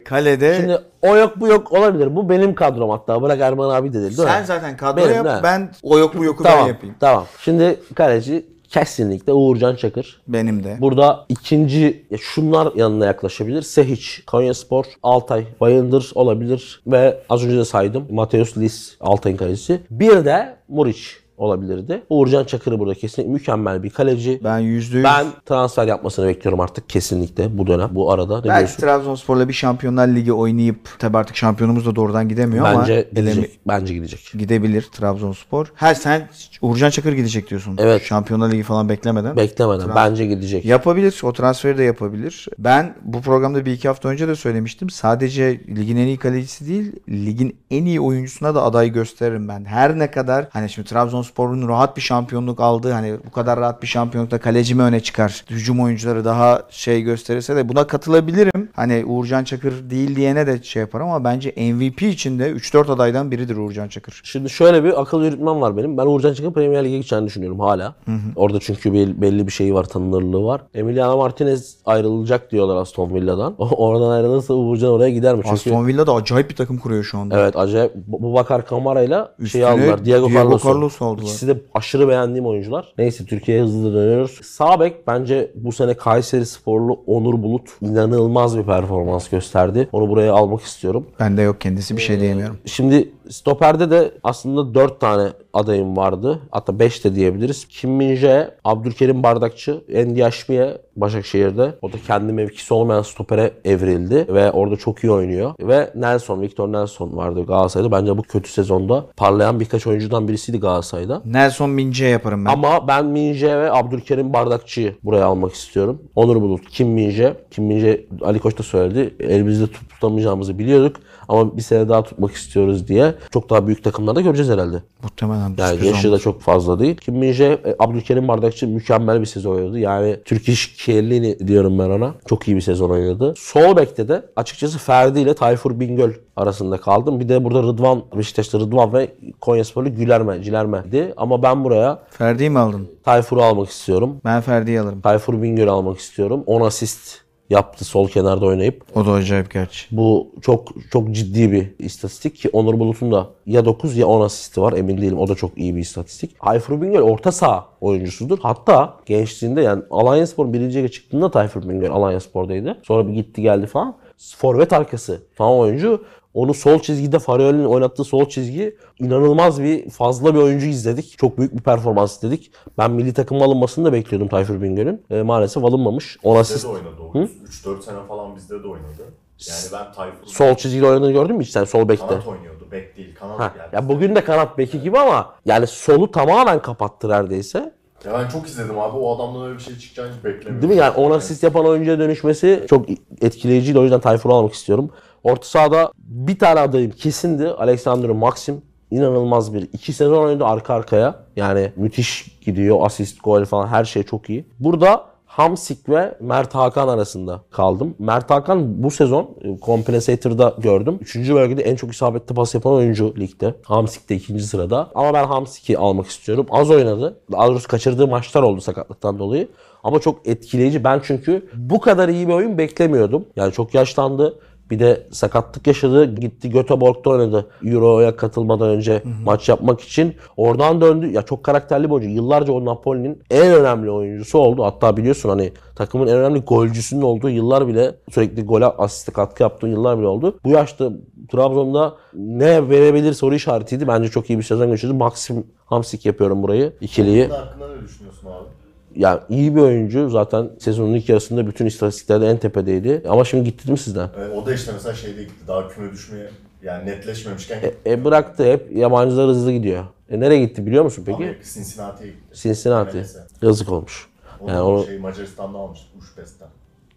[0.05, 2.17] Kalede şimdi o yok bu yok olabilir.
[2.17, 3.23] Bu benim kadrom hatta.
[3.23, 4.47] Bırak Erman abi de değil, değil sen mi?
[4.47, 5.41] zaten kadro Benim, yap.
[5.43, 6.59] Ben o yok bu yoku Tamam.
[6.65, 6.95] ben yapayım.
[7.01, 7.27] Tamam.
[7.41, 10.21] Şimdi kaleci kesinlikle Uğurcan Çakır.
[10.29, 10.77] Benim de.
[10.81, 13.63] Burada ikinci ya şunlar yanına yaklaşabilir.
[13.63, 19.81] Sehiç, Konyaspor, Altay, Bayındır olabilir ve az önce de saydım Mateus Lis Altay'ın kalecisi.
[19.91, 22.03] Bir de Muriç olabilirdi.
[22.11, 24.41] Uğurcan Çakır'ı burada kesinlikle mükemmel bir kaleci.
[24.45, 25.05] Ben yüzde yüz.
[25.05, 28.39] Ben transfer yapmasını bekliyorum artık kesinlikle bu dönem, bu arada.
[28.41, 28.81] Ne Belki diyorsun?
[28.81, 33.59] Trabzonspor'la bir Şampiyonlar Ligi oynayıp tabi artık şampiyonumuz da doğrudan gidemiyor ama Bence elemi- gidecek.
[33.69, 34.31] Bence gidecek.
[34.39, 35.73] gidebilir Trabzonspor.
[35.75, 36.29] Ha sen
[36.63, 37.77] Uğurcan Çakır gidecek diyorsun.
[37.81, 38.03] Evet.
[38.03, 39.37] Şampiyonlar Ligi falan beklemeden.
[39.37, 39.89] Beklemeden.
[39.95, 40.65] Bence gidecek.
[40.65, 41.21] Yapabilir.
[41.23, 42.49] O transferi de yapabilir.
[42.59, 44.91] Ben bu programda bir iki hafta önce de söylemiştim.
[44.91, 49.65] Sadece ligin en iyi kalecisi değil, ligin en iyi oyuncusuna da aday gösteririm ben.
[49.65, 50.89] Her ne kadar hani şimdi
[51.25, 55.45] Trabzonspor'un rahat bir şampiyonluk aldığı hani bu kadar rahat bir şampiyonlukta kaleci mi öne çıkar?
[55.51, 58.69] Hücum oyuncuları daha şey gösterirse de buna katılabilirim.
[58.73, 63.31] Hani Uğurcan Çakır değil diyene de şey yapar ama bence MVP için de 3-4 adaydan
[63.31, 64.21] biridir Uğurcan Çakır.
[64.25, 65.97] Şimdi şöyle bir akıl yürütmem var benim.
[65.99, 67.95] Ben Uğurcan Çakır'ın Premier Lig'e gideceğini düşünüyorum hala.
[68.37, 70.61] Orada çünkü bir, belli bir şeyi var, tanınırlığı var.
[70.75, 73.55] Emiliano Martinez ayrılacak diyorlar Aston Villa'dan.
[73.59, 75.41] Oradan ayrılırsa Uğurcan oraya gider mi?
[75.43, 77.41] Çünkü Aston Villa da acayip bir takım kuruyor şu anda.
[77.41, 77.93] Evet acayip.
[77.95, 79.19] Bu Bakar Kamara ile
[79.53, 80.05] şey aldılar.
[80.05, 80.69] Diego, Diego Carlos'u.
[80.69, 81.29] Carlos'u aldılar.
[81.29, 82.95] İkisi de aşırı beğendiğim oyuncular.
[82.99, 84.41] Neyse Türkiye'ye hızlı dönüyoruz.
[84.43, 89.89] Sağ bek bence bu sene Kayseri Sporlu Onur Bulut inanılmaz bir performans gösterdi.
[89.93, 91.07] Onu buraya almak istiyorum.
[91.21, 92.59] Bende yok kendisi bir şey diyemiyorum.
[92.67, 96.41] Şimdi stoperde de aslında 4 tane adayım vardı.
[96.51, 97.69] Hatta 5 de diyebiliriz.
[97.69, 101.75] Kim Min-jae, Abdülkerim Bardakçı, Endiaşmiye Başakşehir'de.
[101.83, 105.55] O da kendi mevkisi olmayan stopere evrildi ve orada çok iyi oynuyor.
[105.61, 107.93] Ve Nelson, Victor Nelson vardı Galatasaray'da.
[107.93, 111.23] Bence bu kötü sezonda parlayan birkaç oyuncudan birisiydi Galatasaray'da.
[111.25, 112.51] Nelson Mince yaparım ben.
[112.51, 116.03] Ama ben Minje ve Abdülkerim Bardakçı'yı buraya almak istiyorum.
[116.17, 117.37] Onur Bulut, Kim Minje.
[117.51, 119.15] Kim Minje Ali Koç da söyledi.
[119.21, 120.97] Elimizde tutamayacağımızı biliyorduk.
[121.29, 123.15] Ama bir sene daha tutmak istiyoruz diye.
[123.33, 124.83] Çok daha büyük takımlarda göreceğiz herhalde.
[125.03, 125.55] Muhtemelen.
[125.59, 126.97] Yani yaşı da çok fazla değil.
[126.97, 129.79] Kim Minje, e, Abdülkerim Bardakçı mükemmel bir sezon oynadı.
[129.79, 132.15] Yani Türk İş Kielini diyorum ben ona.
[132.29, 133.35] Çok iyi bir sezon oynadı.
[133.37, 137.21] Sol bekte de açıkçası Ferdi ile Tayfur Bingöl arasında kaldım.
[137.21, 139.09] Bir de burada Rıdvan, Beşiktaş'ta Rıdvan ve
[139.41, 141.15] Konyasporlu Gülerme, Cilerme'di.
[141.17, 142.89] Ama ben buraya Ferdi'yi mi aldın?
[143.05, 144.17] Tayfur'u almak istiyorum.
[144.25, 145.01] Ben Ferdi'yi alırım.
[145.01, 146.43] Tayfur Bingöl'ü almak istiyorum.
[146.47, 148.83] 10 asist yaptı sol kenarda oynayıp.
[148.95, 149.97] O da acayip gerçi.
[149.97, 154.61] Bu çok çok ciddi bir istatistik ki Onur Bulut'un da ya 9 ya 10 asisti
[154.61, 155.19] var emin değilim.
[155.19, 156.41] O da çok iyi bir istatistik.
[156.41, 158.39] Tayfur Bingöl orta saha oyuncusudur.
[158.43, 162.79] Hatta gençliğinde yani Alanyaspor birinci lige çıktığında Tayfur Bingöl Alanyaspor'daydı.
[162.83, 163.97] Sonra bir gitti geldi falan.
[164.37, 166.05] Forvet arkası falan oyuncu.
[166.35, 171.19] Onu sol çizgide Farioli'nin oynattığı sol çizgi inanılmaz bir fazla bir oyuncu izledik.
[171.19, 172.53] Çok büyük bir performans izledik.
[172.79, 175.03] Ben milli takıma alınmasını da bekliyordum Tayfur Bingöl'ün.
[175.11, 176.19] E, maalesef alınmamış.
[176.23, 176.65] 10 Bizde asist.
[176.65, 177.19] de oynadı o.
[177.19, 179.03] 3-4 sene falan bizde de oynadı.
[179.49, 182.07] Yani ben Tayfur'u Sol çizgide oynadığını gördün mü hiç sen sol bekte?
[182.07, 182.65] kanat oynuyordu.
[182.73, 183.69] Bek değil kanat Ha, yani.
[183.75, 187.73] ya bugün de kanat beki gibi ama yani solu tamamen kapattı neredeyse.
[188.07, 188.97] Ya ben çok izledim abi.
[188.97, 190.63] O adamdan öyle bir şey çıkacağını hiç beklemiyordum.
[190.63, 190.79] Değil mi?
[190.79, 192.87] Yani 10 asist yapan oyuncuya dönüşmesi çok
[193.21, 193.79] etkileyiciydi.
[193.79, 194.91] O yüzden Tayfur'u almak istiyorum.
[195.25, 197.49] Orta sahada bir tane adayım kesindi.
[197.49, 198.63] Alexander Maxim.
[198.91, 199.69] İnanılmaz bir.
[199.73, 201.15] iki sezon oynadı arka arkaya.
[201.37, 202.79] Yani müthiş gidiyor.
[202.81, 204.45] Asist, gol falan her şey çok iyi.
[204.61, 207.95] Burada Hamsik ve Mert Hakan arasında kaldım.
[207.99, 210.99] Mert Hakan bu sezon e, Compensator'da gördüm.
[211.01, 213.55] Üçüncü bölgede en çok isabetli pas yapan oyuncu ligde.
[213.63, 214.91] Hamsik de ikinci sırada.
[214.95, 216.47] Ama ben Hamsik'i almak istiyorum.
[216.51, 217.19] Az oynadı.
[217.33, 219.49] Daha doğrusu kaçırdığı maçlar oldu sakatlıktan dolayı.
[219.85, 220.85] Ama çok etkileyici.
[220.85, 223.25] Ben çünkü bu kadar iyi bir oyun beklemiyordum.
[223.37, 224.39] Yani çok yaşlandı.
[224.75, 226.15] Bir de sakatlık yaşadı.
[226.15, 227.47] Gitti Göteborg'da oynadı.
[227.65, 230.15] Euro'ya katılmadan önce maç yapmak için.
[230.37, 231.07] Oradan döndü.
[231.13, 232.09] Ya çok karakterli bir oyuncu.
[232.11, 234.65] Yıllarca o Napoli'nin en önemli oyuncusu oldu.
[234.65, 239.67] Hatta biliyorsun hani takımın en önemli golcüsünün olduğu yıllar bile sürekli gole asiste katkı yaptığı
[239.67, 240.39] yıllar bile oldu.
[240.45, 240.91] Bu yaşta
[241.33, 243.89] Trabzon'da ne verebilir soru işaretiydi.
[243.89, 244.93] Bence çok iyi bir sezon geçirdi.
[244.93, 246.73] Maxim Hamsik yapıyorum burayı.
[246.81, 247.27] ikiliyi.
[247.27, 248.64] Hakkında ne düşünüyorsun abi?
[248.97, 250.11] Ya iyi bir oyuncu.
[250.11, 253.03] Zaten sezonun ilk yarısında bütün istatistiklerde en tepedeydi.
[253.09, 254.07] Ama şimdi gitti değil mi sizden?
[254.07, 255.47] E, o da işte mesela şeyde gitti.
[255.49, 256.31] Daha küme düşmeye
[256.63, 257.77] yani netleşmemişken gitti.
[257.87, 258.77] E bıraktı hep.
[258.77, 259.85] Yabancılar hızlı gidiyor.
[260.11, 261.17] E nereye gitti biliyor musun peki?
[261.17, 262.41] Amerika Cincinnati'ye gitti.
[262.41, 262.97] Cincinnati.
[262.99, 263.17] MLS.
[263.43, 264.09] Yazık olmuş.
[264.41, 265.87] O Yani onu şey Macaristan'da almıştı.
[265.99, 266.49] Uşbest'ten.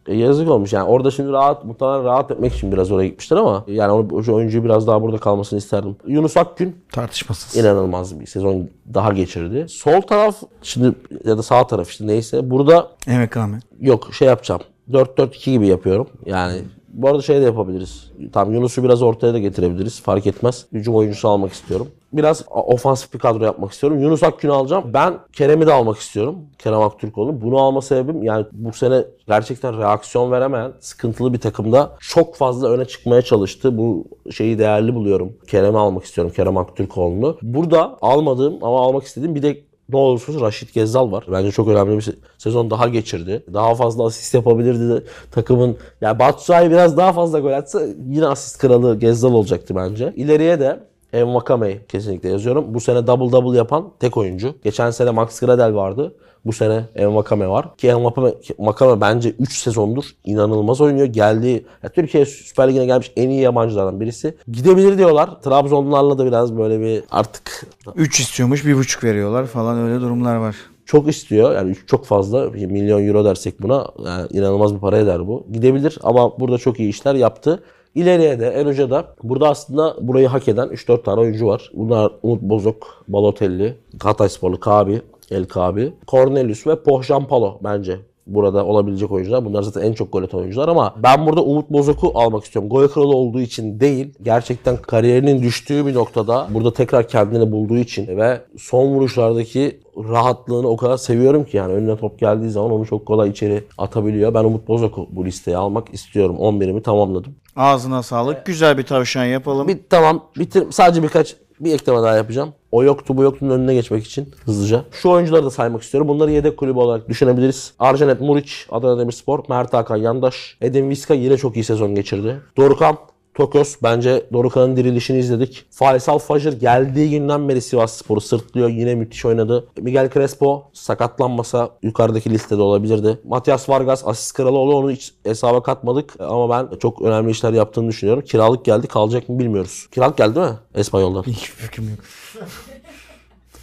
[0.07, 0.73] E, yazık olmuş.
[0.73, 4.63] Yani orada şimdi rahat, muhtemelen rahat etmek için biraz oraya gitmişler ama yani o oyuncuyu
[4.63, 5.95] biraz daha burada kalmasını isterdim.
[6.07, 7.55] Yunus Akgün Tartışmasız.
[7.63, 9.65] inanılmaz bir sezon daha geçirdi.
[9.69, 10.93] Sol taraf şimdi
[11.25, 13.53] ya da sağ taraf işte neyse burada MKM.
[13.79, 14.61] yok şey yapacağım.
[14.91, 16.07] 4-4-2 gibi yapıyorum.
[16.25, 18.11] Yani bu arada şey de yapabiliriz.
[18.33, 20.01] Tam Yunus'u biraz ortaya da getirebiliriz.
[20.01, 20.65] Fark etmez.
[20.73, 21.87] Hücum oyuncusu almak istiyorum.
[22.13, 23.99] Biraz ofansif bir kadro yapmak istiyorum.
[23.99, 24.83] Yunus Akgün'ü alacağım.
[24.93, 26.35] Ben Kerem'i de almak istiyorum.
[26.59, 27.41] Kerem Aktürkoğlu.
[27.41, 32.85] Bunu alma sebebim yani bu sene gerçekten reaksiyon veremeyen sıkıntılı bir takımda çok fazla öne
[32.85, 33.77] çıkmaya çalıştı.
[33.77, 35.33] Bu şeyi değerli buluyorum.
[35.47, 36.33] Kerem'i almak istiyorum.
[36.35, 37.37] Kerem Aktürkoğlu'nu.
[37.41, 39.57] Burada almadığım ama almak istediğim bir de
[39.89, 41.25] ne olursa olsun Raşit Gezzal var.
[41.31, 43.43] Bence çok önemli bir se- sezon daha geçirdi.
[43.53, 45.77] Daha fazla asist yapabilirdi de takımın.
[46.01, 50.13] Yani Batshuayi biraz daha fazla gol atsa yine asist kralı Gezzal olacaktı bence.
[50.15, 50.79] İleriye de
[51.13, 52.73] Envakame'yi kesinlikle yazıyorum.
[52.73, 54.55] Bu sene double double yapan tek oyuncu.
[54.63, 56.15] Geçen sene Max Gradel vardı.
[56.45, 57.75] Bu sene Envakame var.
[57.77, 61.07] Ki Envakame Vakame bence 3 sezondur inanılmaz oynuyor.
[61.07, 64.37] Geldiği ya Türkiye Süper Ligi'ne gelmiş en iyi yabancılardan birisi.
[64.51, 65.41] Gidebilir diyorlar.
[65.41, 70.55] Trabzonlularla da biraz böyle bir artık 3 istiyormuş 1,5 veriyorlar falan öyle durumlar var.
[70.85, 71.55] çok istiyor.
[71.55, 72.49] Yani çok fazla.
[72.49, 75.47] Milyon euro dersek buna yani inanılmaz bir para eder bu.
[75.51, 77.63] Gidebilir ama burada çok iyi işler yaptı.
[77.95, 81.71] İleriye de en hoca da burada aslında burayı hak eden 3-4 tane oyuncu var.
[81.73, 89.11] Bunlar Umut Bozok, Balotelli, Hataysporlu Kabi, El Kabi, Cornelius ve Pohjan Palo bence burada olabilecek
[89.11, 89.45] oyuncular.
[89.45, 92.69] Bunlar zaten en çok gol atan oyuncular ama ben burada Umut Bozok'u almak istiyorum.
[92.69, 94.13] Gol kralı olduğu için değil.
[94.21, 100.78] Gerçekten kariyerinin düştüğü bir noktada burada tekrar kendini bulduğu için ve son vuruşlardaki rahatlığını o
[100.78, 104.34] kadar seviyorum ki yani önüne top geldiği zaman onu çok kolay içeri atabiliyor.
[104.34, 106.36] Ben Umut Bozok'u bu listeye almak istiyorum.
[106.36, 107.36] 11'imi tamamladım.
[107.55, 108.45] Ağzına sağlık.
[108.45, 109.67] Güzel bir tavşan yapalım.
[109.67, 112.53] Bir tamam bitir sadece birkaç bir ekleme daha yapacağım.
[112.71, 114.83] O yoktu bu yoktunun önüne geçmek için hızlıca.
[114.91, 116.07] Şu oyuncuları da saymak istiyorum.
[116.07, 117.73] Bunları yedek kulübü olarak düşünebiliriz.
[117.79, 122.41] Arjanet Muriç, Adana Demirspor, Mert Hakan Yandaş, Edin Viska yine çok iyi sezon geçirdi.
[122.57, 122.97] Dorukan,
[123.38, 125.65] Tokyos bence Dorukan'ın dirilişini izledik.
[125.69, 128.69] Faysal Fajr geldiği günden beri Sivas Spor'u sırtlıyor.
[128.69, 129.67] Yine müthiş oynadı.
[129.81, 133.19] Miguel Crespo sakatlanmasa yukarıdaki listede olabilirdi.
[133.23, 136.13] Matias Vargas asist kralı oldu onu hiç hesaba katmadık.
[136.19, 138.23] Ama ben çok önemli işler yaptığını düşünüyorum.
[138.23, 139.88] Kiralık geldi kalacak mı bilmiyoruz.
[139.91, 141.23] Kiralık geldi mi Espanyol'dan?
[141.23, 141.99] Hiçbir fikrim yok.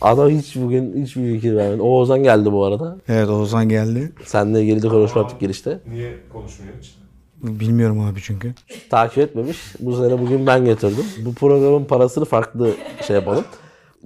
[0.01, 1.83] Adam hiç bugün hiçbir fikir vermedi.
[1.83, 2.97] Oğuzhan geldi bu arada.
[3.09, 4.13] Evet Oğuzhan geldi.
[4.25, 5.81] Seninle ilgili de konuşma yaptık girişte.
[5.91, 7.04] Niye konuşmuyor hiç?
[7.45, 8.55] Bilmiyorum abi çünkü.
[8.91, 9.59] takip etmemiş.
[9.81, 11.05] Bu sene bugün ben getirdim.
[11.25, 12.71] Bu programın parasını farklı
[13.07, 13.45] şey yapalım.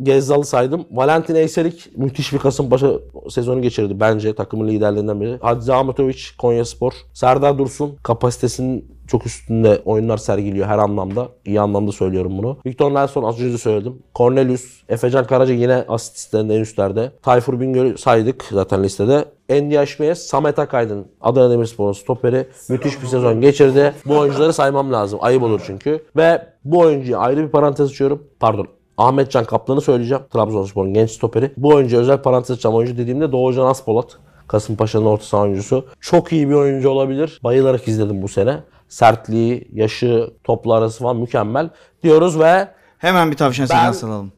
[0.02, 0.84] Gezzal'ı saydım.
[0.90, 2.92] Valentin Eyserik müthiş bir Kasımpaşa
[3.30, 5.38] sezonu geçirdi bence takımın liderlerinden biri.
[5.40, 6.92] Hadzi Ahmetoviç Konya Spor.
[7.12, 11.28] Serdar Dursun kapasitesinin çok üstünde oyunlar sergiliyor her anlamda.
[11.44, 12.56] İyi anlamda söylüyorum bunu.
[12.66, 14.02] Victor Nelson az önce söyledim.
[14.14, 17.12] Cornelius, Efecan Karaca yine asist listelerinde en üstlerde.
[17.22, 19.24] Tayfur Bingöl'ü saydık zaten listede.
[19.48, 22.46] Endi Aşmeyes, Samet Akaydın, Adana Demirspor'un stoperi.
[22.68, 23.94] Müthiş bir sezon geçirdi.
[24.06, 25.18] Bu oyuncuları saymam lazım.
[25.22, 26.04] Ayıp olur çünkü.
[26.16, 28.22] Ve bu oyuncuya ayrı bir parantez açıyorum.
[28.40, 28.66] Pardon.
[28.98, 30.22] Ahmetcan Kaplan'ı söyleyeceğim.
[30.32, 31.52] Trabzonspor'un genç stoperi.
[31.56, 34.18] Bu oyuncu özel parantez açacağım oyuncu dediğimde Doğucan Aspolat.
[34.48, 35.86] Kasımpaşa'nın orta saha oyuncusu.
[36.00, 37.40] Çok iyi bir oyuncu olabilir.
[37.44, 38.60] Bayılarak izledim bu sene.
[38.88, 41.70] Sertliği, yaşı, toplu arası falan mükemmel
[42.02, 42.68] diyoruz ve
[42.98, 44.32] Hemen bir tavşan sekansı alalım.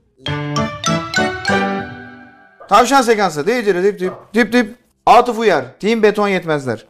[2.68, 3.46] Tavşan sekansı.
[3.46, 4.76] Değdiri dip dip dip dip.
[5.06, 5.64] Atıf Uyar.
[5.80, 6.86] Team Beton Yetmezler.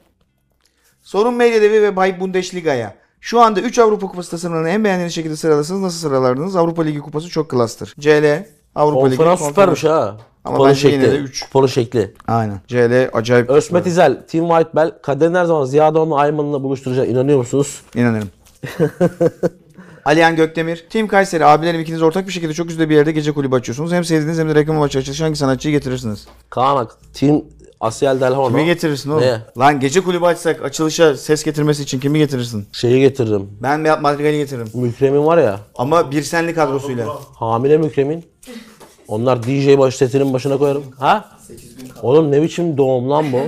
[1.03, 2.95] Sorun Medya Devi ve Bay Bundesliga'ya.
[3.21, 5.81] Şu anda 3 Avrupa Kupası tasarımlarını en beğendiğiniz şekilde sıralasınız.
[5.81, 6.57] Nasıl sıralardınız?
[6.57, 7.95] Avrupa Ligi Kupası çok klastır.
[8.01, 8.45] CL,
[8.75, 9.16] Avrupa Ligi.
[9.16, 10.16] konferans süpermiş ha.
[10.45, 11.12] Ama Kupanın bence yine şekli.
[11.14, 11.43] de üç.
[11.45, 12.14] Kupanın şekli.
[12.29, 12.61] Aynen.
[12.68, 13.51] CL acayip.
[13.51, 14.93] Ösmet İzel, Team White Bell.
[15.03, 17.83] Kaderin her zaman Ziyadon'la Ayman'la buluşturacağına inanıyor musunuz?
[17.95, 18.29] İnanırım.
[20.05, 20.87] Alihan Gökdemir.
[20.91, 21.45] Team Kayseri.
[21.45, 23.93] Abilerim ikiniz ortak bir şekilde çok güzel bir yerde gece kulübü açıyorsunuz.
[23.93, 26.27] Hem sevdiğiniz hem de reklam amaçlı açılış hangi sanatçıyı getirirsiniz?
[26.51, 27.43] Kaan Ak, Team
[27.81, 28.49] Asiel Delhono.
[28.49, 29.20] Kimi getirirsin oğlum?
[29.20, 29.39] Neye?
[29.59, 32.66] Lan gece kulübü açsak açılışa ses getirmesi için kimi getirirsin?
[32.72, 33.49] Şeyi getiririm.
[33.62, 34.68] Ben Beat Madrigal'i getiririm.
[34.74, 35.61] Mükremin var ya.
[35.78, 37.07] Ama bir senli kadrosuyla.
[37.35, 38.24] Hamile Mükremin.
[39.09, 40.85] Onlar DJ baş setinin başına koyarım.
[40.99, 41.28] Ha?
[42.03, 43.41] Oğlum ne biçim doğum lan bu?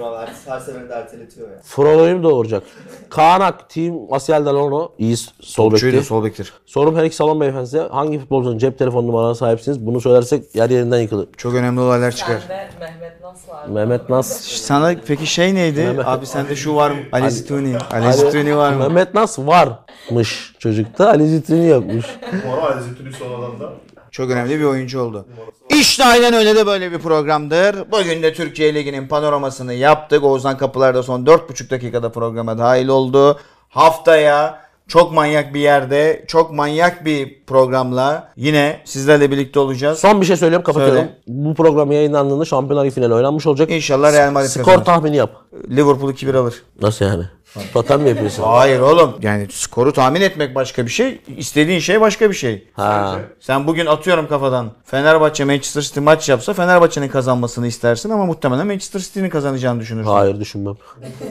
[0.00, 0.30] Abi.
[0.46, 1.56] Her seferinde erteletiyor ya.
[1.62, 2.62] Frolo'yu doğuracak.
[3.10, 6.02] Kaan Ak, Team Asiel Delano, iyi sol bekti.
[6.02, 6.52] sol bektir.
[6.66, 7.78] Sorum her iki salon beyefendi.
[7.90, 9.86] Hangi futbolcunun cep telefon numarasına sahipsiniz?
[9.86, 11.28] Bunu söylersek yer yerinden yıkılır.
[11.36, 12.38] Çok önemli olaylar çıkar.
[12.48, 13.66] Sende Mehmet nasıl var?
[13.66, 14.40] Mehmet Nas.
[14.40, 15.80] Sana peki şey neydi?
[15.80, 16.96] Mehmet- Abi sende şu var mı?
[17.12, 17.76] Ali Zituni.
[17.90, 18.78] Ali Zituni var mı?
[18.78, 21.08] Mehmet Nas varmış çocukta.
[21.08, 22.06] Ali Zitrini yokmuş.
[22.46, 23.72] Moral Zitülü sonradan da.
[24.12, 25.26] Çok önemli bir oyuncu oldu.
[25.70, 27.76] İşte aynen öyle de böyle bir programdır.
[27.92, 30.24] Bugün de Türkiye Ligi'nin panoramasını yaptık.
[30.24, 33.40] Oğuzhan Kapılar da son 4,5 dakikada programa dahil oldu.
[33.68, 39.98] Haftaya çok manyak bir yerde, çok manyak bir programla yine sizlerle birlikte olacağız.
[39.98, 40.96] Son bir şey söyleyeyim kapatıyorum.
[40.96, 41.18] Söyle.
[41.26, 43.70] Bu program yayınlandığında Şampiyonlar Ligi finali oynanmış olacak.
[43.70, 44.84] İnşallah Real Madrid Skor kazanır.
[44.84, 45.30] tahmini yap.
[45.70, 46.62] Liverpool 2-1 alır.
[46.82, 47.24] Nasıl yani?
[47.72, 48.42] Totem mi yapıyorsun?
[48.42, 49.14] Hayır oğlum.
[49.22, 51.20] Yani skoru tahmin etmek başka bir şey.
[51.36, 52.68] istediğin şey başka bir şey.
[52.72, 53.18] Ha.
[53.40, 59.00] Sen bugün atıyorum kafadan Fenerbahçe Manchester City maç yapsa Fenerbahçe'nin kazanmasını istersin ama muhtemelen Manchester
[59.00, 60.10] City'nin kazanacağını düşünürsün.
[60.10, 60.74] Hayır düşünmem.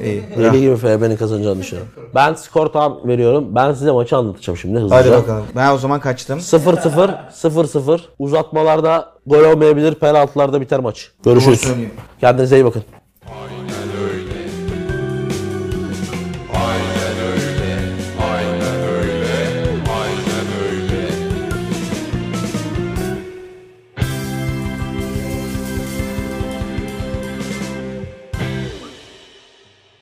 [0.04, 0.24] İyi.
[0.38, 1.94] Deli gibi FB'nin kazanacağını düşünüyorum.
[2.16, 3.56] Ben skor tahmin veriyorum.
[3.56, 4.96] Ben size maçı anlatacağım şimdi hızlıca.
[4.96, 5.46] Hadi bakalım.
[5.56, 6.40] Ben o zaman kaçtım.
[6.40, 8.00] 0-0, 0-0.
[8.20, 11.12] Uzatmalarda gol olmayabilir, penaltılarda biter maç.
[11.26, 11.68] Görüşürüz.
[12.22, 12.84] Kendinize iyi bakın.